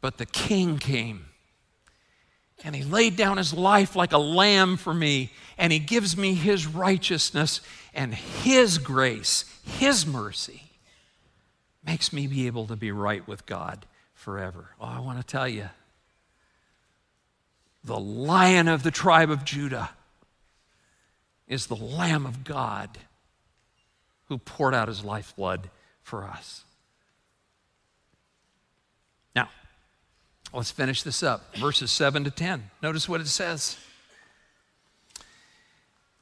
But 0.00 0.18
the 0.18 0.26
king 0.26 0.78
came 0.78 1.26
and 2.64 2.74
he 2.74 2.82
laid 2.82 3.16
down 3.16 3.36
his 3.36 3.52
life 3.52 3.94
like 3.94 4.12
a 4.12 4.18
lamb 4.18 4.76
for 4.76 4.94
me, 4.94 5.30
and 5.58 5.72
he 5.72 5.78
gives 5.78 6.16
me 6.16 6.34
his 6.34 6.66
righteousness 6.66 7.60
and 7.94 8.14
his 8.14 8.78
grace, 8.78 9.44
his 9.64 10.06
mercy 10.06 10.62
makes 11.84 12.12
me 12.12 12.26
be 12.26 12.46
able 12.46 12.66
to 12.66 12.76
be 12.76 12.90
right 12.90 13.26
with 13.26 13.46
God 13.46 13.86
forever. 14.14 14.70
Oh, 14.80 14.86
I 14.86 15.00
want 15.00 15.18
to 15.18 15.24
tell 15.24 15.48
you 15.48 15.70
the 17.84 17.98
lion 17.98 18.66
of 18.66 18.82
the 18.82 18.90
tribe 18.90 19.30
of 19.30 19.44
Judah 19.44 19.90
is 21.46 21.68
the 21.68 21.76
Lamb 21.76 22.26
of 22.26 22.42
God 22.42 22.98
who 24.28 24.38
poured 24.38 24.74
out 24.74 24.88
his 24.88 25.04
lifeblood 25.04 25.70
for 26.02 26.24
us. 26.24 26.64
Let's 30.52 30.70
finish 30.70 31.02
this 31.02 31.22
up. 31.22 31.56
Verses 31.56 31.90
7 31.90 32.24
to 32.24 32.30
10. 32.30 32.70
Notice 32.82 33.08
what 33.08 33.20
it 33.20 33.28
says. 33.28 33.76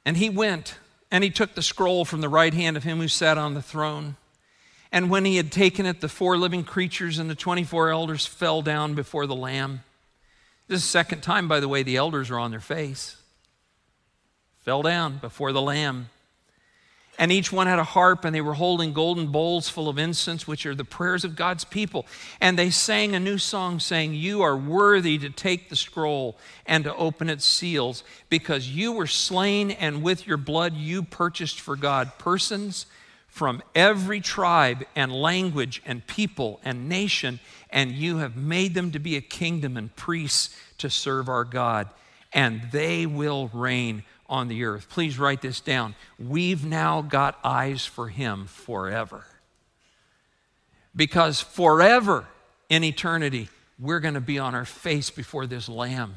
And 0.05 0.17
he 0.17 0.29
went, 0.29 0.75
and 1.11 1.23
he 1.23 1.29
took 1.29 1.55
the 1.55 1.61
scroll 1.61 2.05
from 2.05 2.21
the 2.21 2.29
right 2.29 2.53
hand 2.53 2.77
of 2.77 2.83
him 2.83 2.99
who 2.99 3.07
sat 3.07 3.37
on 3.37 3.53
the 3.53 3.61
throne. 3.61 4.17
And 4.91 5.09
when 5.09 5.25
he 5.25 5.37
had 5.37 5.51
taken 5.51 5.85
it, 5.85 6.01
the 6.01 6.09
four 6.09 6.37
living 6.37 6.63
creatures 6.63 7.17
and 7.17 7.29
the 7.29 7.35
24 7.35 7.89
elders 7.89 8.25
fell 8.25 8.61
down 8.61 8.93
before 8.93 9.27
the 9.27 9.35
Lamb. 9.35 9.83
This 10.67 10.77
is 10.79 10.83
the 10.83 10.89
second 10.89 11.21
time, 11.21 11.47
by 11.47 11.59
the 11.59 11.67
way, 11.67 11.83
the 11.83 11.97
elders 11.97 12.31
are 12.31 12.39
on 12.39 12.51
their 12.51 12.59
face. 12.59 13.17
Fell 14.61 14.81
down 14.81 15.17
before 15.17 15.51
the 15.51 15.61
Lamb. 15.61 16.09
And 17.17 17.31
each 17.31 17.51
one 17.51 17.67
had 17.67 17.79
a 17.79 17.83
harp, 17.83 18.25
and 18.25 18.35
they 18.35 18.41
were 18.41 18.55
holding 18.55 18.91
golden 18.91 19.27
bowls 19.27 19.69
full 19.69 19.87
of 19.87 19.97
incense, 19.97 20.47
which 20.47 20.65
are 20.65 20.75
the 20.75 20.83
prayers 20.83 21.23
of 21.23 21.35
God's 21.35 21.63
people. 21.63 22.05
And 22.41 22.59
they 22.59 22.69
sang 22.69 23.15
a 23.15 23.19
new 23.19 23.37
song, 23.37 23.79
saying, 23.79 24.13
You 24.13 24.41
are 24.41 24.57
worthy 24.57 25.17
to 25.19 25.29
take 25.29 25.69
the 25.69 25.75
scroll 25.75 26.37
and 26.65 26.83
to 26.83 26.95
open 26.95 27.29
its 27.29 27.45
seals, 27.45 28.03
because 28.29 28.69
you 28.69 28.91
were 28.91 29.07
slain, 29.07 29.71
and 29.71 30.03
with 30.03 30.27
your 30.27 30.37
blood 30.37 30.75
you 30.75 31.03
purchased 31.03 31.59
for 31.59 31.75
God 31.75 32.11
persons 32.17 32.85
from 33.35 33.61
every 33.73 34.21
tribe 34.21 34.85
and 34.95 35.11
language 35.11 35.81
and 35.85 36.07
people 36.07 36.59
and 36.63 36.87
nation, 36.87 37.37
and 37.69 37.91
you 37.91 38.17
have 38.17 38.37
made 38.37 38.73
them 38.73 38.91
to 38.91 38.99
be 38.99 39.17
a 39.17 39.21
kingdom 39.21 39.75
and 39.75 39.93
priests 39.97 40.55
to 40.77 40.89
serve 40.89 41.27
our 41.27 41.43
God, 41.43 41.89
and 42.31 42.61
they 42.71 43.05
will 43.05 43.49
reign 43.53 44.03
on 44.27 44.47
the 44.47 44.63
earth. 44.63 44.89
Please 44.89 45.19
write 45.19 45.41
this 45.41 45.59
down. 45.59 45.95
We've 46.19 46.65
now 46.65 47.01
got 47.01 47.39
eyes 47.43 47.85
for 47.85 48.09
him 48.09 48.45
forever. 48.47 49.25
Because 50.95 51.41
forever 51.41 52.25
in 52.69 52.83
eternity, 52.83 53.49
we're 53.79 53.99
going 53.99 54.13
to 54.13 54.21
be 54.21 54.39
on 54.39 54.55
our 54.55 54.65
face 54.65 55.09
before 55.09 55.45
this 55.45 55.67
Lamb. 55.67 56.15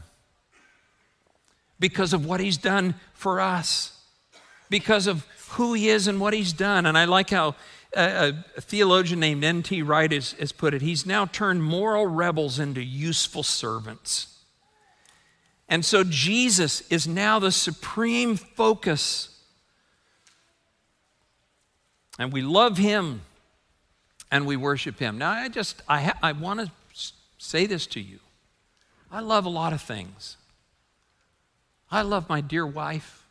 Because 1.81 2.13
of 2.13 2.27
what 2.27 2.41
he's 2.41 2.57
done 2.57 2.95
for 3.13 3.41
us, 3.41 4.01
because 4.71 5.07
of 5.07 5.27
who 5.51 5.75
he 5.75 5.89
is 5.89 6.07
and 6.07 6.21
what 6.21 6.35
he's 6.35 6.53
done. 6.53 6.87
And 6.87 6.97
I 6.97 7.05
like 7.05 7.31
how 7.31 7.55
uh, 7.97 8.33
a, 8.33 8.45
a 8.57 8.61
theologian 8.61 9.21
named 9.21 9.45
N.T. 9.45 9.83
Wright 9.83 10.11
has, 10.13 10.33
has 10.33 10.53
put 10.53 10.75
it. 10.75 10.83
He's 10.83 11.07
now 11.07 11.27
turned 11.27 11.63
moral 11.63 12.07
rebels 12.07 12.59
into 12.59 12.83
useful 12.83 13.43
servants. 13.43 14.38
And 15.69 15.85
so 15.85 16.03
Jesus 16.03 16.81
is 16.91 17.07
now 17.07 17.39
the 17.39 17.53
supreme 17.53 18.37
focus. 18.37 19.29
And 22.19 22.33
we 22.33 22.43
love 22.43 22.79
him 22.79 23.23
and 24.31 24.47
we 24.47 24.57
worship 24.57 24.99
him. 24.99 25.19
Now, 25.19 25.31
I 25.31 25.49
just, 25.49 25.83
I, 25.89 26.03
ha- 26.03 26.19
I 26.23 26.33
want 26.33 26.61
to 26.61 26.73
say 27.39 27.67
this 27.67 27.87
to 27.89 28.01
you. 28.01 28.19
I 29.11 29.21
love 29.21 29.45
a 29.45 29.51
lot 29.51 29.73
of 29.73 29.81
things. 29.81 30.37
I 31.91 32.03
love 32.03 32.29
my 32.29 32.41
dear 32.41 32.67
wife, 32.67 33.25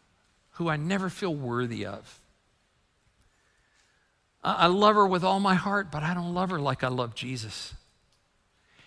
who 0.53 0.69
I 0.69 0.77
never 0.77 1.09
feel 1.09 1.33
worthy 1.33 1.85
of. 1.85 2.19
I 4.43 4.67
love 4.67 4.95
her 4.95 5.05
with 5.05 5.23
all 5.23 5.39
my 5.39 5.55
heart, 5.55 5.91
but 5.91 6.03
I 6.03 6.13
don't 6.13 6.33
love 6.33 6.51
her 6.51 6.59
like 6.59 6.83
I 6.83 6.87
love 6.87 7.15
Jesus. 7.15 7.73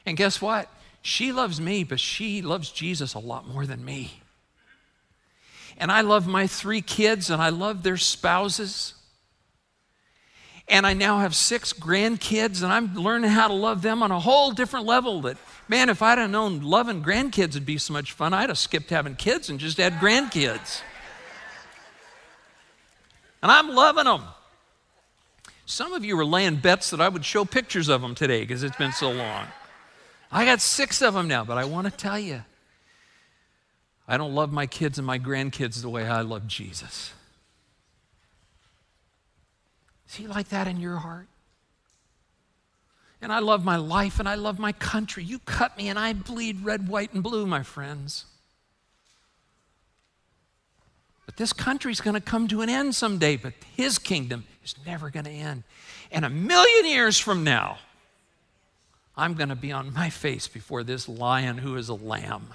And 0.07 0.17
guess 0.17 0.41
what? 0.41 0.69
She 1.03 1.33
loves 1.33 1.61
me, 1.61 1.85
but 1.85 2.01
she 2.01 2.43
loves 2.43 2.71
Jesus 2.71 3.15
a 3.15 3.19
lot 3.19 3.47
more 3.47 3.67
than 3.67 3.85
me. 3.85 4.21
And 5.79 5.91
I 5.91 6.03
love 6.03 6.27
my 6.27 6.47
three 6.47 6.83
kids 6.83 7.31
and 7.31 7.41
I 7.41 7.49
love 7.49 7.83
their 7.83 7.97
spouses. 7.97 8.95
And 10.69 10.87
I 10.87 10.93
now 10.93 11.19
have 11.19 11.35
six 11.35 11.73
grandkids, 11.73 12.63
and 12.63 12.73
I'm 12.73 12.95
learning 12.95 13.31
how 13.31 13.49
to 13.49 13.55
love 13.55 13.83
them 13.83 14.05
on 14.05 14.13
a 14.13 14.21
whole 14.21 14.53
different 14.53 14.87
level. 14.87 15.23
That, 15.23 15.37
man, 15.67 15.89
if 15.89 16.01
I'd 16.01 16.19
have 16.19 16.31
known 16.31 16.61
loving 16.61 17.03
grandkids 17.03 17.55
would 17.55 17.67
be 17.67 17.77
so 17.77 17.93
much 17.93 18.13
fun, 18.13 18.33
I'd 18.33 18.51
have 18.51 18.59
skipped 18.59 18.91
having 18.91 19.17
kids 19.17 19.51
and 19.51 19.59
just 19.59 19.79
had 19.79 19.95
grandkids. 19.95 20.83
And 23.43 23.51
I'm 23.51 23.71
loving 23.71 24.05
them. 24.05 24.23
Some 25.67 25.93
of 25.93 26.05
you 26.05 26.17
were 26.17 26.25
laying 26.25 26.57
bets 26.57 26.91
that 26.91 27.01
I 27.01 27.09
would 27.09 27.25
show 27.25 27.45
pictures 27.45 27.89
of 27.89 28.01
them 28.01 28.15
today 28.15 28.43
because 28.43 28.63
it's 28.63 28.77
been 28.77 28.93
so 28.93 29.11
long. 29.11 29.47
I 30.33 30.45
got 30.45 30.61
six 30.61 31.03
of 31.03 31.15
them 31.15 31.27
now, 31.29 31.45
but 31.45 31.59
I 31.59 31.65
want 31.65 31.87
to 31.87 31.91
tell 31.91 32.19
you, 32.19 32.43
I 34.07 34.17
don't 34.17 34.35
love 34.35 34.53
my 34.53 34.67
kids 34.67 34.99
and 34.99 35.07
my 35.07 35.19
grandkids 35.19 35.83
the 35.83 35.89
way 35.89 36.07
I 36.07 36.23
love 36.23 36.47
Jesus. 36.47 37.13
Is 40.09 40.17
he 40.17 40.27
like 40.27 40.49
that 40.49 40.67
in 40.67 40.81
your 40.81 40.97
heart? 40.97 41.29
And 43.23 43.33
I 43.33 43.39
love 43.39 43.65
my 43.65 43.77
life 43.77 44.19
and 44.19 44.29
I 44.29 44.35
love 44.35 44.59
my 44.59 44.73
country. 44.73 45.23
You 45.23 45.41
cut 45.41 45.77
me 45.77 45.89
and 45.89 45.99
I 45.99 46.13
bleed 46.13 46.65
red, 46.65 46.89
white, 46.89 47.13
and 47.13 47.23
blue, 47.23 47.47
my 47.47 47.63
friends. 47.63 48.25
But 51.27 51.37
this 51.37 51.53
country's 51.53 52.01
going 52.01 52.15
to 52.15 52.21
come 52.21 52.49
to 52.49 52.63
an 52.63 52.69
end 52.69 52.95
someday, 52.95 53.37
but 53.37 53.53
his 53.77 53.99
kingdom 53.99 54.45
is 54.65 54.75
never 54.85 55.11
going 55.11 55.27
to 55.27 55.31
end. 55.31 55.63
And 56.11 56.25
a 56.25 56.31
million 56.31 56.87
years 56.87 57.19
from 57.19 57.45
now, 57.45 57.79
I'm 59.17 59.35
going 59.35 59.49
to 59.49 59.57
be 59.57 59.73
on 59.73 59.93
my 59.93 60.11
face 60.11 60.49
before 60.49 60.83
this 60.83 61.09
lion 61.09 61.59
who 61.59 61.77
is 61.77 61.89
a 61.89 61.95
lamb. 61.95 62.55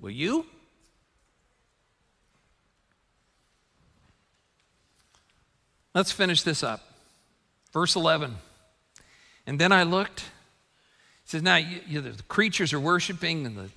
Will 0.00 0.10
you? 0.10 0.46
Let's 5.94 6.12
finish 6.12 6.42
this 6.42 6.62
up. 6.62 6.80
Verse 7.72 7.96
11. 7.96 8.34
And 9.46 9.58
then 9.58 9.72
I 9.72 9.82
looked. 9.82 10.20
It 11.24 11.30
says, 11.30 11.42
Now 11.42 11.56
you, 11.56 11.80
you, 11.86 12.00
the 12.00 12.22
creatures 12.24 12.72
are 12.72 12.80
worshiping 12.80 13.46
and 13.46 13.56
the, 13.56 13.68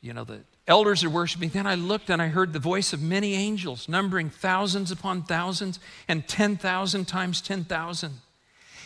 you 0.00 0.12
know, 0.12 0.24
the 0.24 0.40
elders 0.66 1.04
are 1.04 1.10
worshiping. 1.10 1.50
Then 1.50 1.66
I 1.66 1.74
looked 1.74 2.10
and 2.10 2.20
I 2.20 2.28
heard 2.28 2.52
the 2.52 2.58
voice 2.58 2.92
of 2.92 3.00
many 3.00 3.34
angels, 3.34 3.88
numbering 3.88 4.30
thousands 4.30 4.90
upon 4.90 5.22
thousands 5.22 5.78
and 6.08 6.26
10,000 6.26 7.04
times 7.06 7.40
10,000. 7.40 8.12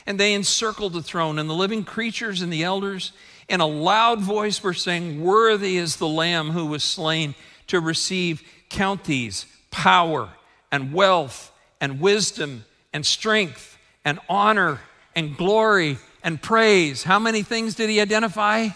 And 0.06 0.18
they 0.18 0.34
encircled 0.34 0.92
the 0.92 1.02
throne, 1.02 1.38
and 1.38 1.48
the 1.48 1.54
living 1.54 1.84
creatures 1.84 2.42
and 2.42 2.52
the 2.52 2.64
elders, 2.64 3.12
in 3.48 3.60
a 3.60 3.66
loud 3.66 4.20
voice, 4.20 4.62
were 4.62 4.74
saying, 4.74 5.22
Worthy 5.22 5.76
is 5.76 5.96
the 5.96 6.08
Lamb 6.08 6.50
who 6.50 6.66
was 6.66 6.82
slain 6.82 7.34
to 7.66 7.80
receive 7.80 8.42
counties, 8.68 9.46
power, 9.70 10.30
and 10.72 10.92
wealth, 10.92 11.52
and 11.80 12.00
wisdom, 12.00 12.64
and 12.92 13.04
strength, 13.04 13.78
and 14.04 14.18
honor, 14.28 14.80
and 15.14 15.36
glory, 15.36 15.98
and 16.22 16.40
praise. 16.40 17.02
How 17.02 17.18
many 17.18 17.42
things 17.42 17.74
did 17.74 17.90
he 17.90 18.00
identify? 18.00 18.68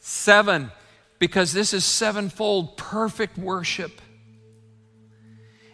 Seven, 0.00 0.70
because 1.18 1.52
this 1.52 1.72
is 1.72 1.84
sevenfold 1.84 2.76
perfect 2.76 3.38
worship. 3.38 4.00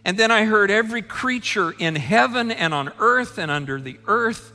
And 0.04 0.18
then 0.18 0.30
I 0.30 0.44
heard 0.44 0.70
every 0.70 1.02
creature 1.02 1.72
in 1.78 1.96
heaven 1.96 2.50
and 2.50 2.74
on 2.74 2.92
earth 2.98 3.38
and 3.38 3.50
under 3.50 3.80
the 3.80 3.98
earth 4.06 4.52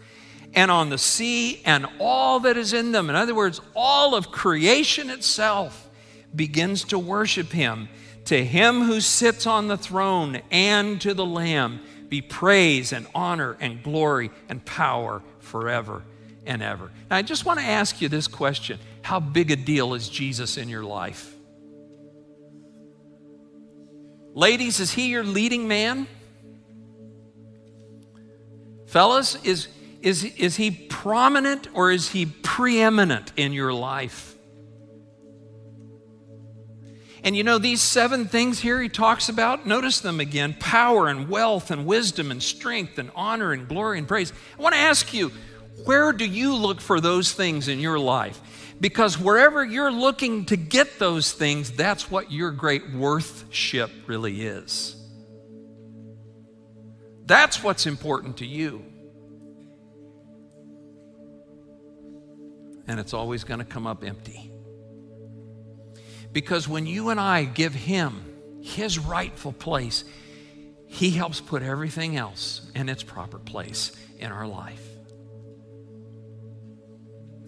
and 0.54 0.72
on 0.72 0.90
the 0.90 0.98
sea 0.98 1.62
and 1.66 1.86
all 2.00 2.40
that 2.42 2.58
is 2.58 2.74
in 2.74 2.92
them. 2.92 3.10
In 3.10 3.16
other 3.16 3.36
words, 3.36 3.62
all 3.76 4.16
of 4.16 4.32
creation 4.32 5.10
itself 5.10 5.90
begins 6.36 6.84
to 6.86 7.00
worship 7.00 7.52
him. 7.52 7.90
To 8.26 8.44
him 8.44 8.84
who 8.84 9.02
sits 9.02 9.48
on 9.48 9.68
the 9.68 9.78
throne 9.78 10.42
and 10.52 11.00
to 11.02 11.14
the 11.14 11.26
Lamb 11.26 11.82
be 12.10 12.22
praise 12.22 12.92
and 12.92 13.08
honor 13.14 13.56
and 13.60 13.82
glory 13.84 14.32
and 14.48 14.64
power 14.66 15.22
forever 15.40 16.04
and 16.46 16.62
ever. 16.62 16.92
Now, 17.10 17.18
I 17.18 17.22
just 17.22 17.46
want 17.46 17.60
to 17.60 17.66
ask 17.66 18.02
you 18.02 18.10
this 18.10 18.28
question 18.28 18.80
How 19.02 19.20
big 19.20 19.52
a 19.52 19.56
deal 19.56 19.94
is 19.94 20.10
Jesus 20.10 20.58
in 20.58 20.70
your 20.70 20.84
life? 20.84 21.36
Ladies, 24.34 24.80
is 24.80 24.92
he 24.92 25.10
your 25.10 25.24
leading 25.24 25.68
man? 25.68 26.08
Fellas, 28.86 29.36
is 29.44 29.68
is, 30.02 30.24
is 30.24 30.56
he 30.56 30.72
prominent 30.72 31.68
or 31.74 31.92
is 31.92 32.10
he 32.10 32.26
preeminent 32.26 33.34
in 33.36 33.54
your 33.54 33.74
life? 33.74 34.36
And 37.24 37.36
you 37.36 37.44
know, 37.44 37.58
these 37.58 37.82
seven 37.82 38.26
things 38.26 38.60
here 38.60 38.82
he 38.82 38.88
talks 38.88 39.28
about, 39.28 39.66
notice 39.66 40.00
them 40.00 40.20
again 40.20 40.56
power 40.60 41.08
and 41.08 41.28
wealth 41.30 41.70
and 41.70 41.86
wisdom 41.86 42.32
and 42.32 42.42
strength 42.42 42.98
and 42.98 43.12
honor 43.14 43.52
and 43.52 43.68
glory 43.68 43.98
and 43.98 44.08
praise. 44.08 44.32
I 44.58 44.62
want 44.62 44.74
to 44.74 44.80
ask 44.80 45.14
you, 45.14 45.32
where 45.84 46.14
do 46.14 46.26
you 46.26 46.56
look 46.56 46.80
for 46.80 47.02
those 47.02 47.34
things 47.34 47.68
in 47.68 47.80
your 47.80 48.00
life? 48.00 48.40
Because 48.80 49.20
wherever 49.20 49.66
you're 49.66 49.92
looking 49.92 50.46
to 50.46 50.56
get 50.56 51.00
those 51.00 51.34
things, 51.34 51.72
that's 51.72 52.10
what 52.10 52.32
your 52.32 52.52
great 52.52 52.90
worthship 52.92 53.92
really 54.08 54.42
is. 54.42 54.96
That's 57.26 57.62
what's 57.62 57.86
important 57.86 58.38
to 58.38 58.46
you. 58.46 58.84
And 62.90 63.00
it's 63.00 63.14
always 63.14 63.44
going 63.44 63.60
to 63.60 63.66
come 63.66 63.86
up 63.86 64.04
empty. 64.04 64.52
Because 66.34 66.68
when 66.68 66.88
you 66.88 67.10
and 67.10 67.20
I 67.20 67.44
give 67.44 67.74
Him 67.74 68.26
His 68.62 68.98
rightful 68.98 69.54
place, 69.54 70.04
He 70.88 71.12
helps 71.12 71.40
put 71.40 71.62
everything 71.62 72.18
else 72.18 72.70
in 72.74 72.90
its 72.90 73.04
proper 73.04 73.38
place 73.38 73.92
in 74.18 74.32
our 74.32 74.48
life. 74.48 74.84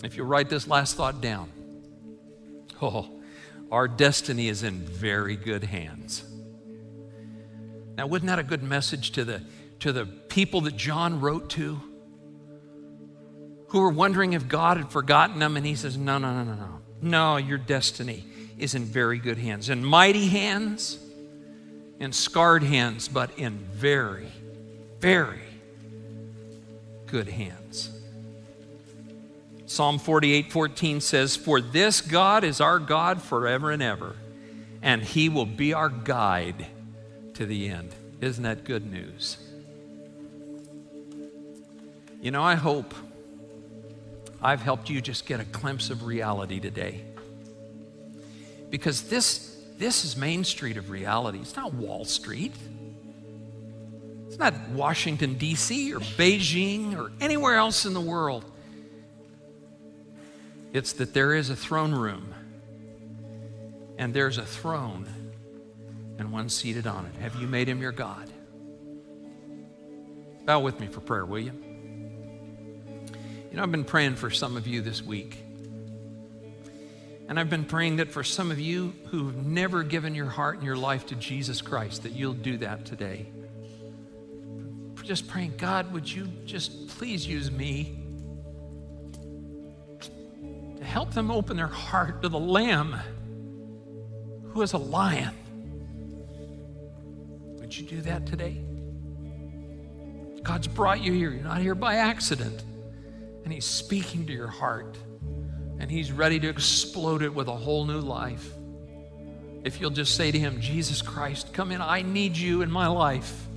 If 0.03 0.15
you 0.15 0.23
write 0.23 0.49
this 0.49 0.67
last 0.67 0.95
thought 0.95 1.21
down, 1.21 1.51
oh, 2.81 3.09
our 3.71 3.87
destiny 3.87 4.47
is 4.47 4.61
in 4.61 4.79
very 4.79 5.35
good 5.35 5.63
hands. 5.63 6.23
Now, 7.97 8.05
wasn't 8.05 8.27
that 8.27 8.39
a 8.39 8.43
good 8.43 8.61
message 8.61 9.11
to 9.13 9.25
the, 9.25 9.41
to 9.79 9.91
the 9.91 10.05
people 10.05 10.61
that 10.61 10.77
John 10.77 11.19
wrote 11.19 11.49
to? 11.51 11.81
Who 13.71 13.79
were 13.79 13.89
wondering 13.89 14.33
if 14.33 14.49
God 14.49 14.75
had 14.75 14.91
forgotten 14.91 15.39
them. 15.39 15.55
And 15.55 15.65
he 15.65 15.75
says, 15.75 15.97
No, 15.97 16.17
no, 16.17 16.33
no, 16.33 16.43
no, 16.43 16.55
no. 16.55 16.79
No, 17.01 17.37
your 17.37 17.57
destiny 17.57 18.25
is 18.59 18.75
in 18.75 18.83
very 18.83 19.17
good 19.17 19.37
hands. 19.37 19.69
In 19.69 19.83
mighty 19.83 20.27
hands, 20.27 20.99
in 21.97 22.11
scarred 22.11 22.63
hands, 22.63 23.07
but 23.07 23.37
in 23.39 23.57
very, 23.73 24.27
very 24.99 25.39
good 27.07 27.29
hands. 27.29 27.97
Psalm 29.67 29.99
48 29.99 30.51
14 30.51 30.99
says, 30.99 31.37
For 31.37 31.61
this 31.61 32.01
God 32.01 32.43
is 32.43 32.59
our 32.59 32.77
God 32.77 33.21
forever 33.21 33.71
and 33.71 33.81
ever, 33.81 34.17
and 34.81 35.01
he 35.01 35.29
will 35.29 35.45
be 35.45 35.73
our 35.73 35.87
guide 35.87 36.67
to 37.35 37.45
the 37.45 37.69
end. 37.69 37.95
Isn't 38.19 38.43
that 38.43 38.65
good 38.65 38.91
news? 38.91 39.37
You 42.21 42.31
know, 42.31 42.43
I 42.43 42.55
hope 42.55 42.93
I've 44.41 44.61
helped 44.61 44.89
you 44.89 45.01
just 45.01 45.25
get 45.25 45.39
a 45.39 45.43
glimpse 45.43 45.89
of 45.89 46.03
reality 46.03 46.59
today. 46.59 47.03
Because 48.69 49.03
this, 49.03 49.61
this 49.77 50.03
is 50.05 50.17
Main 50.17 50.43
Street 50.43 50.77
of 50.77 50.89
reality. 50.89 51.39
It's 51.39 51.55
not 51.55 51.73
Wall 51.73 52.05
Street. 52.05 52.55
It's 54.27 54.39
not 54.39 54.53
Washington, 54.69 55.35
D.C. 55.35 55.93
or 55.93 55.99
Beijing 55.99 56.97
or 56.97 57.11
anywhere 57.19 57.55
else 57.55 57.85
in 57.85 57.93
the 57.93 58.01
world. 58.01 58.45
It's 60.73 60.93
that 60.93 61.13
there 61.13 61.35
is 61.35 61.49
a 61.49 61.55
throne 61.55 61.93
room 61.93 62.33
and 63.97 64.13
there's 64.13 64.37
a 64.37 64.45
throne 64.45 65.05
and 66.17 66.31
one 66.31 66.49
seated 66.49 66.87
on 66.87 67.05
it. 67.05 67.21
Have 67.21 67.35
you 67.35 67.45
made 67.45 67.67
him 67.67 67.81
your 67.81 67.91
God? 67.91 68.31
Bow 70.45 70.61
with 70.61 70.79
me 70.79 70.87
for 70.87 71.01
prayer, 71.01 71.25
will 71.25 71.39
you? 71.39 71.70
You 73.51 73.57
know, 73.57 73.63
I've 73.63 73.71
been 73.71 73.83
praying 73.83 74.15
for 74.15 74.29
some 74.29 74.55
of 74.55 74.65
you 74.65 74.81
this 74.81 75.03
week. 75.03 75.43
And 77.27 77.37
I've 77.37 77.49
been 77.49 77.65
praying 77.65 77.97
that 77.97 78.09
for 78.09 78.23
some 78.23 78.49
of 78.49 78.61
you 78.61 78.93
who've 79.07 79.35
never 79.45 79.83
given 79.83 80.15
your 80.15 80.27
heart 80.27 80.55
and 80.55 80.65
your 80.65 80.77
life 80.77 81.07
to 81.07 81.15
Jesus 81.15 81.61
Christ, 81.61 82.03
that 82.03 82.13
you'll 82.13 82.31
do 82.31 82.57
that 82.59 82.85
today. 82.85 83.27
Just 85.03 85.27
praying, 85.27 85.55
God, 85.57 85.91
would 85.91 86.09
you 86.09 86.29
just 86.45 86.87
please 86.97 87.27
use 87.27 87.51
me 87.51 87.99
to 90.77 90.83
help 90.85 91.13
them 91.13 91.29
open 91.29 91.57
their 91.57 91.67
heart 91.67 92.21
to 92.21 92.29
the 92.29 92.39
Lamb 92.39 92.95
who 94.51 94.61
is 94.61 94.71
a 94.71 94.77
lion? 94.77 95.35
Would 97.59 97.77
you 97.77 97.85
do 97.85 98.01
that 98.03 98.25
today? 98.25 98.63
God's 100.41 100.67
brought 100.67 101.01
you 101.01 101.11
here. 101.11 101.31
You're 101.31 101.43
not 101.43 101.59
here 101.59 101.75
by 101.75 101.95
accident 101.95 102.63
and 103.43 103.53
He's 103.53 103.65
speaking 103.65 104.25
to 104.27 104.33
your 104.33 104.47
heart, 104.47 104.97
and 105.79 105.89
He's 105.89 106.11
ready 106.11 106.39
to 106.39 106.47
explode 106.47 107.21
it 107.21 107.33
with 107.33 107.47
a 107.47 107.55
whole 107.55 107.85
new 107.85 107.99
life. 107.99 108.53
If 109.63 109.79
you'll 109.79 109.91
just 109.91 110.15
say 110.15 110.31
to 110.31 110.39
Him, 110.39 110.59
Jesus 110.59 111.01
Christ, 111.01 111.53
come 111.53 111.71
in, 111.71 111.81
I 111.81 112.01
need 112.01 112.35
you 112.37 112.61
in 112.61 112.71
my 112.71 112.87
life. 112.87 113.47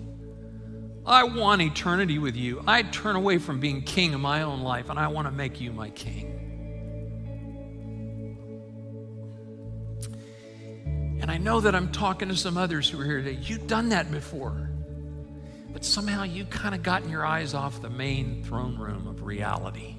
I 1.07 1.24
want 1.24 1.61
eternity 1.61 2.18
with 2.18 2.35
you. 2.35 2.62
I 2.66 2.82
turn 2.82 3.16
away 3.16 3.39
from 3.39 3.61
being 3.61 3.82
king 3.82 4.14
of 4.14 4.20
my 4.20 4.43
own 4.43 4.62
life 4.62 4.89
and 4.89 4.99
I 4.99 5.09
want 5.09 5.26
to 5.28 5.32
make 5.32 5.61
you 5.61 5.70
my 5.70 5.91
king. 5.91 6.41
And 11.20 11.30
I 11.30 11.37
know 11.37 11.61
that 11.61 11.74
I'm 11.74 11.93
talking 11.93 12.28
to 12.28 12.37
some 12.37 12.57
others 12.57 12.89
who 12.89 13.01
are 13.01 13.05
here 13.05 13.22
today. 13.22 13.39
You've 13.43 13.66
done 13.66 13.91
that 13.91 14.11
before. 14.11 14.70
But 15.74 15.84
somehow 15.84 16.22
you 16.22 16.44
kind 16.46 16.74
of 16.74 16.84
gotten 16.84 17.10
your 17.10 17.26
eyes 17.26 17.52
off 17.52 17.82
the 17.82 17.90
main 17.90 18.44
throne 18.44 18.78
room 18.78 19.08
of 19.08 19.24
reality. 19.24 19.96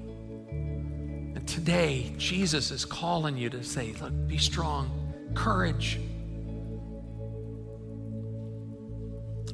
And 0.50 1.46
today, 1.46 2.14
Jesus 2.16 2.70
is 2.70 2.86
calling 2.86 3.36
you 3.36 3.50
to 3.50 3.62
say, 3.62 3.94
Look, 4.00 4.26
be 4.26 4.38
strong, 4.38 5.12
courage. 5.34 6.00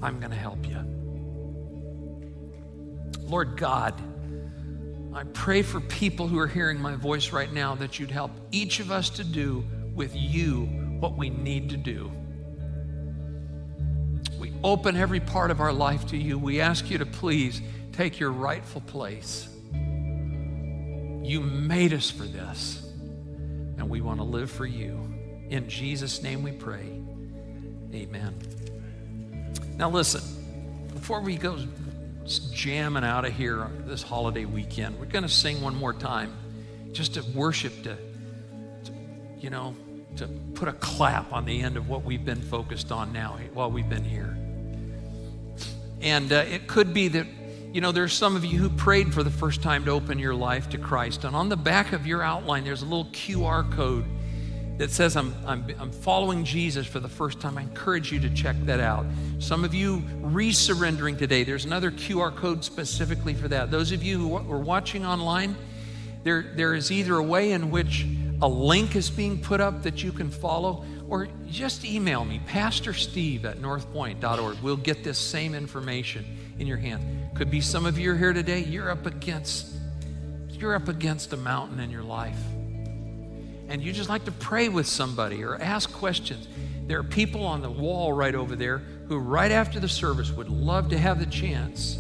I'm 0.01 0.21
going 0.21 0.31
to 0.31 0.37
help 0.37 0.65
you. 0.67 0.79
Lord 3.21 3.57
God, 3.57 4.01
I 5.13 5.25
pray 5.25 5.63
for 5.63 5.81
people 5.81 6.29
who 6.29 6.39
are 6.39 6.47
hearing 6.47 6.81
my 6.81 6.95
voice 6.95 7.33
right 7.33 7.53
now 7.53 7.75
that 7.75 7.99
you'd 7.99 8.13
help 8.13 8.31
each 8.53 8.79
of 8.79 8.93
us 8.93 9.11
to 9.11 9.25
do 9.25 9.65
with 9.93 10.15
you 10.15 10.67
what 11.01 11.17
we 11.19 11.31
need 11.31 11.71
to 11.71 11.77
do. 11.77 12.13
Open 14.65 14.97
every 14.97 15.21
part 15.21 15.51
of 15.51 15.61
our 15.61 15.73
life 15.73 16.07
to 16.09 16.17
you. 16.17 16.39
We 16.39 16.61
ask 16.61 16.91
you 16.91 16.99
to 16.99 17.07
please 17.07 17.61
take 17.93 18.21
your 18.21 18.31
rightful 18.31 18.81
place. 18.83 19.49
You 19.73 21.41
made 21.41 21.93
us 21.93 22.11
for 22.11 22.25
this, 22.25 22.83
and 23.79 23.89
we 23.89 24.01
want 24.01 24.19
to 24.19 24.25
live 24.25 24.51
for 24.51 24.67
you. 24.67 24.99
In 25.51 25.69
Jesus' 25.69 26.23
name 26.23 26.43
we 26.43 26.53
pray. 26.53 27.01
Amen. 27.93 28.35
Now, 29.77 29.91
listen, 29.91 30.23
before 30.93 31.21
we 31.21 31.37
go 31.37 31.59
jamming 32.53 33.05
out 33.05 33.25
of 33.25 33.33
here 33.33 33.69
this 33.87 34.03
holiday 34.03 34.45
weekend. 34.45 34.99
We're 34.99 35.07
going 35.07 35.25
to 35.25 35.29
sing 35.29 35.61
one 35.61 35.75
more 35.75 35.93
time 35.93 36.33
just 36.93 37.15
to 37.15 37.23
worship, 37.35 37.73
to, 37.83 37.97
to, 38.85 38.93
you 39.39 39.51
know, 39.51 39.75
to 40.17 40.29
put 40.55 40.69
a 40.69 40.73
clap 40.75 41.33
on 41.33 41.45
the 41.45 41.61
end 41.61 41.77
of 41.77 41.89
what 41.89 42.05
we've 42.05 42.25
been 42.25 42.41
focused 42.41 42.93
on 42.93 43.13
now 43.13 43.39
while 43.55 43.71
we've 43.71 43.89
been 43.89 44.05
here. 44.05 44.37
And 46.03 46.33
uh, 46.33 46.45
it 46.49 46.67
could 46.67 46.93
be 46.93 47.09
that, 47.09 47.27
you 47.73 47.81
know, 47.81 47.93
there's 47.93 48.13
some 48.13 48.37
of 48.37 48.45
you 48.45 48.59
who 48.59 48.69
prayed 48.69 49.15
for 49.15 49.23
the 49.23 49.31
first 49.31 49.63
time 49.63 49.85
to 49.85 49.93
open 49.93 50.19
your 50.19 50.35
life 50.35 50.69
to 50.71 50.79
Christ. 50.79 51.25
And 51.25 51.35
on 51.35 51.49
the 51.49 51.57
back 51.57 51.93
of 51.93 52.07
your 52.07 52.23
outline, 52.23 52.65
there's 52.65 52.83
a 52.83 52.87
little 52.87 53.07
QR 53.07 53.71
code 53.73 54.05
that 54.79 54.91
says, 54.91 55.17
I'm, 55.17 55.35
I'm, 55.47 55.65
I'm 55.79 55.93
following 55.93 56.45
Jesus 56.45 56.87
for 56.87 56.99
the 56.99 57.09
first 57.09 57.41
time, 57.41 57.57
I 57.57 57.63
encourage 57.63 58.11
you 58.11 58.19
to 58.21 58.31
check 58.31 58.57
that 58.65 58.81
out. 58.81 59.07
Some 59.39 59.65
of 59.65 59.75
you 59.75 59.99
resurrendering 60.23 61.17
today, 61.17 61.45
there's 61.45 61.65
another 61.65 61.91
QR 61.93 62.35
code 62.35 62.65
specifically 62.65 63.35
for 63.35 63.49
that. 63.49 63.71
Those 63.71 63.93
of 63.93 64.03
you 64.03 64.19
who 64.19 64.35
are 64.35 64.59
watching 64.59 65.07
online, 65.07 65.55
there, 66.25 66.53
there 66.57 66.75
is 66.75 66.91
either 66.91 67.17
a 67.17 67.23
way 67.23 67.53
in 67.53 67.71
which 67.71 68.07
a 68.41 68.49
link 68.49 68.97
is 68.97 69.09
being 69.09 69.41
put 69.41 69.61
up 69.61 69.85
that 69.85 70.03
you 70.03 70.11
can 70.11 70.31
follow, 70.31 70.85
or 71.13 71.29
just 71.47 71.85
email 71.85 72.25
me, 72.25 72.41
Pastor 72.47 72.95
Steve 72.95 73.45
at 73.45 73.59
northpoint.org. 73.59 74.57
We'll 74.63 74.79
get 74.79 75.05
this 75.05 75.19
same 75.19 75.55
information 75.55 76.25
in 76.59 76.67
your 76.67 76.79
hand. 76.79 77.37
Could 77.37 77.51
be 77.51 77.61
some 77.61 77.85
of 77.85 77.99
you 77.99 78.13
are 78.13 78.17
here 78.17 78.33
today, 78.33 78.61
you're 78.61 78.91
up 78.91 79.05
against 79.05 79.67
you're 80.49 80.75
up 80.75 80.89
against 80.89 81.33
a 81.33 81.37
mountain 81.37 81.81
in 81.81 81.91
your 81.91 82.05
life 82.05 82.39
and 83.69 83.83
you 83.83 83.93
just 83.93 84.09
like 84.09 84.25
to 84.27 84.33
pray 84.33 84.69
with 84.69 84.87
somebody 84.87 85.43
or 85.43 85.57
ask 85.57 85.93
questions, 85.93 86.47
there 86.87 86.99
are 86.99 87.03
people 87.03 87.45
on 87.45 87.63
the 87.63 87.71
wall 87.71 88.13
right 88.13 88.35
over 88.35 88.55
there 88.55 88.79
who, 89.09 89.19
right 89.19 89.51
after 89.51 89.81
the 89.81 89.89
service, 89.89 90.31
would 90.31 90.49
love 90.49 90.91
to 90.91 90.99
have 90.99 91.19
the 91.19 91.27
chance 91.27 91.99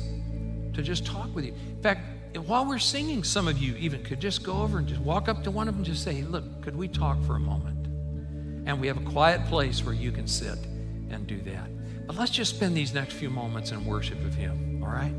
to 0.74 0.82
just 0.82 1.04
talk 1.04 1.34
with 1.34 1.44
you. 1.44 1.52
In 1.52 1.82
fact, 1.82 2.38
while 2.46 2.66
we're 2.66 2.78
singing, 2.78 3.24
some 3.24 3.48
of 3.48 3.58
you 3.58 3.74
even 3.76 4.02
could 4.04 4.20
just 4.20 4.42
go 4.42 4.62
over 4.62 4.78
and 4.78 4.86
just 4.86 5.00
walk 5.00 5.28
up 5.28 5.42
to 5.44 5.50
one 5.50 5.68
of 5.68 5.74
them 5.74 5.84
and 5.84 5.86
just 5.86 6.04
say, 6.04 6.22
Look, 6.22 6.62
could 6.62 6.76
we 6.76 6.88
talk 6.88 7.22
for 7.24 7.36
a 7.36 7.40
moment? 7.40 7.81
And 8.66 8.80
we 8.80 8.86
have 8.86 8.96
a 8.96 9.10
quiet 9.10 9.44
place 9.46 9.84
where 9.84 9.94
you 9.94 10.12
can 10.12 10.26
sit 10.26 10.58
and 11.10 11.26
do 11.26 11.40
that. 11.42 11.68
But 12.06 12.16
let's 12.16 12.30
just 12.30 12.54
spend 12.56 12.76
these 12.76 12.94
next 12.94 13.14
few 13.14 13.30
moments 13.30 13.70
in 13.72 13.84
worship 13.84 14.24
of 14.24 14.34
Him, 14.34 14.82
all 14.82 14.90
right? 14.90 15.14